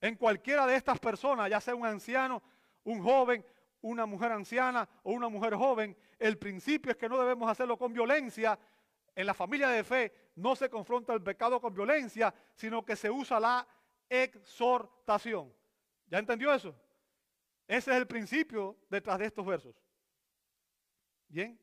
en 0.00 0.14
cualquiera 0.14 0.68
de 0.68 0.76
estas 0.76 1.00
personas, 1.00 1.50
ya 1.50 1.60
sea 1.60 1.74
un 1.74 1.84
anciano, 1.84 2.40
un 2.84 3.02
joven, 3.02 3.44
una 3.80 4.06
mujer 4.06 4.30
anciana 4.30 4.88
o 5.02 5.10
una 5.10 5.28
mujer 5.28 5.56
joven, 5.56 5.96
el 6.16 6.38
principio 6.38 6.92
es 6.92 6.96
que 6.96 7.08
no 7.08 7.18
debemos 7.18 7.50
hacerlo 7.50 7.76
con 7.76 7.92
violencia. 7.92 8.56
En 9.16 9.26
la 9.26 9.34
familia 9.34 9.68
de 9.70 9.82
fe 9.82 10.12
no 10.36 10.54
se 10.54 10.70
confronta 10.70 11.12
el 11.12 11.24
pecado 11.24 11.60
con 11.60 11.74
violencia, 11.74 12.32
sino 12.54 12.84
que 12.84 12.94
se 12.94 13.10
usa 13.10 13.40
la 13.40 13.66
exhortación. 14.08 15.52
¿Ya 16.06 16.18
entendió 16.18 16.52
eso? 16.52 16.74
Ese 17.66 17.90
es 17.90 17.96
el 17.96 18.06
principio 18.06 18.78
detrás 18.88 19.18
de 19.18 19.26
estos 19.26 19.44
versos. 19.44 19.76
Bien. 21.28 21.60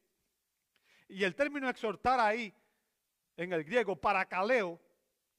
Y 1.08 1.24
el 1.24 1.36
término 1.36 1.70
exhortar 1.70 2.20
ahí, 2.20 2.54
en 3.36 3.52
el 3.54 3.64
griego, 3.64 3.96
paracaleo, 3.96 4.80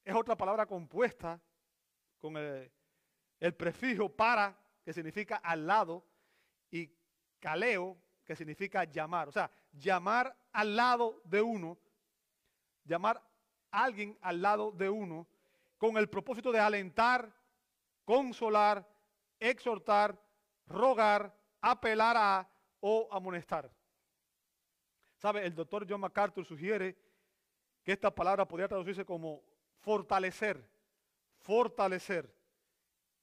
es 0.05 0.15
otra 0.15 0.37
palabra 0.37 0.67
compuesta 0.67 1.41
con 2.19 2.37
el, 2.37 2.71
el 3.41 3.55
prefijo 3.55 4.09
para, 4.09 4.57
que 4.85 4.93
significa 4.93 5.37
al 5.37 5.67
lado, 5.67 6.05
y 6.71 6.91
caleo, 7.39 7.97
que 8.25 8.37
significa 8.37 8.85
llamar. 8.85 9.29
O 9.29 9.33
sea, 9.33 9.51
llamar 9.73 10.37
al 10.53 10.77
lado 10.77 11.23
de 11.25 11.41
uno, 11.41 11.79
llamar 12.85 13.23
a 13.71 13.85
alguien 13.85 14.19
al 14.21 14.43
lado 14.43 14.73
de 14.73 14.89
uno, 14.89 15.29
con 15.79 15.97
el 15.97 16.09
propósito 16.09 16.53
de 16.53 16.61
alentar, 16.61 17.33
consolar, 18.05 18.87
exhortar, 19.39 20.21
rogar, 20.67 21.35
apelar 21.61 22.17
a 22.17 22.49
o 22.81 23.09
amonestar. 23.11 23.71
¿Sabe? 25.17 25.45
El 25.45 25.55
doctor 25.55 25.87
John 25.89 26.01
MacArthur 26.01 26.45
sugiere 26.45 26.97
que 27.83 27.93
esta 27.93 28.15
palabra 28.15 28.47
podría 28.47 28.69
traducirse 28.69 29.05
como 29.05 29.43
fortalecer, 29.79 30.69
fortalecer 31.39 32.35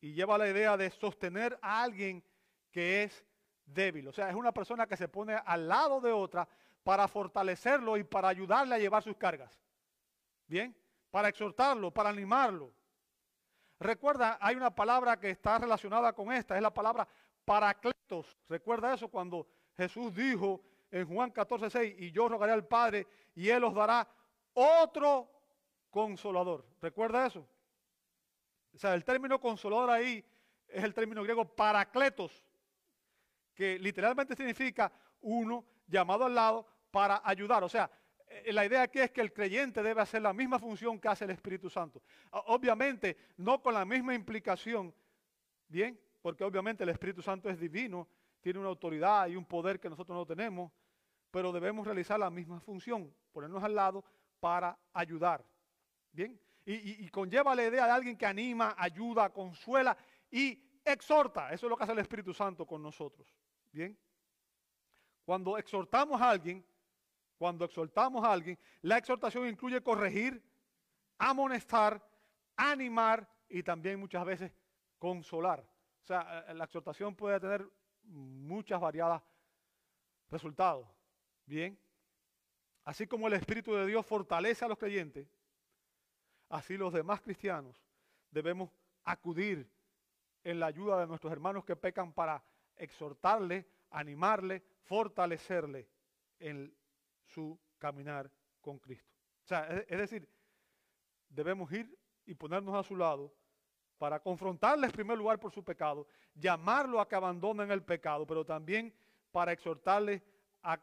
y 0.01 0.13
lleva 0.13 0.37
la 0.37 0.49
idea 0.49 0.75
de 0.75 0.89
sostener 0.89 1.57
a 1.61 1.83
alguien 1.83 2.23
que 2.71 3.03
es 3.03 3.25
débil. 3.65 4.07
O 4.07 4.13
sea, 4.13 4.29
es 4.29 4.35
una 4.35 4.51
persona 4.51 4.87
que 4.87 4.97
se 4.97 5.07
pone 5.07 5.35
al 5.45 5.67
lado 5.67 6.01
de 6.01 6.11
otra 6.11 6.47
para 6.83 7.07
fortalecerlo 7.07 7.97
y 7.97 8.03
para 8.03 8.27
ayudarle 8.27 8.75
a 8.75 8.79
llevar 8.79 9.03
sus 9.03 9.15
cargas. 9.15 9.61
Bien, 10.47 10.75
para 11.13 11.30
exhortarlo, 11.30 11.91
para 11.91 12.10
animarlo. 12.10 12.73
Recuerda, 13.80 14.39
hay 14.41 14.56
una 14.56 14.73
palabra 14.73 15.19
que 15.19 15.30
está 15.30 15.60
relacionada 15.60 16.12
con 16.12 16.32
esta, 16.32 16.56
es 16.56 16.62
la 16.63 16.73
palabra 16.73 17.08
paracletos. 17.45 18.36
Recuerda 18.49 18.95
eso 18.95 19.08
cuando 19.10 19.47
Jesús 19.78 20.15
dijo 20.15 20.63
en 20.89 21.08
Juan 21.08 21.30
14, 21.30 21.69
6, 21.69 21.95
y 21.99 22.12
yo 22.12 22.28
rogaré 22.28 22.54
al 22.54 22.65
Padre 22.65 23.06
y 23.36 23.47
Él 23.47 23.63
os 23.63 23.76
dará 23.76 24.08
otro 24.54 25.30
consolador. 25.91 26.65
¿Recuerda 26.82 27.28
eso? 27.28 27.47
O 28.73 28.80
sea, 28.80 28.95
el 28.95 29.06
término 29.06 29.39
consolador 29.39 29.91
ahí 29.91 30.26
es 30.67 30.84
el 30.84 30.95
término 30.95 31.21
griego 31.21 31.45
paracletos, 31.45 32.43
que 33.54 33.78
literalmente 33.78 34.36
significa 34.36 34.91
uno 35.21 35.63
llamado 35.86 36.26
al 36.26 36.34
lado 36.34 36.65
para 36.89 37.21
ayudar. 37.23 37.63
O 37.63 37.69
sea, 37.69 37.91
la 38.52 38.65
idea 38.65 38.84
aquí 38.84 39.00
es 39.00 39.12
que 39.12 39.22
el 39.22 39.34
creyente 39.34 39.82
debe 39.84 40.02
hacer 40.02 40.22
la 40.22 40.34
misma 40.34 40.60
función 40.60 41.00
que 41.00 41.08
hace 41.08 41.26
el 41.26 41.32
Espíritu 41.32 41.69
Santo. 41.69 42.02
Obviamente, 42.48 43.17
no 43.38 43.62
con 43.62 43.74
la 43.74 43.86
misma 43.86 44.13
implicación, 44.13 44.93
¿bien? 45.67 46.00
Porque 46.22 46.43
obviamente 46.43 46.84
el 46.84 46.89
Espíritu 46.89 47.22
Santo 47.22 47.50
es 47.50 47.60
divino, 47.60 48.08
tiene 48.41 48.60
una 48.60 48.69
autoridad 48.69 49.28
y 49.28 49.36
un 49.36 49.46
poder 49.46 49.80
que 49.80 49.89
nosotros 49.89 50.17
no 50.17 50.26
tenemos, 50.26 50.72
pero 51.32 51.52
debemos 51.52 51.86
realizar 51.86 52.19
la 52.19 52.30
misma 52.30 52.60
función, 52.60 53.13
ponernos 53.32 53.63
al 53.63 53.76
lado 53.76 54.04
para 54.39 54.78
ayudar. 54.93 55.43
¿Bien? 56.12 56.39
y, 56.65 57.10
conlleva 57.10 57.56
la 57.56 57.65
idea 57.65 57.86
de 57.86 57.91
alguien 57.91 58.17
que 58.17 58.26
anima, 58.26 58.76
ayuda, 58.78 59.30
consuela 59.30 59.98
y 60.32 60.58
exhorta. 60.86 61.52
Eso 61.52 61.65
es 61.65 61.69
lo 61.69 61.78
que 61.78 61.84
hace 61.84 61.93
el 61.93 62.00
Espíritu 62.00 62.34
Santo 62.34 62.65
con 62.65 62.82
nosotros. 62.82 63.28
Bien. 63.72 63.98
Cuando 65.26 65.58
exhortamos 65.58 66.22
a 66.22 66.30
alguien, 66.30 66.65
cuando 67.43 67.65
exhortamos 67.65 68.23
a 68.23 68.32
alguien, 68.32 68.58
la 68.84 68.97
exhortación 68.97 69.49
incluye 69.49 69.84
corregir, 69.84 70.41
amonestar, 71.17 72.01
animar 72.56 73.29
y 73.49 73.62
también 73.62 73.99
muchas 73.99 74.23
veces 74.23 74.53
consolar. 74.97 75.60
O 75.60 76.06
sea, 76.06 76.45
eh, 76.47 76.53
la 76.53 76.63
exhortación 76.63 77.13
puede 77.13 77.41
tener 77.41 77.69
muchas 78.03 78.79
variadas 78.79 79.21
resultados. 80.29 80.88
Bien. 81.45 81.77
Así 82.86 83.08
como 83.08 83.27
el 83.27 83.34
Espíritu 83.34 83.73
de 83.73 83.88
Dios 83.88 84.06
fortalece 84.06 84.63
a 84.63 84.69
los 84.69 84.77
creyentes, 84.77 85.27
así 86.47 86.77
los 86.77 86.93
demás 86.93 87.19
cristianos 87.19 87.84
debemos 88.32 88.71
acudir 89.03 89.69
en 90.45 90.62
la 90.62 90.67
ayuda 90.67 90.97
de 90.97 91.08
nuestros 91.08 91.34
hermanos 91.34 91.65
que 91.65 91.75
pecan 91.75 92.13
para 92.13 92.41
exhortarle, 92.77 93.67
animarle, 93.89 94.63
fortalecerle 94.86 95.89
en 96.39 96.73
su 97.34 97.60
caminar 97.78 98.32
con 98.62 98.80
Cristo. 98.80 99.12
O 99.43 99.48
sea, 99.48 99.67
es 99.88 99.98
decir, 99.98 100.30
debemos 101.30 101.72
ir 101.72 101.98
y 102.26 102.34
ponernos 102.34 102.76
a 102.76 102.84
su 102.84 102.96
lado 102.96 103.34
para 103.98 104.19
confrontarle 104.19 104.88
en 104.88 104.91
primer 104.91 105.17
lugar 105.17 105.39
por 105.39 105.52
su 105.52 105.63
pecado, 105.63 106.08
llamarlo 106.36 107.00
a 107.00 107.08
que 107.08 107.15
abandonen 107.15 107.72
el 107.72 107.84
pecado, 107.84 108.26
pero 108.26 108.46
también 108.46 108.93
para 109.32 109.52
exhortarles 109.52 110.22
a 110.62 110.80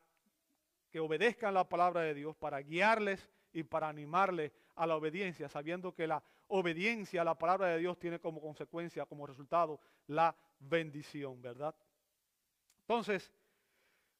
que 0.90 1.00
obedezcan 1.00 1.54
la 1.54 1.68
palabra 1.68 2.02
de 2.02 2.14
Dios, 2.14 2.36
para 2.36 2.60
guiarles 2.60 3.28
y 3.52 3.62
para 3.62 3.88
animarles 3.88 4.52
a 4.74 4.86
la 4.86 4.96
obediencia, 4.96 5.48
sabiendo 5.48 5.94
que 5.94 6.06
la 6.06 6.22
obediencia 6.48 7.22
a 7.22 7.24
la 7.24 7.38
palabra 7.38 7.68
de 7.68 7.78
Dios 7.78 7.98
tiene 7.98 8.18
como 8.18 8.40
consecuencia, 8.40 9.06
como 9.06 9.26
resultado, 9.26 9.80
la 10.06 10.34
bendición, 10.58 11.40
¿verdad? 11.40 11.74
Entonces, 12.80 13.30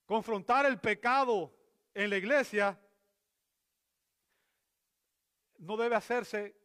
confrontar 0.07 0.67
el 0.67 0.79
pecado 0.79 1.53
en 1.95 2.11
la 2.11 2.17
iglesia 2.17 2.79
no 5.59 5.77
debe 5.77 5.97
hacerse 5.97 6.57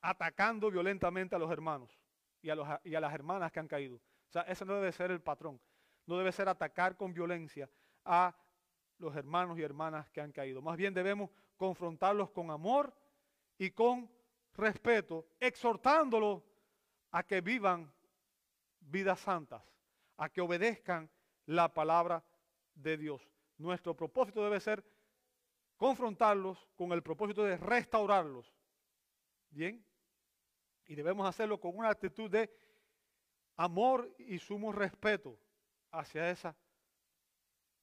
atacando 0.00 0.70
violentamente 0.70 1.36
a 1.36 1.38
los 1.38 1.50
hermanos 1.50 1.90
y 2.42 2.50
a, 2.50 2.54
las 3.00 3.14
hermanas 3.14 3.52
que 3.52 3.60
han 3.60 3.68
caído. 3.68 3.96
O 3.96 4.32
sea, 4.32 4.42
ese 4.42 4.64
no 4.64 4.74
debe 4.74 4.92
ser 4.92 5.10
el 5.10 5.20
patrón. 5.20 5.60
no 6.06 6.18
debe 6.18 6.32
ser 6.32 6.48
atacar 6.48 6.96
con 6.96 7.12
violencia 7.12 7.70
a 8.04 8.34
los 8.98 9.14
hermanos 9.14 9.58
y 9.58 9.62
hermanas 9.62 10.10
que 10.10 10.20
han 10.20 10.32
caído. 10.32 10.60
Más 10.62 10.76
bien 10.76 10.94
debemos 10.94 11.30
confrontarlos 11.56 12.30
con 12.30 12.50
amor 12.50 12.94
y 13.58 13.70
con 13.70 14.10
respeto, 14.54 15.26
exhortándolos 15.38 16.42
a 17.10 17.22
que 17.22 17.40
vivan 17.40 17.92
vidas 18.80 19.20
santas, 19.20 19.62
a 20.16 20.28
que 20.28 20.40
obedezcan 20.40 21.10
la 21.46 21.72
palabra 21.72 22.24
de 22.74 22.96
Dios. 22.96 23.22
Nuestro 23.60 23.94
propósito 23.94 24.42
debe 24.42 24.58
ser 24.58 24.82
confrontarlos 25.76 26.66
con 26.76 26.92
el 26.92 27.02
propósito 27.02 27.44
de 27.44 27.58
restaurarlos. 27.58 28.50
¿Bien? 29.50 29.84
Y 30.86 30.94
debemos 30.94 31.28
hacerlo 31.28 31.60
con 31.60 31.76
una 31.76 31.90
actitud 31.90 32.30
de 32.30 32.50
amor 33.56 34.14
y 34.18 34.38
sumo 34.38 34.72
respeto 34.72 35.38
hacia 35.90 36.30
esa 36.30 36.56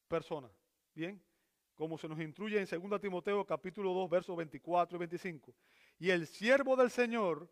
persona. 0.08 0.50
Bien, 0.96 1.24
como 1.76 2.00
se 2.00 2.08
nos 2.08 2.20
instruye 2.20 2.60
en 2.60 2.90
2 2.90 3.00
Timoteo 3.00 3.46
capítulo 3.46 3.94
2, 3.94 4.10
versos 4.10 4.36
24 4.36 4.96
y 4.96 5.00
25. 5.00 5.54
Y 6.00 6.10
el 6.10 6.26
siervo 6.26 6.76
del 6.76 6.90
Señor 6.90 7.48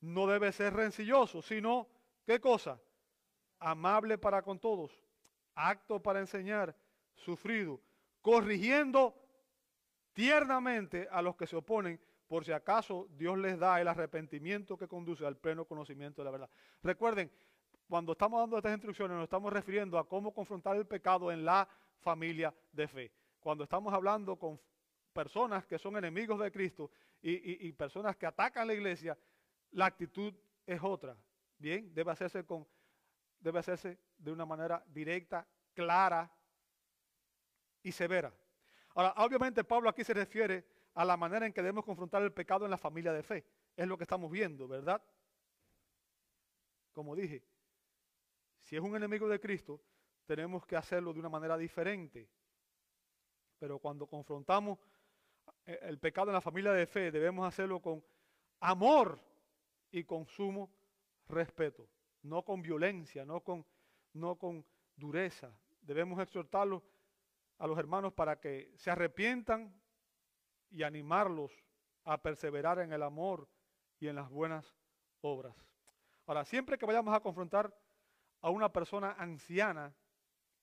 no 0.00 0.26
debe 0.26 0.52
ser 0.52 0.74
rencilloso, 0.74 1.40
sino, 1.40 1.88
¿qué 2.26 2.38
cosa? 2.38 2.78
Amable 3.58 4.18
para 4.18 4.42
con 4.42 4.58
todos, 4.58 4.92
acto 5.54 6.02
para 6.02 6.20
enseñar, 6.20 6.76
sufrido, 7.14 7.80
corrigiendo 8.20 9.14
tiernamente 10.12 11.08
a 11.10 11.22
los 11.22 11.36
que 11.36 11.46
se 11.46 11.56
oponen, 11.56 12.00
por 12.26 12.44
si 12.44 12.52
acaso 12.52 13.08
Dios 13.16 13.38
les 13.38 13.58
da 13.58 13.80
el 13.80 13.88
arrepentimiento 13.88 14.76
que 14.76 14.86
conduce 14.86 15.26
al 15.26 15.36
pleno 15.36 15.64
conocimiento 15.64 16.20
de 16.20 16.24
la 16.24 16.30
verdad. 16.30 16.50
Recuerden, 16.82 17.30
cuando 17.88 18.12
estamos 18.12 18.40
dando 18.40 18.56
estas 18.56 18.72
instrucciones 18.72 19.16
nos 19.16 19.24
estamos 19.24 19.52
refiriendo 19.52 19.98
a 19.98 20.08
cómo 20.08 20.32
confrontar 20.32 20.76
el 20.76 20.86
pecado 20.86 21.32
en 21.32 21.44
la 21.44 21.68
familia 21.98 22.54
de 22.70 22.86
fe. 22.86 23.12
Cuando 23.40 23.64
estamos 23.64 23.92
hablando 23.92 24.36
con 24.36 24.60
personas 25.12 25.66
que 25.66 25.78
son 25.78 25.96
enemigos 25.96 26.38
de 26.38 26.52
Cristo 26.52 26.90
y, 27.20 27.72
personas 27.72 28.16
que 28.16 28.26
atacan 28.26 28.68
la 28.68 28.74
iglesia, 28.74 29.18
la 29.72 29.86
actitud 29.86 30.32
es 30.66 30.80
otra. 30.82 31.16
Bien, 31.58 31.92
debe 31.92 32.12
hacerse, 32.12 32.44
con, 32.44 32.66
debe 33.40 33.58
hacerse 33.58 33.98
de 34.16 34.30
una 34.30 34.46
manera 34.46 34.84
directa, 34.86 35.46
clara 35.74 36.30
y 37.82 37.92
severa. 37.92 38.32
Ahora, 38.94 39.14
obviamente 39.18 39.64
Pablo 39.64 39.88
aquí 39.88 40.04
se 40.04 40.14
refiere 40.14 40.64
a 40.94 41.04
la 41.04 41.16
manera 41.16 41.46
en 41.46 41.52
que 41.52 41.62
debemos 41.62 41.84
confrontar 41.84 42.22
el 42.22 42.32
pecado 42.32 42.64
en 42.64 42.70
la 42.70 42.78
familia 42.78 43.12
de 43.12 43.22
fe. 43.22 43.44
Es 43.76 43.86
lo 43.86 43.96
que 43.96 44.04
estamos 44.04 44.30
viendo, 44.30 44.66
¿verdad? 44.66 45.02
Como 46.92 47.14
dije, 47.14 47.42
si 48.60 48.76
es 48.76 48.82
un 48.82 48.94
enemigo 48.96 49.28
de 49.28 49.40
Cristo, 49.40 49.80
tenemos 50.26 50.66
que 50.66 50.76
hacerlo 50.76 51.12
de 51.12 51.20
una 51.20 51.28
manera 51.28 51.56
diferente. 51.56 52.28
Pero 53.58 53.78
cuando 53.78 54.06
confrontamos 54.06 54.78
eh, 55.66 55.78
el 55.82 55.98
pecado 55.98 56.28
en 56.28 56.34
la 56.34 56.40
familia 56.40 56.72
de 56.72 56.86
fe, 56.86 57.10
debemos 57.10 57.46
hacerlo 57.46 57.80
con 57.80 58.04
amor 58.60 59.18
y 59.90 60.04
con 60.04 60.26
sumo 60.26 60.70
respeto, 61.28 61.88
no 62.22 62.44
con 62.44 62.62
violencia, 62.62 63.24
no 63.24 63.40
con, 63.40 63.64
no 64.14 64.36
con 64.36 64.64
dureza. 64.96 65.52
Debemos 65.80 66.20
exhortarlos 66.20 66.82
a 67.60 67.66
los 67.66 67.78
hermanos 67.78 68.14
para 68.14 68.40
que 68.40 68.72
se 68.76 68.90
arrepientan 68.90 69.78
y 70.70 70.82
animarlos 70.82 71.52
a 72.04 72.20
perseverar 72.20 72.78
en 72.78 72.92
el 72.92 73.02
amor 73.02 73.48
y 74.00 74.08
en 74.08 74.16
las 74.16 74.30
buenas 74.30 74.74
obras. 75.20 75.54
Ahora, 76.26 76.46
siempre 76.46 76.78
que 76.78 76.86
vayamos 76.86 77.14
a 77.14 77.20
confrontar 77.20 77.76
a 78.40 78.48
una 78.48 78.72
persona 78.72 79.12
anciana, 79.18 79.94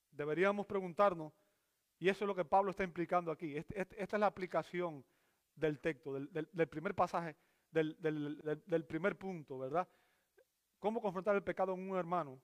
deberíamos 0.10 0.66
preguntarnos, 0.66 1.34
y 2.00 2.10
eso 2.10 2.26
es 2.26 2.28
lo 2.28 2.36
que 2.36 2.46
Pablo 2.46 2.72
está 2.72 2.84
implicando 2.84 3.32
aquí, 3.32 3.56
este, 3.56 3.80
este, 3.80 4.02
esta 4.02 4.18
es 4.18 4.20
la 4.20 4.28
aplicación 4.28 5.06
del 5.56 5.80
texto, 5.80 6.14
del, 6.14 6.68
primer 6.68 6.96
pasaje, 6.96 7.36
del, 7.70 8.86
primer 8.88 9.16
punto, 9.20 9.60
¿verdad? 9.60 9.88
¿Cómo 10.80 11.00
confrontar 11.00 11.36
el 11.36 11.44
pecado 11.44 11.76
en 11.76 11.92
un 11.92 11.98
hermano 11.98 12.42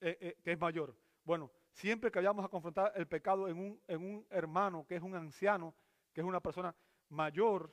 eh, 0.00 0.16
eh, 0.20 0.38
que 0.44 0.52
es 0.52 0.60
mayor? 0.60 0.96
Bueno, 1.24 1.50
siempre 1.72 2.10
que 2.10 2.18
vayamos 2.18 2.44
a 2.44 2.48
confrontar 2.48 2.92
el 2.96 3.06
pecado 3.06 3.48
en 3.48 3.58
un, 3.58 3.82
en 3.86 4.02
un 4.02 4.26
hermano 4.30 4.86
que 4.86 4.96
es 4.96 5.02
un 5.02 5.14
anciano, 5.14 5.74
que 6.12 6.20
es 6.20 6.26
una 6.26 6.40
persona 6.40 6.74
mayor, 7.08 7.72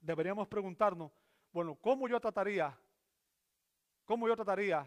deberíamos 0.00 0.48
preguntarnos, 0.48 1.12
bueno, 1.52 1.74
¿cómo 1.76 2.08
yo 2.08 2.20
trataría, 2.20 2.78
cómo 4.04 4.28
yo 4.28 4.36
trataría 4.36 4.86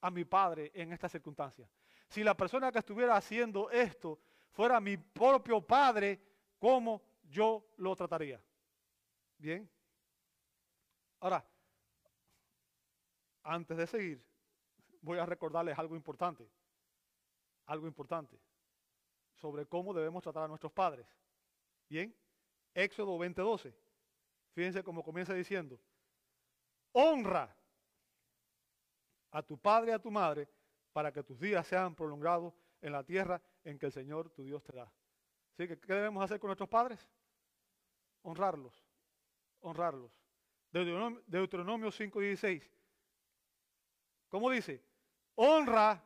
a 0.00 0.10
mi 0.10 0.24
padre 0.24 0.70
en 0.74 0.92
esta 0.92 1.08
circunstancia? 1.08 1.68
Si 2.08 2.22
la 2.22 2.36
persona 2.36 2.70
que 2.70 2.78
estuviera 2.78 3.16
haciendo 3.16 3.70
esto 3.70 4.18
fuera 4.50 4.80
mi 4.80 4.96
propio 4.96 5.60
padre, 5.60 6.20
¿cómo 6.58 7.02
yo 7.22 7.64
lo 7.78 7.96
trataría? 7.96 8.42
Bien. 9.38 9.68
Ahora, 11.20 11.44
antes 13.42 13.76
de 13.76 13.86
seguir, 13.86 14.24
voy 15.00 15.18
a 15.18 15.26
recordarles 15.26 15.78
algo 15.78 15.96
importante. 15.96 16.48
Algo 17.66 17.86
importante 17.86 18.40
sobre 19.34 19.66
cómo 19.66 19.92
debemos 19.92 20.22
tratar 20.22 20.44
a 20.44 20.48
nuestros 20.48 20.72
padres. 20.72 21.06
Bien. 21.88 22.14
Éxodo 22.74 23.18
20:12. 23.18 23.74
Fíjense 24.54 24.82
cómo 24.82 25.02
comienza 25.02 25.34
diciendo, 25.34 25.80
honra 26.92 27.54
a 29.30 29.42
tu 29.42 29.58
padre 29.58 29.90
y 29.90 29.94
a 29.94 29.98
tu 29.98 30.10
madre 30.10 30.48
para 30.92 31.12
que 31.12 31.22
tus 31.22 31.38
días 31.40 31.66
sean 31.66 31.94
prolongados 31.94 32.54
en 32.82 32.92
la 32.92 33.02
tierra 33.02 33.40
en 33.64 33.78
que 33.78 33.86
el 33.86 33.92
Señor 33.92 34.30
tu 34.30 34.44
Dios 34.44 34.62
te 34.62 34.72
da. 34.76 34.92
Así 35.52 35.68
que, 35.68 35.78
¿qué 35.78 35.94
debemos 35.94 36.22
hacer 36.22 36.38
con 36.38 36.48
nuestros 36.48 36.68
padres? 36.68 37.08
Honrarlos, 38.22 38.84
honrarlos. 39.60 40.12
Deuteronomio, 40.70 41.22
Deuteronomio 41.26 41.90
5:16. 41.90 42.70
¿Cómo 44.28 44.50
dice? 44.50 44.82
Honra 45.34 46.02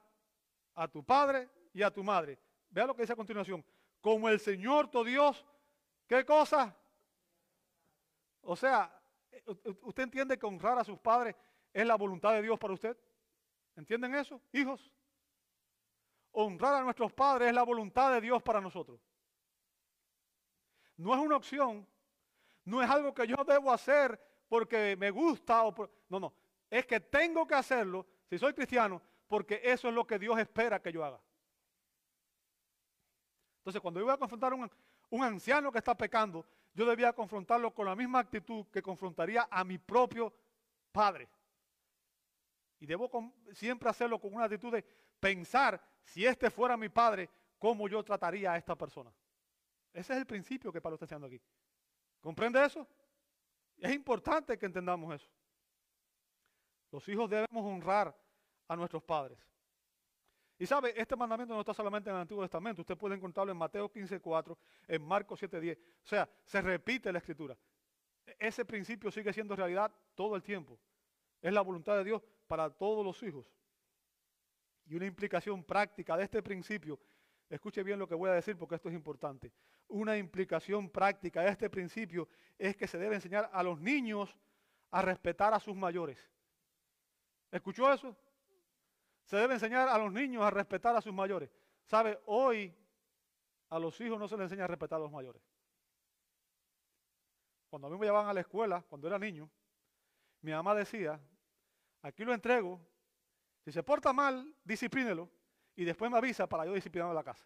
a 0.77 0.87
tu 0.87 1.03
padre 1.03 1.49
y 1.73 1.83
a 1.83 1.91
tu 1.91 2.05
madre. 2.05 2.39
Vea 2.71 2.87
lo 2.87 2.95
que 2.95 3.03
dice 3.03 3.15
a 3.15 3.17
continuación. 3.17 3.65
Como 4.01 4.29
el 4.29 4.39
Señor 4.39 4.89
tu 4.89 5.03
Dios 5.03 5.45
¿Qué 6.07 6.25
cosa? 6.25 6.75
O 8.43 8.55
sea, 8.55 8.93
¿usted 9.83 10.05
entiende 10.05 10.39
que 10.39 10.47
honrar 10.47 10.79
a 10.79 10.85
sus 10.85 10.99
padres 10.99 11.35
es 11.73 11.85
la 11.85 11.97
voluntad 11.97 12.33
de 12.33 12.43
Dios 12.43 12.59
para 12.59 12.75
usted? 12.75 12.97
¿Entienden 13.75 14.15
eso, 14.15 14.41
hijos? 14.53 14.91
Honrar 16.31 16.77
a 16.77 16.83
nuestros 16.83 17.13
padres 17.13 17.49
es 17.49 17.55
la 17.55 17.65
voluntad 17.65 18.13
de 18.13 18.21
Dios 18.21 18.43
para 18.43 18.61
nosotros. 18.61 19.01
No 20.97 21.13
es 21.13 21.21
una 21.21 21.37
opción, 21.37 21.87
no 22.65 22.83
es 22.83 22.89
algo 22.89 23.13
que 23.13 23.27
yo 23.27 23.37
debo 23.45 23.73
hacer 23.73 24.19
porque 24.49 24.97
me 24.97 25.11
gusta 25.11 25.65
o 25.65 25.75
no, 26.09 26.21
no, 26.21 26.35
es 26.71 26.87
que 26.87 27.01
tengo 27.01 27.47
que 27.47 27.55
hacerlo 27.55 28.07
si 28.31 28.39
soy 28.39 28.55
cristiano 28.55 29.03
porque 29.29 29.61
eso 29.65 29.89
es 29.89 29.95
lo 29.95 30.07
que 30.07 30.19
Dios 30.19 30.39
espera 30.39 30.81
que 30.81 30.93
yo 30.93 31.05
haga. 31.05 31.21
Entonces, 33.59 33.81
cuando 33.81 34.01
yo 34.01 34.07
voy 34.07 34.15
a 34.15 34.19
confrontar 34.19 34.53
a 34.53 34.57
un, 35.11 35.25
anciano 35.25 35.73
que 35.73 35.79
está 35.79 35.97
pecando, 35.97 36.47
yo 36.73 36.87
debía 36.87 37.13
confrontarlo 37.13 37.75
con 37.75 37.87
la 37.87 37.97
misma 37.97 38.21
actitud 38.21 38.67
que 38.67 38.83
confrontaría 38.83 39.49
a 39.51 39.65
mi 39.65 39.79
propio 39.79 40.33
padre. 40.93 41.29
Y 42.79 42.87
debo 42.87 43.11
siempre 43.53 43.89
hacerlo 43.89 44.21
con 44.21 44.35
una 44.35 44.45
actitud 44.45 44.73
de 44.73 44.85
pensar, 45.19 45.83
si 46.05 46.25
este 46.25 46.51
fuera 46.51 46.77
mi 46.77 46.89
padre, 46.89 47.29
cómo 47.59 47.89
yo 47.89 48.05
trataría 48.05 48.53
a 48.53 48.57
esta 48.57 48.77
persona. 48.77 49.13
Ese 49.93 50.13
es 50.13 50.19
el 50.19 50.27
principio 50.27 50.71
que 50.71 50.81
Pablo 50.81 50.95
está 50.95 51.07
haciendo 51.07 51.27
aquí. 51.27 51.41
¿Comprende 52.21 52.65
eso? 52.65 52.87
Es 53.79 53.93
importante 53.93 54.57
que 54.59 54.67
entendamos 54.67 55.15
eso. 55.15 55.29
Los 56.93 57.09
hijos 57.09 57.29
debemos 57.29 57.65
honrar 57.65 58.15
a 58.69 58.77
nuestros 58.77 59.03
padres. 59.03 59.39
Y 60.59 60.67
sabe, 60.67 60.99
este 60.99 61.15
mandamiento 61.17 61.55
no 61.55 61.61
está 61.61 61.75
solamente 61.75 62.09
en 62.09 62.17
el 62.17 62.23
Antiguo 62.23 62.43
Testamento, 62.43 62.81
usted 62.81 62.97
puede 62.97 63.15
encontrarlo 63.15 63.53
en 63.53 63.59
Mateo 63.59 63.93
15.4, 63.93 64.57
en 64.89 65.03
Marcos 65.03 65.43
7.10. 65.43 65.77
O 65.77 66.07
sea, 66.07 66.29
se 66.45 66.63
repite 66.63 67.13
la 67.13 67.19
escritura. 67.19 67.57
E-, 68.27 68.37
ese 68.39 68.65
principio 68.65 69.11
sigue 69.11 69.33
siendo 69.33 69.55
realidad 69.55 69.93
todo 70.15 70.35
el 70.35 70.43
tiempo. 70.43 70.79
Es 71.43 71.53
la 71.53 71.61
voluntad 71.61 71.97
de 71.97 72.05
Dios 72.05 72.23
para 72.47 72.71
todos 72.71 73.05
los 73.05 73.23
hijos. 73.23 73.47
Y 74.87 74.95
una 74.95 75.07
implicación 75.07 75.63
práctica 75.63 76.17
de 76.17 76.25
este 76.25 76.43
principio, 76.43 76.99
escuche 77.51 77.83
bien 77.83 77.99
lo 77.99 78.09
que 78.09 78.15
voy 78.15 78.31
a 78.31 78.35
decir 78.35 78.57
porque 78.57 78.77
esto 78.77 78.89
es 78.89 78.95
importante. 78.95 79.53
Una 79.89 80.17
implicación 80.17 80.89
práctica 80.89 81.43
de 81.43 81.51
este 81.51 81.69
principio 81.69 82.29
es 82.59 82.77
que 82.77 82.87
se 82.87 82.99
debe 82.99 83.17
enseñar 83.17 83.51
a 83.53 83.63
los 83.63 83.79
niños 83.79 84.35
a 84.91 85.03
respetar 85.03 85.53
a 85.53 85.61
sus 85.61 85.77
mayores. 85.77 86.19
¿Escuchó 87.51 87.93
eso? 87.93 88.17
Se 89.27 89.37
debe 89.37 89.55
enseñar 89.55 89.89
a 89.89 89.99
los 89.99 90.13
niños 90.13 90.43
a 90.45 90.51
respetar 90.51 90.97
a 90.97 91.01
sus 91.01 91.13
mayores. 91.13 91.51
¿Sabe? 91.85 92.21
Hoy 92.27 92.75
a 93.69 93.79
los 93.79 94.01
hijos 94.01 94.19
no 94.19 94.29
se 94.29 94.37
les 94.37 94.45
enseña 94.45 94.65
a 94.65 94.69
respetar 94.69 94.99
a 94.99 95.03
los 95.03 95.11
mayores. 95.11 95.43
Cuando 97.69 97.89
a 97.89 97.91
mí 97.91 97.99
me 97.99 98.07
llevaban 98.07 98.29
a 98.29 98.33
la 98.33 98.41
escuela, 98.41 98.83
cuando 98.89 99.09
era 99.09 99.19
niño, 99.19 99.51
mi 100.43 100.53
mamá 100.53 100.75
decía, 100.75 101.21
aquí 102.03 102.25
lo 102.25 102.33
entrego, 102.33 102.81
si 103.65 103.73
se 103.73 103.83
porta 103.83 104.13
mal, 104.13 104.55
disciplínelo, 104.63 105.29
y 105.75 105.85
después 105.85 106.09
me 106.11 106.19
avisa 106.19 106.49
para 106.49 106.65
yo 106.65 106.73
disciplinar 106.73 107.13
la 107.13 107.25
casa. 107.25 107.45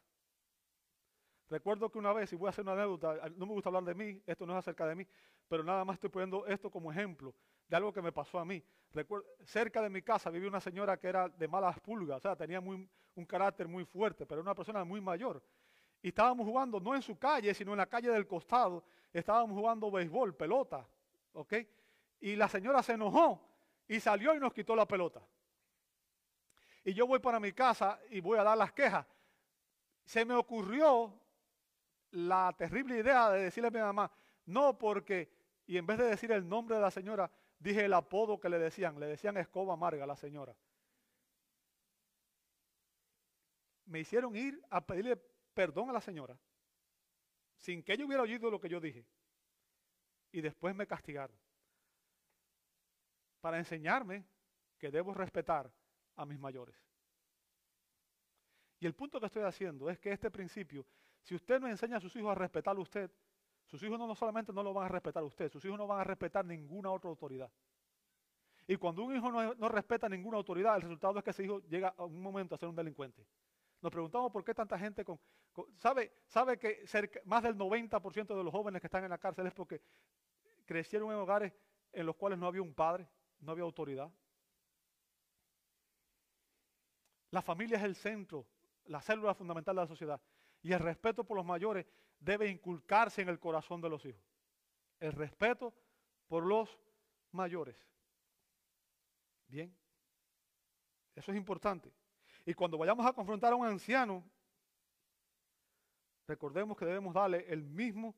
Recuerdo 1.48 1.90
que 1.90 1.98
una 1.98 2.12
vez, 2.12 2.30
y 2.32 2.36
voy 2.36 2.48
a 2.48 2.50
hacer 2.50 2.62
una 2.62 2.74
anécdota, 2.74 3.28
no 3.36 3.46
me 3.46 3.52
gusta 3.54 3.70
hablar 3.70 3.84
de 3.84 3.94
mí, 3.94 4.22
esto 4.26 4.44
no 4.44 4.52
es 4.52 4.58
acerca 4.58 4.86
de 4.86 4.94
mí, 4.94 5.06
pero 5.48 5.64
nada 5.64 5.84
más 5.84 5.94
estoy 5.94 6.10
poniendo 6.10 6.46
esto 6.46 6.70
como 6.70 6.92
ejemplo 6.92 7.34
de 7.70 7.76
algo 7.76 7.92
que 7.92 8.02
me 8.02 8.10
pasó 8.10 8.40
a 8.40 8.44
mí. 8.44 8.60
Cerca 9.44 9.80
de 9.80 9.88
mi 9.88 10.02
casa 10.02 10.28
vivía 10.28 10.48
una 10.48 10.60
señora 10.60 10.98
que 10.98 11.06
era 11.06 11.28
de 11.28 11.46
malas 11.46 11.78
pulgas, 11.78 12.16
o 12.16 12.20
sea, 12.20 12.34
tenía 12.34 12.60
muy, 12.60 12.88
un 13.14 13.24
carácter 13.24 13.68
muy 13.68 13.84
fuerte, 13.84 14.26
pero 14.26 14.40
era 14.40 14.50
una 14.50 14.56
persona 14.56 14.84
muy 14.84 15.00
mayor. 15.00 15.40
Y 16.02 16.08
estábamos 16.08 16.44
jugando, 16.44 16.80
no 16.80 16.96
en 16.96 17.02
su 17.02 17.16
calle, 17.16 17.54
sino 17.54 17.70
en 17.70 17.78
la 17.78 17.86
calle 17.86 18.10
del 18.10 18.26
costado, 18.26 18.82
estábamos 19.12 19.56
jugando 19.56 19.88
béisbol, 19.88 20.34
pelota, 20.34 20.84
¿ok? 21.32 21.54
Y 22.18 22.34
la 22.34 22.48
señora 22.48 22.82
se 22.82 22.94
enojó 22.94 23.40
y 23.86 24.00
salió 24.00 24.34
y 24.34 24.40
nos 24.40 24.52
quitó 24.52 24.74
la 24.74 24.86
pelota. 24.86 25.22
Y 26.82 26.92
yo 26.92 27.06
voy 27.06 27.20
para 27.20 27.38
mi 27.38 27.52
casa 27.52 28.00
y 28.10 28.20
voy 28.20 28.36
a 28.38 28.42
dar 28.42 28.58
las 28.58 28.72
quejas. 28.72 29.06
Se 30.04 30.24
me 30.24 30.34
ocurrió 30.34 31.14
la 32.10 32.52
terrible 32.58 32.98
idea 32.98 33.30
de 33.30 33.44
decirle 33.44 33.68
a 33.68 33.70
mi 33.70 33.78
mamá, 33.78 34.10
no 34.46 34.76
porque, 34.76 35.30
y 35.68 35.76
en 35.76 35.86
vez 35.86 35.98
de 35.98 36.06
decir 36.06 36.32
el 36.32 36.48
nombre 36.48 36.74
de 36.74 36.82
la 36.82 36.90
señora, 36.90 37.30
dije 37.60 37.84
el 37.84 37.92
apodo 37.92 38.40
que 38.40 38.48
le 38.48 38.58
decían, 38.58 38.98
le 38.98 39.06
decían 39.06 39.36
escoba 39.36 39.74
amarga 39.74 40.02
a 40.02 40.06
la 40.08 40.16
señora. 40.16 40.56
Me 43.86 44.00
hicieron 44.00 44.34
ir 44.34 44.60
a 44.70 44.84
pedirle 44.84 45.16
perdón 45.54 45.90
a 45.90 45.92
la 45.92 46.00
señora, 46.00 46.36
sin 47.56 47.82
que 47.82 47.92
ella 47.92 48.04
hubiera 48.04 48.24
oído 48.24 48.50
lo 48.50 48.60
que 48.60 48.68
yo 48.68 48.80
dije. 48.80 49.06
Y 50.32 50.40
después 50.40 50.74
me 50.74 50.86
castigaron. 50.86 51.36
Para 53.40 53.58
enseñarme 53.58 54.24
que 54.78 54.90
debo 54.90 55.14
respetar 55.14 55.72
a 56.16 56.26
mis 56.26 56.38
mayores. 56.38 56.76
Y 58.80 58.86
el 58.86 58.94
punto 58.94 59.20
que 59.20 59.26
estoy 59.26 59.42
haciendo 59.42 59.88
es 59.88 59.98
que 59.98 60.12
este 60.12 60.30
principio 60.30 60.84
si 61.22 61.34
usted 61.34 61.60
no 61.60 61.68
enseña 61.68 61.98
a 61.98 62.00
sus 62.00 62.14
hijos 62.16 62.30
a 62.30 62.34
respetarlo 62.34 62.80
a 62.80 62.82
usted, 62.82 63.10
sus 63.70 63.80
hijos 63.84 63.98
no, 63.98 64.12
solamente 64.16 64.52
no 64.52 64.64
lo 64.64 64.74
van 64.74 64.86
a 64.86 64.88
respetar 64.88 65.22
a 65.22 65.26
usted, 65.26 65.48
sus 65.48 65.64
hijos 65.64 65.78
no 65.78 65.86
van 65.86 66.00
a 66.00 66.04
respetar 66.04 66.44
ninguna 66.44 66.90
otra 66.90 67.08
autoridad. 67.08 67.50
Y 68.66 68.76
cuando 68.76 69.04
un 69.04 69.16
hijo 69.16 69.30
no, 69.30 69.68
respeta 69.68 70.08
ninguna 70.08 70.38
autoridad, 70.38 70.76
el 70.76 70.82
resultado 70.82 71.18
es 71.18 71.24
que 71.24 71.30
ese 71.30 71.44
hijo 71.44 71.60
llega 71.68 71.94
a 71.96 72.04
un 72.04 72.20
momento 72.20 72.54
a 72.54 72.58
ser 72.58 72.68
un 72.68 72.74
delincuente. 72.74 73.24
Nos 73.80 73.92
preguntamos 73.92 74.30
por 74.32 74.44
qué 74.44 74.54
tanta 74.54 74.78
gente 74.78 75.04
con... 75.04 75.18
¿Sabe, 75.76 76.12
sabe 76.26 76.58
que 76.58 76.84
más 77.24 77.42
del 77.42 77.56
90% 77.56 78.36
de 78.36 78.44
los 78.44 78.52
jóvenes 78.52 78.80
que 78.80 78.88
están 78.88 79.04
en 79.04 79.10
la 79.10 79.18
cárcel 79.18 79.46
es 79.46 79.54
porque 79.54 79.80
crecieron 80.66 81.10
en 81.10 81.16
hogares 81.16 81.52
en 81.92 82.06
los 82.06 82.16
cuales 82.16 82.38
no 82.38 82.46
había 82.46 82.62
un 82.62 82.74
padre, 82.74 83.08
no 83.40 83.52
había 83.52 83.64
autoridad? 83.64 84.10
La 87.30 87.42
familia 87.42 87.78
es 87.78 87.84
el 87.84 87.94
centro, 87.94 88.46
la 88.86 89.00
célula 89.00 89.34
fundamental 89.34 89.76
de 89.76 89.82
la 89.82 89.86
sociedad. 89.86 90.20
Y 90.62 90.72
el 90.72 90.80
respeto 90.80 91.24
por 91.24 91.36
los 91.36 91.46
mayores 91.46 91.86
debe 92.18 92.48
inculcarse 92.48 93.22
en 93.22 93.28
el 93.28 93.38
corazón 93.38 93.80
de 93.80 93.88
los 93.88 94.04
hijos. 94.04 94.22
El 94.98 95.12
respeto 95.12 95.74
por 96.28 96.44
los 96.44 96.78
mayores. 97.32 97.76
Bien. 99.48 99.74
Eso 101.14 101.32
es 101.32 101.36
importante. 101.36 101.92
Y 102.44 102.54
cuando 102.54 102.78
vayamos 102.78 103.04
a 103.04 103.12
confrontar 103.12 103.52
a 103.52 103.56
un 103.56 103.66
anciano, 103.66 104.24
recordemos 106.26 106.76
que 106.76 106.84
debemos 106.84 107.14
darle 107.14 107.46
el 107.48 107.62
mismo 107.64 108.14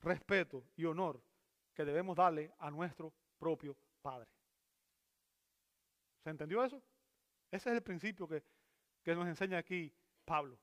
respeto 0.00 0.64
y 0.76 0.84
honor 0.84 1.20
que 1.74 1.84
debemos 1.84 2.16
darle 2.16 2.52
a 2.58 2.70
nuestro 2.70 3.12
propio 3.38 3.76
Padre. 4.00 4.28
¿Se 6.22 6.30
entendió 6.30 6.64
eso? 6.64 6.82
Ese 7.50 7.70
es 7.70 7.76
el 7.76 7.82
principio 7.82 8.26
que, 8.26 8.42
que 9.02 9.14
nos 9.14 9.26
enseña 9.26 9.58
aquí 9.58 9.92
Pablo. 10.24 10.58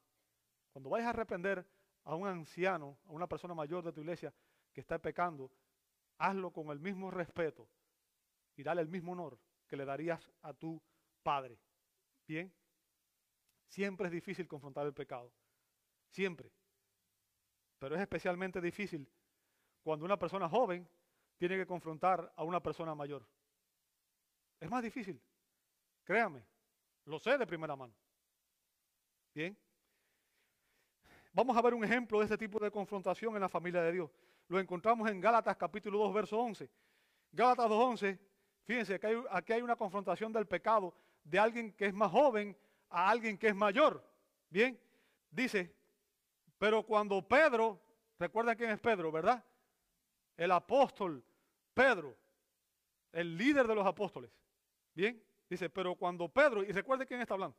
Cuando 0.74 0.90
vayas 0.90 1.10
a 1.10 1.14
reprender 1.14 1.66
a 2.04 2.16
un 2.16 2.28
anciano, 2.28 2.98
a 3.08 3.12
una 3.12 3.28
persona 3.28 3.54
mayor 3.54 3.84
de 3.84 3.94
tu 3.94 4.02
iglesia 4.02 4.34
que 4.74 4.82
está 4.82 5.00
pecando, 5.00 5.52
hazlo 6.18 6.52
con 6.52 6.70
el 6.72 6.80
mismo 6.80 7.12
respeto 7.12 7.70
y 8.56 8.64
dale 8.64 8.82
el 8.82 8.88
mismo 8.88 9.12
honor 9.14 9.40
que 9.68 9.78
le 9.78 9.86
darías 9.86 10.32
a 10.42 10.54
tu 10.54 10.82
padre. 11.22 11.60
Bien, 12.28 12.52
siempre 13.68 14.08
es 14.08 14.12
difícil 14.12 14.48
confrontar 14.48 14.88
el 14.88 14.94
pecado, 14.94 15.32
siempre. 16.10 16.52
Pero 17.78 17.96
es 17.96 18.02
especialmente 18.02 18.60
difícil 18.60 19.08
cuando 19.84 20.06
una 20.06 20.18
persona 20.18 20.50
joven 20.50 20.90
tiene 21.38 21.56
que 21.58 21.68
confrontar 21.68 22.34
a 22.36 22.44
una 22.44 22.62
persona 22.62 22.96
mayor. 22.96 23.28
Es 24.60 24.70
más 24.70 24.82
difícil, 24.82 25.22
créame, 26.04 26.44
lo 27.06 27.20
sé 27.20 27.38
de 27.38 27.46
primera 27.46 27.76
mano. 27.76 27.94
Bien, 29.34 29.58
Vamos 31.34 31.58
a 31.58 31.62
ver 31.64 31.74
un 31.74 31.84
ejemplo 31.84 32.20
de 32.20 32.26
este 32.26 32.38
tipo 32.38 32.60
de 32.60 32.70
confrontación 32.70 33.34
en 33.34 33.42
la 33.42 33.50
familia 33.50 33.82
de 33.82 33.92
Dios. 33.92 34.12
Lo 34.48 34.60
encontramos 34.60 35.10
en 35.10 35.20
Gálatas 35.20 35.58
capítulo 35.58 35.98
2, 35.98 36.14
verso 36.14 36.38
11. 36.38 36.70
Gálatas 37.32 37.66
2.11, 37.72 38.20
fíjense, 38.64 39.00
que 39.00 39.24
aquí 39.32 39.54
hay 39.54 39.64
una 39.64 39.76
confrontación 39.76 40.32
del 40.32 40.46
pecado 40.46 40.94
de 41.24 41.40
alguien 41.40 41.74
que 41.74 41.88
es 41.88 41.94
más 41.94 42.12
joven 42.12 42.56
a 42.88 43.10
alguien 43.10 43.36
que 43.36 43.48
es 43.48 43.56
mayor. 43.56 44.08
Bien, 44.48 44.80
dice, 45.32 45.76
pero 46.60 46.84
cuando 46.84 47.28
Pedro, 47.28 47.82
recuerdan 48.20 48.56
quién 48.56 48.70
es 48.70 48.80
Pedro, 48.80 49.12
¿verdad? 49.12 49.44
El 50.38 50.52
apóstol 50.52 51.24
Pedro, 51.74 52.16
el 53.12 53.36
líder 53.36 53.68
de 53.68 53.74
los 53.74 53.88
apóstoles. 53.88 54.30
Bien, 54.94 55.20
dice, 55.50 55.68
pero 55.68 55.96
cuando 55.96 56.30
Pedro, 56.30 56.64
y 56.64 56.72
recuerden 56.72 57.08
quién 57.08 57.22
está 57.22 57.34
hablando, 57.34 57.58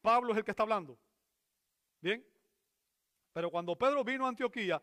Pablo 0.00 0.32
es 0.32 0.38
el 0.38 0.44
que 0.44 0.52
está 0.52 0.62
hablando. 0.62 0.98
Bien, 2.00 2.26
pero 3.32 3.50
cuando 3.50 3.76
Pedro 3.76 4.04
vino 4.04 4.26
a 4.26 4.28
Antioquía, 4.28 4.80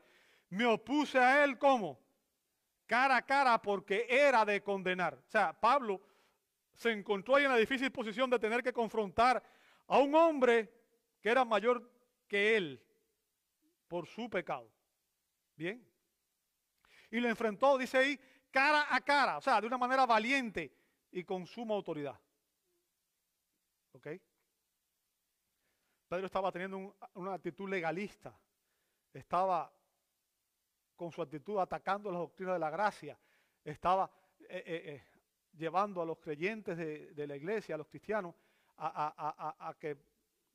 me 0.50 0.66
opuse 0.66 1.20
a 1.20 1.44
él 1.44 1.58
como 1.58 2.00
cara 2.86 3.18
a 3.18 3.22
cara 3.22 3.62
porque 3.62 4.08
era 4.10 4.44
de 4.44 4.64
condenar. 4.64 5.14
O 5.14 5.30
sea, 5.30 5.54
Pablo 5.54 6.02
se 6.74 6.92
encontró 6.92 7.36
ahí 7.36 7.46
en 7.46 7.52
la 7.52 7.58
difícil 7.58 7.92
posición 7.92 8.30
de 8.30 8.40
tener 8.40 8.64
que 8.64 8.74
confrontar 8.74 9.44
a 9.88 9.98
un 10.00 10.16
hombre 10.16 10.72
que 11.22 11.30
era 11.30 11.46
mayor 11.46 11.92
que 12.28 12.56
él 12.56 12.82
por 13.88 14.08
su 14.08 14.30
pecado. 14.30 14.72
Bien. 15.56 15.86
Y 17.12 17.20
lo 17.20 17.28
enfrentó, 17.28 17.78
dice 17.78 17.98
ahí, 17.98 18.20
cara 18.50 18.88
a 18.90 19.02
cara, 19.02 19.38
o 19.38 19.42
sea, 19.42 19.60
de 19.60 19.68
una 19.68 19.78
manera 19.78 20.06
valiente 20.06 20.72
y 21.12 21.24
con 21.24 21.46
suma 21.46 21.76
autoridad. 21.76 22.20
¿Ok? 23.94 24.08
Pedro 26.10 26.26
estaba 26.26 26.52
teniendo 26.52 26.96
una 27.14 27.36
actitud 27.36 27.70
legalista, 27.70 28.36
estaba 29.14 29.72
con 30.96 31.12
su 31.12 31.22
actitud 31.22 31.60
atacando 31.60 32.12
la 32.12 32.18
doctrina 32.18 32.54
de 32.54 32.60
la 32.60 32.72
gracia, 32.72 33.18
estaba 33.64 34.10
eh, 34.40 34.64
eh, 34.66 34.82
eh, 34.86 35.04
llevando 35.56 36.02
a 36.02 36.06
los 36.06 36.18
creyentes 36.18 36.76
de, 36.78 37.28
la 37.28 37.36
iglesia, 37.36 37.76
a 37.76 37.78
los 37.78 37.88
cristianos, 37.88 38.34
a, 38.78 39.76
que 39.80 39.98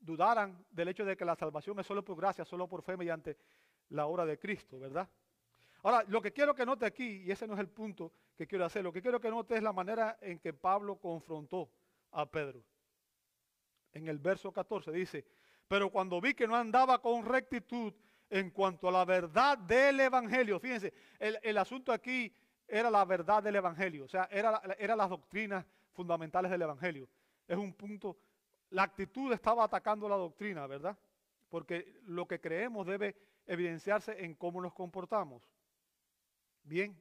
dudaran 0.01 0.67
del 0.71 0.89
hecho 0.89 1.05
de 1.05 1.17
que 1.17 1.25
la 1.25 1.37
salvación 1.37 1.79
es 1.79 1.87
solo 1.87 2.05
por 2.05 2.17
gracia, 2.17 2.45
solo 2.45 2.67
por 2.67 2.83
fe 2.83 2.97
mediante 2.97 3.37
la 3.91 4.07
obra 4.07 4.27
de 4.27 4.37
Cristo, 4.39 4.81
¿verdad? 4.81 5.09
Ahora, 5.85 6.05
lo 6.09 6.21
que 6.21 6.33
quiero 6.33 6.55
que 6.55 6.67
note 6.67 6.85
aquí, 6.85 7.23
y 7.23 7.31
ese 7.31 7.47
no 7.47 7.55
es 7.55 7.61
el 7.61 7.69
punto 7.69 8.13
que 8.37 8.49
quiero 8.49 8.65
hacer, 8.65 8.83
lo 8.83 8.93
que 8.93 9.03
quiero 9.03 9.21
que 9.21 9.31
note 9.31 9.55
es 9.55 9.63
la 9.63 9.73
manera 9.73 10.19
en 10.21 10.41
que 10.41 10.53
Pablo 10.53 10.97
confrontó 10.97 11.71
a 12.11 12.29
Pedro. 12.29 12.65
En 13.93 14.09
el 14.09 14.19
verso 14.19 14.51
14 14.51 14.91
dice, 14.91 15.25
pero 15.69 15.91
cuando 15.91 16.21
vi 16.21 16.35
que 16.35 16.47
no 16.47 16.57
andaba 16.57 17.01
con 17.01 17.25
rectitud 17.25 17.93
en 18.31 18.51
cuanto 18.51 18.89
a 18.89 18.93
la 18.93 19.05
verdad 19.05 19.59
del 19.59 20.01
Evangelio, 20.01 20.59
fíjense, 20.61 20.93
el, 21.19 21.59
asunto 21.59 21.93
aquí 21.93 22.33
era 22.67 22.91
la 22.91 23.05
verdad 23.05 23.43
del 23.43 23.57
Evangelio, 23.57 24.05
o 24.05 24.09
sea, 24.09 24.29
era, 24.31 24.61
era 24.79 24.97
las 24.97 25.09
doctrinas 25.09 25.65
fundamentales 25.93 26.51
del 26.51 26.63
Evangelio. 26.63 27.09
Es 27.47 27.57
un 27.57 27.73
punto, 27.73 28.17
la 28.71 28.83
actitud 28.83 29.33
estaba 29.33 29.65
atacando 29.65 30.09
la 30.09 30.17
doctrina, 30.17 30.67
¿verdad? 30.67 30.99
Porque 31.49 32.01
lo 32.07 32.27
que 32.27 32.41
creemos 32.41 32.87
debe 32.87 33.17
evidenciarse 33.47 34.25
en 34.25 34.35
cómo 34.35 34.61
nos 34.61 34.73
comportamos. 34.73 35.43
Bien, 36.63 36.99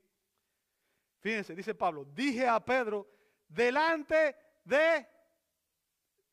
fíjense, 1.20 1.56
dice 1.56 1.74
Pablo, 1.74 2.06
dije 2.06 2.48
a 2.48 2.60
Pedro, 2.60 3.08
delante 3.48 4.36
de 4.64 5.08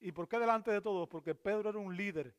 ¿Y 0.00 0.12
por 0.12 0.26
qué 0.26 0.38
delante 0.38 0.70
de 0.70 0.80
todos? 0.80 1.08
Porque 1.08 1.34
Pedro 1.34 1.68
era 1.68 1.78
un 1.78 1.94
líder 1.94 2.34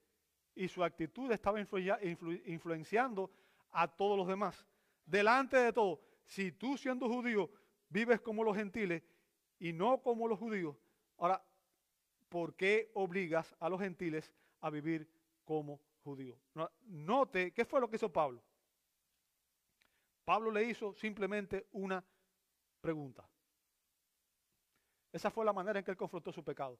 y 0.55 0.67
su 0.67 0.83
actitud 0.83 1.31
estaba 1.31 1.59
influenciando 1.59 3.31
a 3.71 3.87
todos 3.87 4.17
los 4.17 4.27
demás. 4.27 4.65
Delante 5.05 5.57
de 5.57 5.71
todos, 5.71 5.99
si 6.25 6.51
tú 6.51 6.75
siendo 6.75 7.07
judío 7.07 7.51
vives 7.89 8.19
como 8.19 8.43
los 8.43 8.55
gentiles 8.57 9.03
y 9.59 9.73
no 9.73 10.01
como 10.01 10.27
los 10.27 10.39
judíos, 10.39 10.75
ahora, 11.17 11.43
¿por 12.29 12.55
qué 12.55 12.89
obligas 12.95 13.55
a 13.59 13.69
los 13.69 13.79
gentiles 13.79 14.33
a 14.59 14.69
vivir 14.71 15.07
como 15.45 15.79
judíos? 16.03 16.39
Note, 16.81 17.53
¿qué 17.53 17.63
fue 17.63 17.79
lo 17.79 17.89
que 17.89 17.97
hizo 17.97 18.11
Pablo? 18.11 18.43
Pablo 20.25 20.49
le 20.51 20.63
hizo 20.63 20.95
simplemente 20.95 21.67
una 21.73 22.03
pregunta. 22.79 23.27
Esa 25.11 25.29
fue 25.29 25.45
la 25.45 25.53
manera 25.53 25.77
en 25.77 25.85
que 25.85 25.91
él 25.91 25.97
confrontó 25.97 26.31
su 26.31 26.43
pecado 26.43 26.79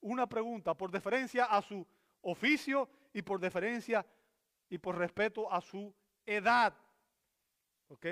una 0.00 0.28
pregunta 0.28 0.74
por 0.74 0.90
deferencia 0.90 1.44
a 1.44 1.62
su 1.62 1.86
oficio 2.22 2.88
y 3.12 3.22
por 3.22 3.40
deferencia 3.40 4.06
y 4.68 4.78
por 4.78 4.96
respeto 4.96 5.52
a 5.52 5.60
su 5.60 5.94
edad. 6.24 6.74
¿Ok? 7.88 8.06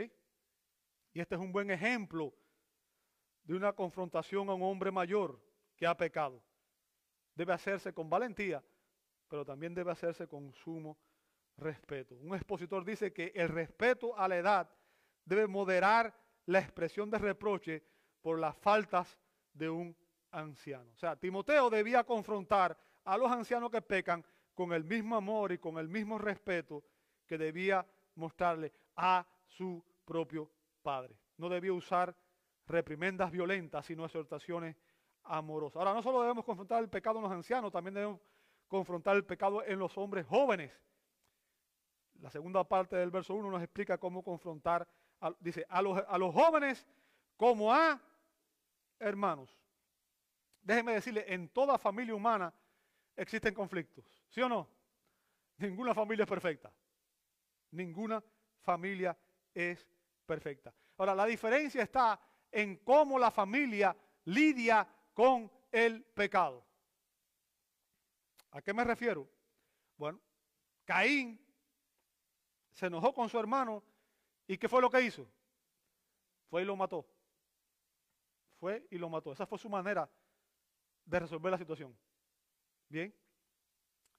Y 1.13 1.21
este 1.21 1.35
es 1.35 1.41
un 1.41 1.53
buen 1.53 1.71
ejemplo 1.71 2.35
de 3.45 3.55
una 3.55 3.73
confrontación 3.73 4.49
a 4.49 4.55
un 4.55 4.63
hombre 4.63 4.91
mayor 4.91 5.41
que 5.77 5.87
ha 5.87 5.97
pecado. 5.97 6.43
Debe 7.35 7.53
hacerse 7.53 7.95
con 7.95 8.11
valentía, 8.11 8.63
pero 9.29 9.45
también 9.45 9.75
debe 9.75 9.93
hacerse 9.93 10.27
con 10.27 10.53
sumo 10.53 10.99
respeto. 11.57 12.15
Un 12.17 12.35
expositor 12.35 12.85
dice 12.85 13.13
que 13.13 13.33
el 13.35 13.49
respeto 13.49 14.17
a 14.19 14.29
la 14.29 14.37
edad 14.37 14.71
debe 15.25 15.47
moderar 15.47 16.15
la 16.47 16.59
expresión 16.59 17.11
de 17.11 17.19
reproche 17.19 17.83
por 18.21 18.39
las 18.39 18.57
faltas 18.57 19.19
de 19.53 19.69
un 19.69 19.97
anciano. 20.31 20.91
O 20.93 20.97
sea, 20.97 21.17
Timoteo 21.17 21.71
debía 21.71 22.05
confrontar 22.05 22.77
a 23.05 23.17
los 23.17 23.31
ancianos 23.31 23.71
que 23.71 23.83
pecan 23.83 24.25
con 24.55 24.73
el 24.73 24.85
mismo 24.85 25.17
amor 25.17 25.53
y 25.53 25.59
con 25.59 25.79
el 25.79 25.89
mismo 25.89 26.19
respeto 26.19 26.85
que 27.27 27.39
debía 27.39 27.87
mostrarle 28.15 28.73
a 28.97 29.27
su 29.47 29.85
propio 30.05 30.51
padre. 30.83 31.17
No 31.37 31.49
debía 31.49 31.73
usar 31.73 32.15
reprimendas 32.67 33.31
violentas, 33.31 33.87
sino 33.87 34.05
exhortaciones 34.05 34.77
amorosas. 35.25 35.77
Ahora, 35.77 35.95
no 35.95 36.03
solo 36.03 36.23
debemos 36.23 36.45
confrontar 36.45 36.83
el 36.83 36.89
pecado 36.89 37.19
en 37.19 37.25
los 37.25 37.33
ancianos, 37.33 37.73
también 37.73 37.95
debemos 37.95 38.21
confrontar 38.67 39.17
el 39.17 39.25
pecado 39.25 39.65
en 39.65 39.79
los 39.79 39.97
hombres 39.97 40.27
jóvenes. 40.27 40.73
La 42.21 42.31
segunda 42.31 42.65
parte 42.65 42.97
del 42.97 43.11
verso 43.11 43.35
1 43.35 43.51
nos 43.51 43.63
explica 43.63 43.97
cómo 43.97 44.23
confrontar, 44.23 44.89
dice, 45.39 45.65
a 45.69 45.81
los 45.81 46.35
jóvenes 46.35 46.87
como 47.37 47.73
a 47.73 48.01
hermanos. 48.99 49.58
Déjeme 50.69 50.93
decirle, 50.93 51.25
en 51.27 51.49
toda 51.49 51.79
familia 51.79 52.15
humana 52.15 52.53
existen 53.17 53.55
conflictos, 53.55 54.05
¿sí 54.29 54.43
o 54.43 54.51
no? 54.51 54.69
Ninguna 55.57 55.95
familia 55.95 56.25
es 56.25 56.29
perfecta. 56.29 56.71
Ninguna 57.71 58.23
familia 58.61 59.17
es 59.55 59.89
perfecta. 60.27 60.75
Ahora, 60.99 61.15
la 61.15 61.25
diferencia 61.25 61.83
está 61.83 62.21
en 62.53 62.77
cómo 62.85 63.19
la 63.19 63.31
familia 63.31 63.97
lidia 64.27 64.87
con 65.15 65.51
el 65.73 66.05
pecado. 66.05 66.63
¿A 68.51 68.61
qué 68.61 68.75
me 68.75 68.85
refiero? 68.85 69.27
Bueno, 69.97 70.21
Caín 70.85 71.41
se 72.73 72.89
enojó 72.89 73.15
con 73.15 73.31
su 73.31 73.39
hermano 73.39 73.83
y 74.47 74.59
¿qué 74.59 74.69
fue 74.69 74.83
lo 74.83 74.91
que 74.91 75.01
hizo? 75.01 75.27
Fue 76.51 76.61
y 76.61 76.67
lo 76.67 76.77
mató. 76.77 77.09
Fue 78.61 78.87
y 78.91 78.99
lo 78.99 79.09
mató. 79.09 79.33
Esa 79.33 79.47
fue 79.47 79.59
su 79.59 79.71
manera 79.71 80.07
de 81.09 81.21
resolver 81.21 81.51
la 81.51 81.59
situación. 81.59 81.97
Bien. 82.89 83.15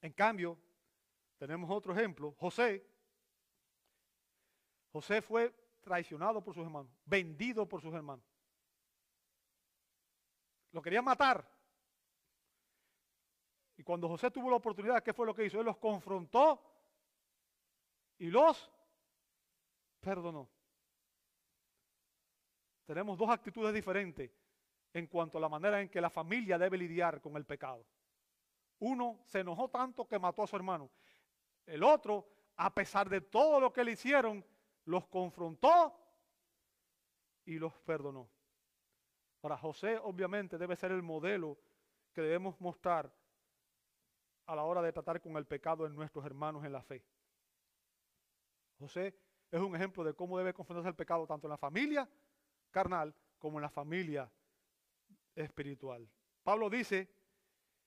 En 0.00 0.12
cambio, 0.12 0.58
tenemos 1.38 1.70
otro 1.70 1.92
ejemplo. 1.92 2.32
José. 2.32 2.84
José 4.92 5.22
fue 5.22 5.54
traicionado 5.80 6.42
por 6.42 6.52
sus 6.52 6.64
hermanos, 6.64 6.90
vendido 7.04 7.66
por 7.68 7.80
sus 7.80 7.94
hermanos. 7.94 8.24
Lo 10.72 10.82
querían 10.82 11.04
matar. 11.04 11.48
Y 13.76 13.84
cuando 13.84 14.08
José 14.08 14.30
tuvo 14.30 14.50
la 14.50 14.56
oportunidad, 14.56 15.02
¿qué 15.02 15.14
fue 15.14 15.26
lo 15.26 15.34
que 15.34 15.46
hizo? 15.46 15.60
Él 15.60 15.66
los 15.66 15.78
confrontó 15.78 16.60
y 18.18 18.26
los 18.26 18.70
perdonó. 20.00 20.50
Tenemos 22.84 23.16
dos 23.16 23.30
actitudes 23.30 23.72
diferentes 23.72 24.30
en 24.92 25.06
cuanto 25.06 25.38
a 25.38 25.40
la 25.40 25.48
manera 25.48 25.80
en 25.80 25.88
que 25.88 26.00
la 26.00 26.10
familia 26.10 26.58
debe 26.58 26.78
lidiar 26.78 27.20
con 27.20 27.36
el 27.36 27.44
pecado. 27.44 27.84
Uno 28.80 29.20
se 29.24 29.40
enojó 29.40 29.68
tanto 29.68 30.06
que 30.06 30.18
mató 30.18 30.42
a 30.42 30.46
su 30.46 30.56
hermano. 30.56 30.90
El 31.66 31.84
otro, 31.84 32.26
a 32.56 32.74
pesar 32.74 33.08
de 33.08 33.20
todo 33.20 33.60
lo 33.60 33.72
que 33.72 33.84
le 33.84 33.92
hicieron, 33.92 34.44
los 34.86 35.06
confrontó 35.06 35.94
y 37.44 37.58
los 37.58 37.72
perdonó. 37.80 38.28
Ahora, 39.42 39.56
José 39.56 39.98
obviamente 39.98 40.58
debe 40.58 40.76
ser 40.76 40.92
el 40.92 41.02
modelo 41.02 41.58
que 42.12 42.22
debemos 42.22 42.60
mostrar 42.60 43.12
a 44.46 44.56
la 44.56 44.64
hora 44.64 44.82
de 44.82 44.92
tratar 44.92 45.20
con 45.20 45.36
el 45.36 45.46
pecado 45.46 45.86
en 45.86 45.94
nuestros 45.94 46.24
hermanos 46.24 46.64
en 46.64 46.72
la 46.72 46.82
fe. 46.82 47.04
José 48.78 49.14
es 49.50 49.60
un 49.60 49.76
ejemplo 49.76 50.02
de 50.02 50.14
cómo 50.14 50.38
debe 50.38 50.52
confrontarse 50.52 50.88
el 50.88 50.96
pecado 50.96 51.26
tanto 51.26 51.46
en 51.46 51.50
la 51.50 51.56
familia 51.56 52.08
carnal 52.70 53.14
como 53.38 53.58
en 53.58 53.62
la 53.62 53.68
familia 53.68 54.30
espiritual. 55.44 56.08
Pablo 56.42 56.70
dice 56.70 57.08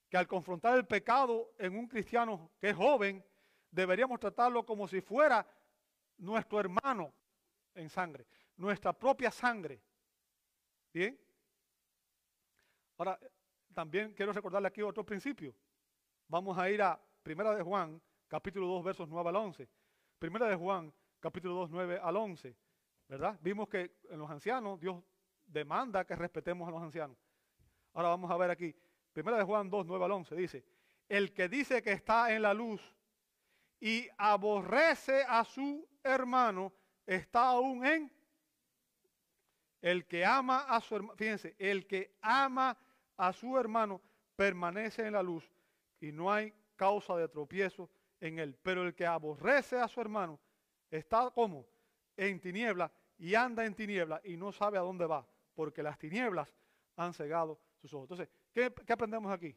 que 0.08 0.16
al 0.16 0.26
confrontar 0.26 0.76
el 0.76 0.86
pecado 0.86 1.54
en 1.58 1.76
un 1.76 1.88
cristiano 1.88 2.52
que 2.60 2.70
es 2.70 2.76
joven, 2.76 3.24
deberíamos 3.70 4.20
tratarlo 4.20 4.64
como 4.64 4.86
si 4.86 5.00
fuera 5.00 5.46
nuestro 6.18 6.60
hermano 6.60 7.12
en 7.74 7.88
sangre, 7.88 8.26
nuestra 8.56 8.92
propia 8.92 9.30
sangre. 9.30 9.80
¿Bien? 10.92 11.18
Ahora, 12.96 13.18
también 13.72 14.14
quiero 14.14 14.32
recordarle 14.32 14.68
aquí 14.68 14.80
otro 14.82 15.04
principio. 15.04 15.54
Vamos 16.28 16.56
a 16.56 16.70
ir 16.70 16.80
a 16.80 17.00
Primera 17.22 17.54
de 17.54 17.62
Juan, 17.62 18.00
capítulo 18.28 18.66
2, 18.68 18.84
versos 18.84 19.08
9 19.08 19.28
al 19.30 19.36
11. 19.36 19.68
Primera 20.18 20.46
de 20.46 20.54
Juan, 20.54 20.92
capítulo 21.18 21.54
2, 21.54 21.70
9 21.70 22.00
al 22.02 22.16
11. 22.16 22.56
¿Verdad? 23.08 23.38
Vimos 23.42 23.68
que 23.68 23.96
en 24.08 24.18
los 24.18 24.30
ancianos 24.30 24.78
Dios 24.80 25.02
demanda 25.44 26.04
que 26.04 26.14
respetemos 26.14 26.68
a 26.68 26.70
los 26.70 26.82
ancianos. 26.82 27.16
Ahora 27.94 28.08
vamos 28.10 28.30
a 28.30 28.36
ver 28.36 28.50
aquí. 28.50 28.74
Primera 29.12 29.38
de 29.38 29.44
Juan 29.44 29.70
2, 29.70 29.86
9 29.86 30.04
al 30.04 30.12
11. 30.12 30.34
Dice, 30.34 30.64
el 31.08 31.32
que 31.32 31.48
dice 31.48 31.82
que 31.82 31.92
está 31.92 32.34
en 32.34 32.42
la 32.42 32.52
luz 32.52 32.82
y 33.80 34.08
aborrece 34.18 35.24
a 35.28 35.44
su 35.44 35.88
hermano, 36.02 36.72
está 37.06 37.46
aún 37.48 37.86
en 37.86 38.12
el 39.80 40.06
que 40.06 40.24
ama 40.24 40.60
a 40.60 40.80
su 40.80 40.96
hermano, 40.96 41.16
fíjense, 41.16 41.54
el 41.58 41.86
que 41.86 42.16
ama 42.20 42.76
a 43.16 43.32
su 43.32 43.56
hermano 43.58 44.00
permanece 44.34 45.06
en 45.06 45.12
la 45.12 45.22
luz 45.22 45.48
y 46.00 46.10
no 46.10 46.32
hay 46.32 46.52
causa 46.74 47.16
de 47.16 47.28
tropiezo 47.28 47.90
en 48.20 48.38
él. 48.38 48.58
Pero 48.62 48.82
el 48.84 48.94
que 48.94 49.06
aborrece 49.06 49.78
a 49.78 49.86
su 49.86 50.00
hermano 50.00 50.40
está 50.90 51.30
como 51.30 51.66
en 52.16 52.40
tiniebla 52.40 52.90
y 53.18 53.34
anda 53.34 53.64
en 53.64 53.74
tiniebla 53.74 54.20
y 54.24 54.36
no 54.36 54.50
sabe 54.50 54.78
a 54.78 54.80
dónde 54.80 55.06
va, 55.06 55.26
porque 55.54 55.82
las 55.82 55.98
tinieblas 55.98 56.52
han 56.96 57.12
cegado 57.12 57.60
Entonces, 57.92 58.28
¿qué, 58.52 58.72
¿qué, 58.86 58.92
aprendemos 58.92 59.30
aquí? 59.30 59.54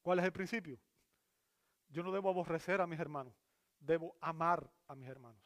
¿Cuál 0.00 0.18
es 0.18 0.24
el 0.24 0.32
principio? 0.32 0.78
Yo 1.88 2.02
no 2.02 2.10
debo 2.10 2.30
aborrecer 2.30 2.80
a 2.80 2.86
mis 2.86 2.98
hermanos, 2.98 3.34
debo 3.78 4.16
amar 4.20 4.70
a 4.88 4.94
mis 4.94 5.08
hermanos. 5.08 5.40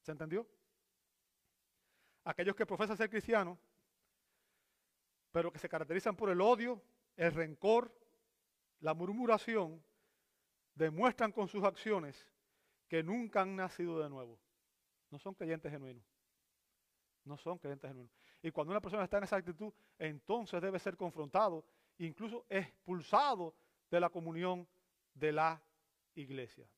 ¿Se 0.00 0.10
entendió? 0.10 0.46
Aquellos 2.24 2.56
que 2.56 2.66
profesan 2.66 2.96
ser 2.96 3.08
cristianos, 3.08 3.56
pero 5.30 5.52
que 5.52 5.58
se 5.58 5.68
caracterizan 5.68 6.16
por 6.16 6.28
el 6.30 6.40
odio, 6.40 6.82
el 7.16 7.32
rencor, 7.32 7.96
la 8.80 8.94
murmuración, 8.94 9.82
demuestran 10.74 11.30
con 11.30 11.46
sus 11.46 11.62
acciones 11.62 12.28
que 12.88 13.02
nunca 13.02 13.42
han 13.42 13.54
nacido 13.54 14.00
de 14.00 14.10
nuevo. 14.10 14.38
No 15.10 15.18
son 15.18 15.34
creyentes 15.34 15.70
genuinos. 15.70 16.11
No 17.24 17.36
son 17.36 17.58
creyentes 17.58 17.88
genuinos. 17.88 18.12
Y 18.42 18.50
cuando 18.50 18.72
una 18.72 18.80
persona 18.80 19.04
está 19.04 19.18
en 19.18 19.24
esa 19.24 19.36
actitud, 19.36 19.72
entonces 19.98 20.60
debe 20.60 20.78
ser 20.78 20.96
confrontado, 20.96 21.64
incluso 21.98 22.44
expulsado 22.48 23.54
de 23.90 24.00
la 24.00 24.10
comunión 24.10 24.66
de 25.14 25.32
la 25.32 25.62
iglesia. 26.14 26.68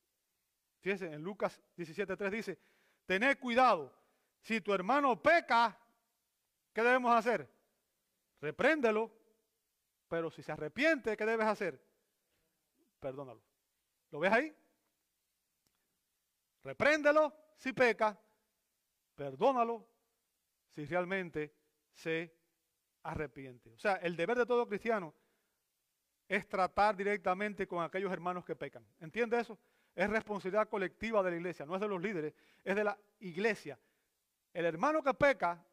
Fíjense, 0.80 1.06
en 1.06 1.22
Lucas 1.22 1.62
17.3 1.78 2.30
dice, 2.30 2.58
tened 3.06 3.38
cuidado, 3.38 3.90
si 4.42 4.60
tu 4.60 4.74
hermano 4.74 5.20
peca, 5.22 5.78
¿qué 6.74 6.82
debemos 6.82 7.14
hacer? 7.14 7.48
Repréndelo, 8.40 9.10
pero 10.08 10.30
si 10.30 10.42
se 10.42 10.52
arrepiente, 10.52 11.16
¿qué 11.16 11.24
debes 11.24 11.46
hacer? 11.46 11.82
Perdónalo. 13.00 13.40
¿Lo 14.10 14.18
ves 14.18 14.32
ahí? 14.32 14.54
Repréndelo 16.62 17.32
si 17.56 17.72
peca, 17.72 18.18
perdónalo 19.14 19.93
si 20.74 20.84
realmente 20.86 21.54
se 21.92 22.34
arrepiente. 23.02 23.72
O 23.72 23.78
sea, 23.78 23.96
el 23.96 24.16
deber 24.16 24.38
de 24.38 24.46
todo 24.46 24.66
cristiano 24.66 25.14
es 26.26 26.48
tratar 26.48 26.96
directamente 26.96 27.66
con 27.66 27.82
aquellos 27.82 28.12
hermanos 28.12 28.44
que 28.44 28.56
pecan. 28.56 28.84
¿Entiende 29.00 29.38
eso? 29.38 29.58
Es 29.94 30.10
responsabilidad 30.10 30.68
colectiva 30.68 31.22
de 31.22 31.30
la 31.30 31.36
iglesia, 31.36 31.64
no 31.66 31.74
es 31.74 31.80
de 31.80 31.88
los 31.88 32.02
líderes, 32.02 32.34
es 32.64 32.74
de 32.74 32.84
la 32.84 32.98
iglesia. 33.20 33.78
El 34.52 34.64
hermano 34.64 35.02
que 35.02 35.14
peca, 35.14 35.64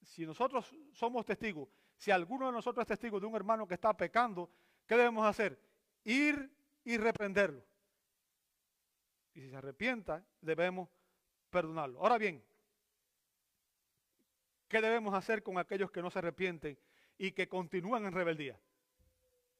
si 0.00 0.24
nosotros 0.24 0.74
somos 0.92 1.26
testigos, 1.26 1.68
si 1.96 2.10
alguno 2.10 2.46
de 2.46 2.52
nosotros 2.52 2.82
es 2.82 2.88
testigo 2.88 3.20
de 3.20 3.26
un 3.26 3.34
hermano 3.34 3.66
que 3.66 3.74
está 3.74 3.94
pecando, 3.94 4.50
¿qué 4.86 4.96
debemos 4.96 5.26
hacer? 5.26 5.60
Ir 6.04 6.50
y 6.84 6.96
reprenderlo. 6.96 7.64
Y 9.34 9.40
si 9.40 9.50
se 9.50 9.56
arrepienta, 9.56 10.24
debemos 10.40 10.88
perdonarlo. 11.50 12.00
Ahora 12.00 12.16
bien, 12.16 12.42
¿qué 14.68 14.80
debemos 14.80 15.14
hacer 15.14 15.42
con 15.42 15.58
aquellos 15.58 15.90
que 15.90 16.02
no 16.02 16.10
se 16.10 16.18
arrepienten 16.18 16.78
y 17.18 17.32
que 17.32 17.48
continúan 17.48 18.06
en 18.06 18.12
rebeldía? 18.12 18.58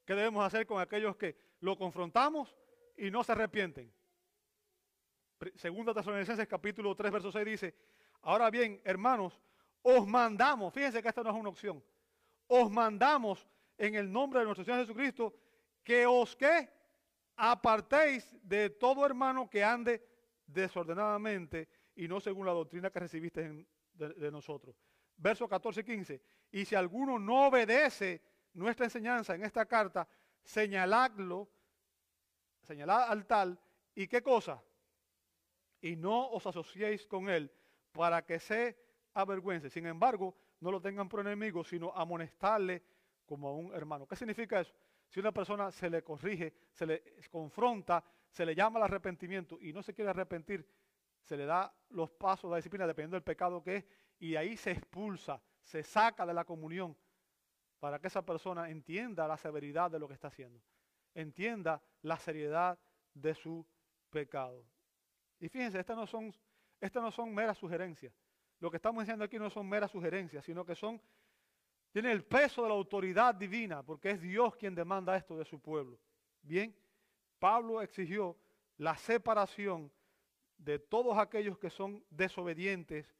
¿Qué 0.05 0.15
debemos 0.15 0.45
hacer 0.45 0.65
con 0.65 0.79
aquellos 0.79 1.15
que 1.17 1.37
lo 1.59 1.77
confrontamos 1.77 2.55
y 2.95 3.11
no 3.11 3.23
se 3.23 3.33
arrepienten? 3.33 3.93
Segunda 5.55 5.93
Tesalonicenses 5.93 6.47
capítulo 6.47 6.95
3, 6.95 7.11
verso 7.11 7.31
6 7.31 7.45
dice, 7.45 7.75
ahora 8.21 8.49
bien, 8.49 8.81
hermanos, 8.83 9.39
os 9.81 10.07
mandamos, 10.07 10.73
fíjense 10.73 11.01
que 11.01 11.09
esta 11.09 11.23
no 11.23 11.29
es 11.29 11.35
una 11.35 11.49
opción, 11.49 11.83
os 12.47 12.71
mandamos 12.71 13.47
en 13.77 13.95
el 13.95 14.11
nombre 14.11 14.39
de 14.39 14.45
nuestro 14.45 14.65
Señor 14.65 14.79
Jesucristo 14.81 15.33
que 15.83 16.05
os 16.05 16.35
que 16.35 16.69
apartéis 17.35 18.35
de 18.41 18.69
todo 18.71 19.05
hermano 19.05 19.49
que 19.49 19.63
ande 19.63 20.03
desordenadamente 20.45 21.69
y 21.95 22.07
no 22.07 22.19
según 22.19 22.45
la 22.45 22.53
doctrina 22.53 22.89
que 22.89 22.99
recibiste 22.99 23.65
de, 23.93 24.13
de, 24.13 24.31
nosotros. 24.31 24.75
Verso 25.17 25.47
14 25.47 25.81
y 25.81 25.83
15. 25.83 26.21
Y 26.51 26.65
si 26.65 26.75
alguno 26.75 27.19
no 27.19 27.47
obedece 27.47 28.21
nuestra 28.53 28.85
enseñanza 28.85 29.35
en 29.35 29.43
esta 29.43 29.65
carta, 29.65 30.07
señaladlo, 30.43 31.49
señalad 32.61 33.09
al 33.09 33.25
tal, 33.25 33.59
y 33.95 34.07
qué 34.07 34.21
cosa, 34.21 34.63
y 35.81 35.95
no 35.95 36.29
os 36.29 36.45
asociéis 36.45 37.05
con 37.05 37.29
él 37.29 37.51
para 37.91 38.25
que 38.25 38.39
se 38.39 38.77
avergüence. 39.13 39.69
Sin 39.69 39.85
embargo, 39.85 40.35
no 40.59 40.71
lo 40.71 40.81
tengan 40.81 41.09
por 41.09 41.19
enemigo, 41.19 41.63
sino 41.63 41.91
amonestarle 41.93 42.83
como 43.25 43.49
a 43.49 43.53
un 43.53 43.73
hermano. 43.73 44.07
¿Qué 44.07 44.15
significa 44.15 44.59
eso? 44.59 44.73
Si 45.09 45.19
una 45.19 45.31
persona 45.31 45.71
se 45.71 45.89
le 45.89 46.03
corrige, 46.03 46.53
se 46.71 46.85
le 46.85 47.03
confronta, 47.29 48.03
se 48.29 48.45
le 48.45 48.53
llama 48.53 48.77
al 48.77 48.83
arrepentimiento 48.83 49.57
y 49.61 49.73
no 49.73 49.81
se 49.81 49.93
quiere 49.93 50.09
arrepentir, 50.09 50.67
se 51.21 51.37
le 51.37 51.45
da 51.45 51.73
los 51.89 52.11
pasos 52.11 52.49
la 52.49 52.57
disciplina 52.57 52.85
dependiendo 52.87 53.15
del 53.15 53.23
pecado 53.23 53.63
que 53.63 53.77
es 53.77 53.85
y 54.19 54.35
ahí 54.35 54.57
se 54.57 54.71
expulsa, 54.71 55.41
se 55.61 55.83
saca 55.83 56.25
de 56.25 56.33
la 56.33 56.45
comunión 56.45 56.95
para 57.79 57.99
que 57.99 58.07
esa 58.07 58.25
persona 58.25 58.69
entienda 58.69 59.27
la 59.27 59.37
severidad 59.37 59.91
de 59.91 59.99
lo 59.99 60.07
que 60.07 60.13
está 60.13 60.29
haciendo, 60.29 60.61
entienda 61.13 61.81
la 62.01 62.17
seriedad 62.17 62.79
de 63.13 63.35
su 63.35 63.65
pecado. 64.09 64.65
Y 65.39 65.49
fíjense, 65.49 65.79
estas 65.79 65.95
no 65.95 66.07
son, 66.07 66.33
estas 66.81 67.03
no 67.03 67.11
son 67.11 67.33
meras 67.33 67.57
sugerencias. 67.57 68.13
Lo 68.59 68.71
que 68.71 68.77
estamos 68.77 69.03
diciendo 69.03 69.23
aquí 69.23 69.37
no 69.37 69.49
son 69.49 69.69
meras 69.69 69.91
sugerencias, 69.91 70.43
sino 70.43 70.65
que 70.65 70.75
son, 70.75 70.99
tienen 71.91 72.11
el 72.11 72.23
peso 72.23 72.63
de 72.63 72.69
la 72.69 72.73
autoridad 72.73 73.35
divina, 73.35 73.83
porque 73.83 74.11
es 74.11 74.21
Dios 74.21 74.55
quien 74.55 74.73
demanda 74.73 75.15
esto 75.15 75.37
de 75.37 75.45
su 75.45 75.59
pueblo. 75.59 75.99
Bien, 76.41 76.75
Pablo 77.37 77.81
exigió 77.81 78.35
la 78.77 78.97
separación 78.97 79.91
de 80.57 80.79
todos 80.79 81.17
aquellos 81.17 81.59
que 81.59 81.69
son 81.69 82.03
desobedientes 82.09 83.16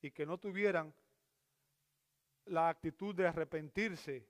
y 0.00 0.10
que 0.10 0.26
no 0.26 0.38
tuvieran 0.38 0.94
la 2.46 2.68
actitud 2.68 3.14
de 3.14 3.26
arrepentirse. 3.26 4.26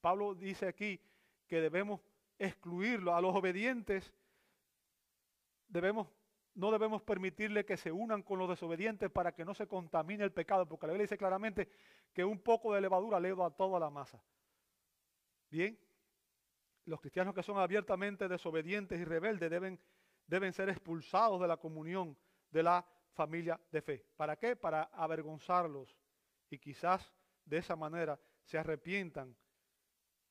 Pablo 0.00 0.34
dice 0.34 0.66
aquí 0.66 1.00
que 1.46 1.60
debemos 1.60 2.00
excluirlo 2.38 3.14
a 3.14 3.20
los 3.20 3.34
obedientes 3.34 4.12
debemos, 5.72 6.08
no 6.54 6.70
debemos 6.70 7.02
permitirle 7.02 7.64
que 7.64 7.76
se 7.76 7.90
unan 7.90 8.22
con 8.22 8.38
los 8.38 8.48
desobedientes 8.48 9.10
para 9.10 9.32
que 9.32 9.44
no 9.44 9.54
se 9.54 9.66
contamine 9.66 10.22
el 10.22 10.32
pecado, 10.32 10.68
porque 10.68 10.86
la 10.86 10.92
Biblia 10.92 11.04
dice 11.04 11.18
claramente 11.18 11.68
que 12.12 12.24
un 12.24 12.40
poco 12.40 12.74
de 12.74 12.80
levadura 12.80 13.18
leva 13.18 13.46
a 13.46 13.50
toda 13.50 13.80
la 13.80 13.90
masa. 13.90 14.22
Bien, 15.50 15.78
los 16.84 17.00
cristianos 17.00 17.34
que 17.34 17.42
son 17.42 17.58
abiertamente 17.58 18.28
desobedientes 18.28 19.00
y 19.00 19.04
rebeldes 19.04 19.50
deben, 19.50 19.80
deben 20.26 20.52
ser 20.52 20.68
expulsados 20.68 21.40
de 21.40 21.48
la 21.48 21.56
comunión 21.56 22.16
de 22.50 22.62
la 22.62 22.86
familia 23.12 23.60
de 23.70 23.82
fe. 23.82 24.06
¿Para 24.16 24.36
qué? 24.36 24.56
Para 24.56 24.84
avergonzarlos 24.84 25.96
y 26.50 26.58
quizás 26.58 27.12
de 27.44 27.58
esa 27.58 27.76
manera 27.76 28.18
se 28.44 28.58
arrepientan 28.58 29.36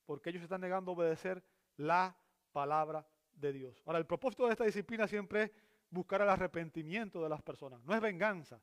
porque 0.06 0.30
ellos 0.30 0.44
están 0.44 0.62
negando 0.62 0.92
obedecer 0.92 1.44
la 1.78 2.16
palabra 2.52 3.08
de 3.32 3.54
Dios. 3.54 3.82
Ahora, 3.86 4.00
el 4.00 4.06
propósito 4.06 4.46
de 4.46 4.52
esta 4.52 4.66
disciplina 4.66 5.08
siempre 5.08 5.44
es 5.44 5.52
buscar 5.90 6.22
el 6.22 6.30
arrepentimiento 6.30 7.24
de 7.24 7.30
las 7.30 7.42
personas. 7.42 7.82
No 7.84 7.94
es 7.94 8.02
venganza, 8.02 8.62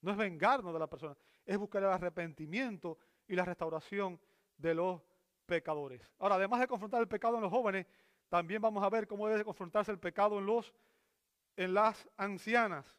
no 0.00 0.10
es 0.10 0.16
vengarnos 0.16 0.72
de 0.72 0.78
las 0.78 0.88
personas, 0.88 1.18
es 1.44 1.58
buscar 1.58 1.82
el 1.82 1.90
arrepentimiento 1.90 2.98
y 3.26 3.34
la 3.34 3.44
restauración 3.44 4.20
de 4.56 4.74
los 4.74 5.02
pecadores. 5.46 6.00
Ahora, 6.18 6.36
además 6.36 6.60
de 6.60 6.66
confrontar 6.66 7.00
el 7.00 7.08
pecado 7.08 7.36
en 7.36 7.42
los 7.42 7.50
jóvenes, 7.50 7.86
también 8.28 8.62
vamos 8.62 8.82
a 8.82 8.88
ver 8.88 9.06
cómo 9.06 9.28
debe 9.28 9.44
confrontarse 9.44 9.92
el 9.92 9.98
pecado 9.98 10.38
en 10.38 10.46
los 10.46 10.72
en 11.56 11.74
las 11.74 12.08
ancianas. 12.16 12.96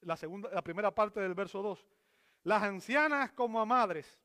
La 0.00 0.16
segunda 0.16 0.50
la 0.50 0.62
primera 0.62 0.94
parte 0.94 1.20
del 1.20 1.34
verso 1.34 1.62
2. 1.62 1.86
Las 2.44 2.62
ancianas 2.62 3.32
como 3.32 3.60
a 3.60 3.66
madres. 3.66 4.18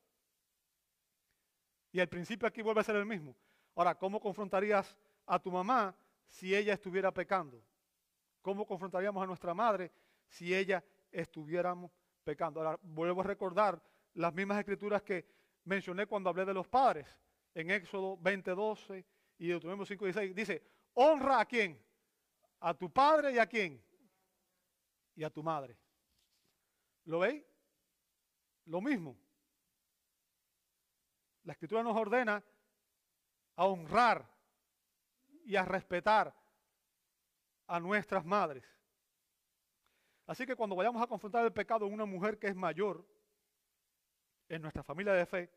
Y 1.92 2.00
el 2.00 2.08
principio 2.08 2.48
aquí 2.48 2.62
vuelve 2.62 2.80
a 2.80 2.84
ser 2.84 2.96
el 2.96 3.06
mismo. 3.06 3.36
Ahora, 3.74 3.94
¿cómo 3.94 4.20
confrontarías 4.20 4.96
a 5.26 5.38
tu 5.38 5.50
mamá 5.50 5.96
si 6.28 6.54
ella 6.54 6.74
estuviera 6.74 7.12
pecando? 7.12 7.62
¿Cómo 8.42 8.66
confrontaríamos 8.66 9.22
a 9.22 9.26
nuestra 9.26 9.54
madre 9.54 9.92
si 10.26 10.54
ella 10.54 10.84
estuviéramos 11.10 11.90
pecando? 12.22 12.60
Ahora, 12.60 12.78
vuelvo 12.82 13.20
a 13.20 13.24
recordar 13.24 13.82
las 14.14 14.32
mismas 14.34 14.58
escrituras 14.58 15.02
que 15.02 15.26
mencioné 15.64 16.06
cuando 16.06 16.30
hablé 16.30 16.44
de 16.44 16.54
los 16.54 16.68
padres. 16.68 17.06
En 17.54 17.70
Éxodo 17.70 18.16
20:12 18.18 19.04
y 19.38 19.48
Deuteronomio 19.48 19.86
5:16 19.86 20.34
dice, 20.34 20.62
honra 20.94 21.40
a 21.40 21.44
quién? 21.44 21.80
A 22.60 22.74
tu 22.74 22.90
padre 22.90 23.32
y 23.32 23.38
a 23.38 23.46
quién? 23.46 23.82
Y 25.16 25.24
a 25.24 25.30
tu 25.30 25.42
madre. 25.42 25.78
¿Lo 27.04 27.20
veis? 27.20 27.44
Lo 28.66 28.80
mismo. 28.80 29.16
La 31.44 31.52
escritura 31.52 31.82
nos 31.82 31.96
ordena 31.96 32.42
a 33.56 33.66
honrar 33.66 34.26
y 35.44 35.56
a 35.56 35.64
respetar 35.64 36.34
a 37.66 37.80
nuestras 37.80 38.24
madres. 38.24 38.64
Así 40.26 40.46
que 40.46 40.56
cuando 40.56 40.74
vayamos 40.74 41.02
a 41.02 41.06
confrontar 41.06 41.44
el 41.44 41.52
pecado 41.52 41.86
en 41.86 41.92
una 41.92 42.06
mujer 42.06 42.38
que 42.38 42.48
es 42.48 42.56
mayor 42.56 43.06
en 44.48 44.62
nuestra 44.62 44.82
familia 44.82 45.12
de 45.12 45.26
fe, 45.26 45.50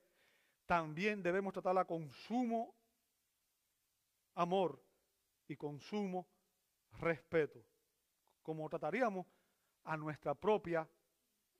también 0.65 1.23
debemos 1.23 1.53
tratarla 1.53 1.85
con 1.85 2.11
sumo 2.11 2.75
amor 4.35 4.83
y 5.47 5.55
con 5.55 5.79
sumo 5.79 6.27
respeto, 6.99 7.63
como 8.43 8.67
trataríamos 8.69 9.25
a 9.87 9.97
nuestra 9.97 10.35
propia 10.35 10.87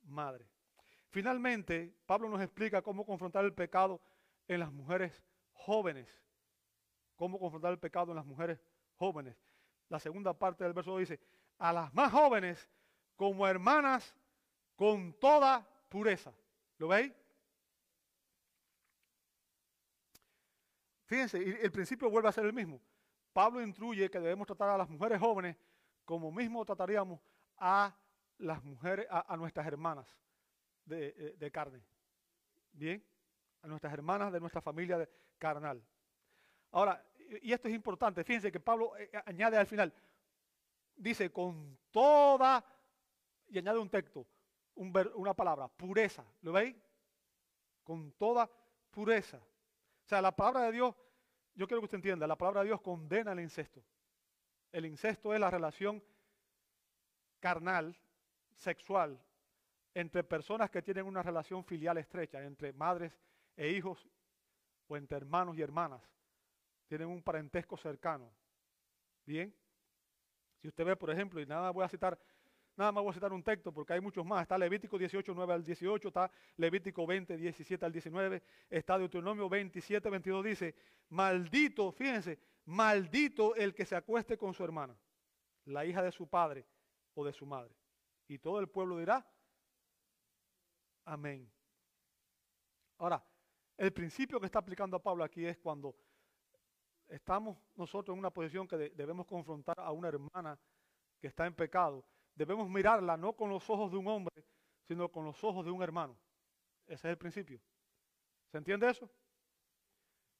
madre. 0.02 0.48
Finalmente, 1.10 1.94
Pablo 2.06 2.28
nos 2.28 2.40
explica 2.40 2.82
cómo 2.82 3.04
confrontar 3.04 3.44
el 3.44 3.54
pecado 3.54 4.00
en 4.46 4.60
las 4.60 4.72
mujeres 4.72 5.22
jóvenes 5.52 6.28
cómo 7.18 7.38
confrontar 7.38 7.72
el 7.72 7.78
pecado 7.78 8.12
en 8.12 8.16
las 8.16 8.24
mujeres 8.24 8.64
jóvenes. 8.94 9.36
La 9.88 9.98
segunda 9.98 10.32
parte 10.32 10.62
del 10.62 10.72
verso 10.72 10.96
dice, 10.96 11.20
a 11.58 11.72
las 11.72 11.92
más 11.92 12.12
jóvenes 12.12 12.70
como 13.16 13.46
hermanas 13.46 14.14
con 14.76 15.12
toda 15.14 15.68
pureza. 15.88 16.32
¿Lo 16.78 16.88
veis? 16.88 17.12
Fíjense, 21.06 21.38
el 21.38 21.72
principio 21.72 22.08
vuelve 22.08 22.28
a 22.28 22.32
ser 22.32 22.44
el 22.44 22.52
mismo. 22.52 22.80
Pablo 23.32 23.60
instruye 23.60 24.08
que 24.08 24.20
debemos 24.20 24.46
tratar 24.46 24.70
a 24.70 24.78
las 24.78 24.88
mujeres 24.88 25.18
jóvenes 25.18 25.56
como 26.04 26.30
mismo 26.30 26.64
trataríamos 26.64 27.20
a 27.56 27.94
las 28.38 28.62
mujeres, 28.64 29.06
a, 29.10 29.36
nuestras 29.36 29.66
hermanas 29.66 30.06
de, 30.84 31.08
eh, 31.08 31.36
de, 31.38 31.50
carne. 31.50 31.82
Bien, 32.72 33.04
a 33.62 33.66
nuestras 33.66 33.92
hermanas 33.92 34.32
de 34.32 34.40
nuestra 34.40 34.60
familia 34.60 35.08
carnal. 35.38 35.82
Ahora, 36.70 37.04
y 37.42 37.52
esto 37.52 37.68
es 37.68 37.74
importante, 37.74 38.24
fíjense 38.24 38.52
que 38.52 38.60
Pablo 38.60 38.96
eh, 38.96 39.10
eh, 39.12 39.22
añade 39.26 39.56
al 39.56 39.66
final, 39.66 39.92
dice 40.96 41.30
con 41.30 41.78
toda, 41.90 42.64
y 43.48 43.58
añade 43.58 43.78
un 43.78 43.90
texto, 43.90 44.26
una 44.74 45.34
palabra, 45.34 45.68
pureza, 45.68 46.24
¿lo 46.42 46.52
veis? 46.52 46.76
Con 47.82 48.12
toda 48.12 48.48
pureza. 48.90 49.38
O 49.38 50.08
sea, 50.08 50.22
la 50.22 50.34
palabra 50.34 50.62
de 50.62 50.72
Dios, 50.72 50.94
yo 51.54 51.66
quiero 51.66 51.80
que 51.80 51.86
usted 51.86 51.96
entienda, 51.96 52.26
la 52.26 52.36
palabra 52.36 52.60
de 52.60 52.66
Dios 52.68 52.80
condena 52.80 53.32
el 53.32 53.40
incesto. 53.40 53.82
El 54.70 54.86
incesto 54.86 55.34
es 55.34 55.40
la 55.40 55.50
relación 55.50 56.02
carnal, 57.40 57.98
sexual, 58.58 59.18
entre 59.94 60.22
personas 60.22 60.70
que 60.70 60.82
tienen 60.82 61.06
una 61.06 61.22
relación 61.22 61.64
filial 61.64 61.98
estrecha, 61.98 62.42
entre 62.44 62.72
madres 62.72 63.18
e 63.56 63.70
hijos 63.70 64.06
o 64.86 64.96
entre 64.96 65.16
hermanos 65.16 65.56
y 65.56 65.62
hermanas 65.62 66.02
tienen 66.88 67.08
un 67.08 67.22
parentesco 67.22 67.76
cercano. 67.76 68.32
Bien. 69.24 69.54
Si 70.60 70.66
usted 70.66 70.84
ve, 70.84 70.96
por 70.96 71.10
ejemplo, 71.10 71.40
y 71.40 71.46
nada 71.46 71.70
voy 71.70 71.84
a 71.84 71.88
citar, 71.88 72.18
nada 72.76 72.90
más 72.90 73.04
voy 73.04 73.10
a 73.10 73.14
citar 73.14 73.32
un 73.32 73.42
texto 73.42 73.72
porque 73.72 73.92
hay 73.92 74.00
muchos 74.00 74.24
más. 74.24 74.42
Está 74.42 74.58
Levítico 74.58 74.98
18, 74.98 75.32
9 75.34 75.52
al 75.52 75.62
18, 75.62 76.08
está 76.08 76.30
Levítico 76.56 77.06
20, 77.06 77.36
17 77.36 77.84
al 77.84 77.92
19, 77.92 78.42
está 78.70 78.98
Deuteronomio 78.98 79.48
27, 79.48 80.10
22, 80.10 80.44
dice, 80.44 80.74
maldito, 81.10 81.92
fíjense, 81.92 82.38
maldito 82.64 83.54
el 83.54 83.74
que 83.74 83.84
se 83.84 83.94
acueste 83.94 84.36
con 84.36 84.54
su 84.54 84.64
hermana, 84.64 84.96
la 85.66 85.84
hija 85.84 86.02
de 86.02 86.10
su 86.10 86.26
padre 86.26 86.66
o 87.14 87.24
de 87.24 87.32
su 87.32 87.46
madre. 87.46 87.77
Y 88.28 88.38
todo 88.38 88.60
el 88.60 88.68
pueblo 88.68 88.98
dirá, 88.98 89.26
amén. 91.06 91.50
Ahora, 92.98 93.24
el 93.76 93.92
principio 93.92 94.38
que 94.38 94.46
está 94.46 94.58
aplicando 94.58 94.96
a 94.96 95.02
Pablo 95.02 95.24
aquí 95.24 95.46
es 95.46 95.56
cuando 95.56 95.96
estamos 97.08 97.56
nosotros 97.74 98.14
en 98.14 98.18
una 98.18 98.30
posición 98.30 98.68
que 98.68 98.76
debemos 98.76 99.26
confrontar 99.26 99.78
a 99.78 99.92
una 99.92 100.08
hermana 100.08 100.58
que 101.18 101.28
está 101.28 101.46
en 101.46 101.54
pecado, 101.54 102.04
debemos 102.34 102.68
mirarla 102.68 103.16
no 103.16 103.34
con 103.34 103.48
los 103.48 103.68
ojos 103.70 103.90
de 103.90 103.96
un 103.96 104.06
hombre, 104.08 104.44
sino 104.86 105.10
con 105.10 105.24
los 105.24 105.42
ojos 105.42 105.64
de 105.64 105.70
un 105.70 105.82
hermano. 105.82 106.16
Ese 106.86 107.08
es 107.08 107.12
el 107.12 107.18
principio. 107.18 107.60
¿Se 108.50 108.58
entiende 108.58 108.90
eso? 108.90 109.10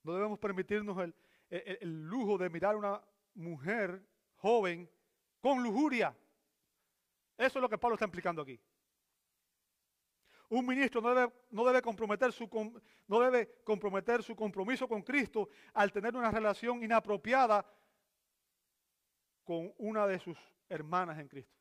No 0.02 0.12
debemos 0.14 0.38
permitirnos 0.38 0.98
el, 0.98 1.14
el 1.48 2.06
lujo 2.06 2.36
de 2.36 2.50
mirar 2.50 2.74
a 2.74 2.78
una 2.78 3.04
mujer 3.34 4.06
joven 4.36 4.90
con 5.40 5.62
lujuria. 5.62 6.14
Eso 7.38 7.58
es 7.58 7.62
lo 7.62 7.68
que 7.68 7.78
Pablo 7.78 7.94
está 7.94 8.04
implicando 8.04 8.42
aquí. 8.42 8.60
Un 10.50 10.66
ministro 10.66 11.00
no 11.00 11.14
debe, 11.14 11.32
no 11.50 11.64
debe, 11.64 11.80
comprometer 11.80 12.32
su, 12.32 12.48
no 13.06 13.20
debe 13.20 13.62
comprometer 13.62 14.22
su 14.22 14.34
compromiso 14.34 14.88
con 14.88 15.02
Cristo 15.02 15.48
al 15.72 15.92
tener 15.92 16.16
una 16.16 16.30
relación 16.30 16.82
inapropiada 16.82 17.64
con 19.44 19.72
una 19.78 20.06
de 20.06 20.18
sus 20.18 20.36
hermanas 20.68 21.18
en 21.18 21.28
Cristo. 21.28 21.54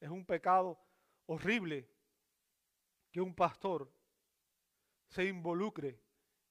Es 0.00 0.10
un 0.10 0.26
pecado 0.26 0.78
horrible 1.26 1.88
que 3.10 3.20
un 3.20 3.34
pastor 3.34 3.90
se 5.08 5.24
involucre 5.24 5.98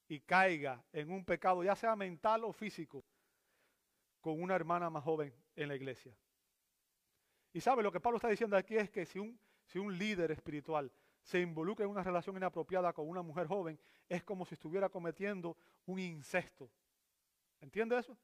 y 0.08 0.22
caiga 0.22 0.84
en 0.92 1.12
un 1.12 1.24
pecado, 1.24 1.64
ya 1.64 1.76
sea 1.76 1.96
mental 1.96 2.46
o 2.46 2.54
físico, 2.54 3.06
con 4.22 4.42
una 4.42 4.56
hermana 4.56 4.90
más 4.90 5.04
joven 5.04 5.36
en 5.56 5.68
la 5.68 5.76
iglesia. 5.76 6.18
Y 7.54 7.62
sabe, 7.62 7.84
lo 7.84 7.92
que 7.92 8.00
Pablo 8.00 8.18
está 8.18 8.28
diciendo 8.28 8.58
aquí 8.58 8.76
es 8.76 8.90
que 8.90 9.06
si 9.06 9.20
un, 9.20 9.98
líder 9.98 10.32
espiritual 10.32 10.92
se 11.22 11.40
involucra 11.40 11.86
en 11.86 11.92
una 11.92 12.04
relación 12.04 12.36
inapropiada 12.36 12.92
con 12.92 13.08
una 13.08 13.22
mujer 13.22 13.48
joven, 13.48 13.80
es 14.10 14.24
como 14.24 14.46
si 14.46 14.56
estuviera 14.56 14.90
cometiendo 14.90 15.56
un 15.86 16.00
incesto. 16.00 16.70
¿Entiende 17.62 17.98
eso? 17.98 18.18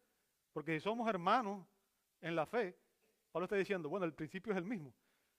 Porque 0.51 0.73
si 0.73 0.83
somos 0.83 1.07
hermanos 1.07 1.65
en 2.19 2.35
la 2.35 2.45
fe, 2.45 2.75
Pablo 3.31 3.45
está 3.45 3.55
diciendo, 3.55 3.87
bueno, 3.87 4.05
el 4.05 4.13
principio 4.13 4.51
es 4.51 4.57
el 4.57 4.65
mismo. 4.65 4.93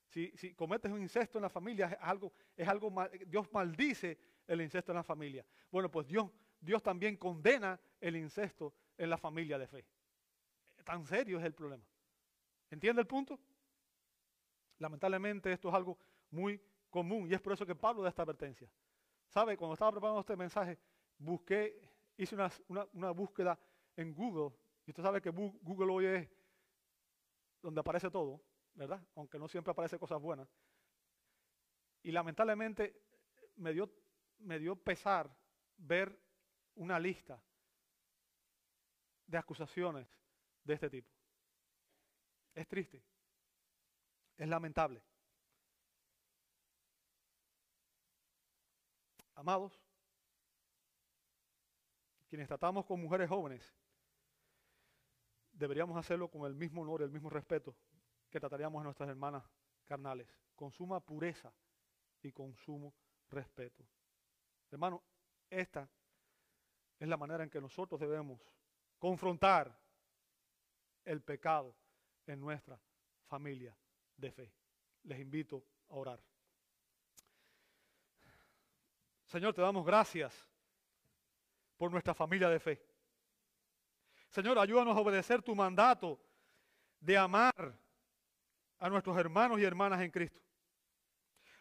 Si, 0.07 0.55
cometes 0.55 0.91
un 0.91 1.03
incesto 1.03 1.38
en 1.38 1.43
la 1.43 1.49
familia, 1.49 1.86
es 1.86 1.99
algo, 2.01 2.32
es 2.57 3.28
Dios 3.28 3.53
maldice 3.53 4.18
el 4.47 4.61
incesto 4.61 4.93
en 4.93 4.97
la 4.97 5.05
familia. 5.05 5.45
Bueno, 5.70 5.91
pues 5.91 6.07
Dios, 6.07 6.30
Dios 6.61 6.82
también 6.82 7.16
condena 7.16 7.78
el 8.01 8.16
incesto 8.16 8.72
en 8.97 9.11
la 9.11 9.18
familia 9.18 9.59
de 9.59 9.66
fe. 9.66 9.84
Tan 10.84 11.05
serio 11.05 11.38
es 11.38 11.45
el 11.45 11.55
problema. 11.55 11.84
¿Entiende 12.70 13.03
el 13.03 13.07
punto? 13.07 13.38
Lamentablemente 14.81 15.53
esto 15.53 15.68
es 15.68 15.74
algo 15.74 15.99
muy 16.31 16.61
común 16.89 17.28
y 17.28 17.35
es 17.35 17.41
por 17.41 17.53
eso 17.53 17.66
que 17.66 17.74
Pablo 17.74 18.03
da 18.03 18.09
esta 18.09 18.22
advertencia. 18.22 18.68
¿Sabe? 19.28 19.57
Cuando 19.57 19.74
estaba 19.74 19.93
preparando 19.93 20.20
este 20.20 20.37
mensaje, 20.37 20.78
busqué, 21.18 21.81
hice 22.16 22.35
una, 22.35 23.12
búsqueda 23.12 23.59
en 23.95 24.14
Google 24.14 24.57
y 24.87 24.91
usted 24.91 25.03
sabe 25.03 25.20
que 25.20 25.31
Google 25.31 25.93
hoy 25.93 26.07
es 26.07 26.28
donde 27.62 27.81
aparece 27.81 28.11
todo, 28.11 28.43
¿verdad? 28.74 29.07
Aunque 29.14 29.39
no 29.39 29.49
siempre 29.49 29.70
aparece 29.70 29.99
cosas 29.99 30.20
buenas. 30.20 30.49
Y 32.03 32.11
lamentablemente 32.11 33.03
me 33.57 33.74
dio, 33.74 33.93
me 34.39 34.59
dio 34.59 34.74
pesar 34.76 35.31
ver 35.76 36.18
una 36.74 36.99
lista 36.99 37.41
de 39.26 39.37
acusaciones 39.37 40.09
de 40.64 40.74
este 40.74 40.89
tipo. 40.89 41.12
Es 42.55 42.66
triste. 42.66 43.09
Es 44.41 44.49
lamentable. 44.49 45.03
Amados, 49.34 49.78
quienes 52.26 52.49
tratamos 52.49 52.86
con 52.86 53.03
mujeres 53.03 53.28
jóvenes, 53.28 53.76
deberíamos 55.53 55.95
hacerlo 55.99 56.30
con 56.30 56.47
el 56.47 56.55
mismo 56.55 56.80
honor, 56.80 57.03
el 57.03 57.11
mismo 57.11 57.28
respeto 57.28 57.76
que 58.30 58.41
trataríamos 58.41 58.80
a 58.80 58.84
nuestras 58.84 59.11
hermanas 59.11 59.45
carnales, 59.84 60.26
con 60.57 60.72
suma 60.72 61.01
pureza 61.01 61.53
y 62.22 62.32
con 62.32 62.57
sumo 62.57 62.95
respeto. 63.28 63.86
Hermano, 64.70 65.03
esta 65.51 65.86
es 66.99 67.07
la 67.07 67.18
manera 67.18 67.45
en 67.45 67.51
que 67.51 67.61
nosotros 67.61 68.01
debemos 68.01 68.41
confrontar 68.99 69.78
el 71.05 71.20
pecado 71.20 71.76
en 72.26 72.41
nuestra 72.41 72.80
familia 73.26 73.76
de 74.21 74.31
fe. 74.31 74.53
Les 75.05 75.18
invito 75.18 75.64
a 75.89 75.95
orar. 75.95 76.21
Señor, 79.25 79.55
te 79.55 79.62
damos 79.62 79.87
gracias 79.87 80.49
por 81.77 81.91
nuestra 81.91 82.14
familia 82.14 82.49
de 82.49 82.61
fe. 82.61 82.85
Señor, 84.29 84.59
ayúdanos 84.59 84.97
a 84.97 85.01
obedecer 85.01 85.43
tu 85.43 85.55
mandato 85.55 86.21
de 87.01 87.16
amar 87.16 87.79
a 88.79 88.89
nuestros 88.89 89.16
hermanos 89.16 89.59
y 89.59 89.64
hermanas 89.64 90.01
en 90.01 90.11
Cristo. 90.11 90.41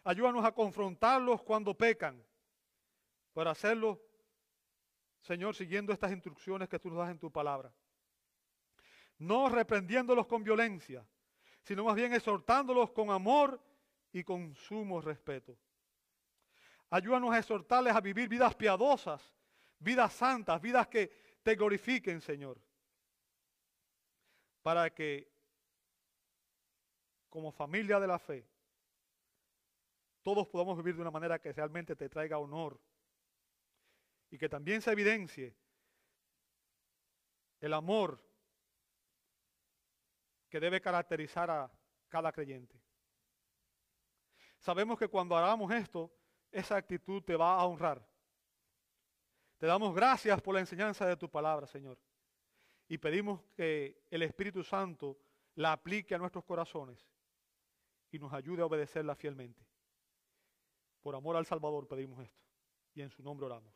Ayúdanos 0.04 0.44
a 0.44 0.52
confrontarlos 0.52 1.42
cuando 1.42 1.76
pecan, 1.76 2.24
para 3.32 3.52
hacerlo, 3.52 4.00
Señor, 5.20 5.54
siguiendo 5.54 5.92
estas 5.92 6.12
instrucciones 6.12 6.68
que 6.68 6.78
tú 6.78 6.88
nos 6.88 6.98
das 6.98 7.10
en 7.10 7.18
tu 7.18 7.30
palabra 7.30 7.72
no 9.20 9.48
reprendiéndolos 9.50 10.26
con 10.26 10.42
violencia, 10.42 11.06
sino 11.62 11.84
más 11.84 11.94
bien 11.94 12.12
exhortándolos 12.14 12.90
con 12.90 13.10
amor 13.10 13.60
y 14.12 14.24
con 14.24 14.54
sumo 14.54 15.00
respeto. 15.00 15.56
Ayúdanos 16.90 17.32
a 17.32 17.38
exhortarles 17.38 17.94
a 17.94 18.00
vivir 18.00 18.28
vidas 18.28 18.54
piadosas, 18.54 19.22
vidas 19.78 20.12
santas, 20.12 20.60
vidas 20.60 20.88
que 20.88 21.38
te 21.42 21.54
glorifiquen, 21.54 22.20
Señor. 22.20 22.60
Para 24.62 24.90
que, 24.90 25.30
como 27.28 27.52
familia 27.52 28.00
de 28.00 28.06
la 28.06 28.18
fe, 28.18 28.46
todos 30.22 30.48
podamos 30.48 30.76
vivir 30.76 30.96
de 30.96 31.02
una 31.02 31.10
manera 31.10 31.38
que 31.38 31.52
realmente 31.52 31.96
te 31.96 32.08
traiga 32.08 32.38
honor 32.38 32.78
y 34.30 34.36
que 34.36 34.48
también 34.48 34.82
se 34.82 34.92
evidencie 34.92 35.56
el 37.60 37.72
amor 37.72 38.22
que 40.50 40.60
debe 40.60 40.80
caracterizar 40.80 41.48
a 41.50 41.72
cada 42.08 42.32
creyente. 42.32 42.78
Sabemos 44.58 44.98
que 44.98 45.08
cuando 45.08 45.36
hagamos 45.36 45.72
esto, 45.72 46.12
esa 46.50 46.76
actitud 46.76 47.22
te 47.22 47.36
va 47.36 47.58
a 47.58 47.64
honrar. 47.64 48.06
Te 49.56 49.66
damos 49.66 49.94
gracias 49.94 50.40
por 50.42 50.54
la 50.54 50.60
enseñanza 50.60 51.06
de 51.06 51.16
tu 51.16 51.30
palabra, 51.30 51.66
Señor. 51.66 51.98
Y 52.88 52.98
pedimos 52.98 53.40
que 53.54 54.02
el 54.10 54.22
Espíritu 54.22 54.64
Santo 54.64 55.18
la 55.54 55.72
aplique 55.72 56.14
a 56.14 56.18
nuestros 56.18 56.44
corazones 56.44 57.08
y 58.10 58.18
nos 58.18 58.32
ayude 58.32 58.62
a 58.62 58.66
obedecerla 58.66 59.14
fielmente. 59.14 59.64
Por 61.00 61.14
amor 61.14 61.36
al 61.36 61.46
Salvador 61.46 61.86
pedimos 61.86 62.20
esto. 62.22 62.42
Y 62.94 63.02
en 63.02 63.10
su 63.10 63.22
nombre 63.22 63.46
oramos. 63.46 63.72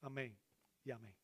Amén 0.00 0.38
y 0.84 0.90
amén. 0.92 1.21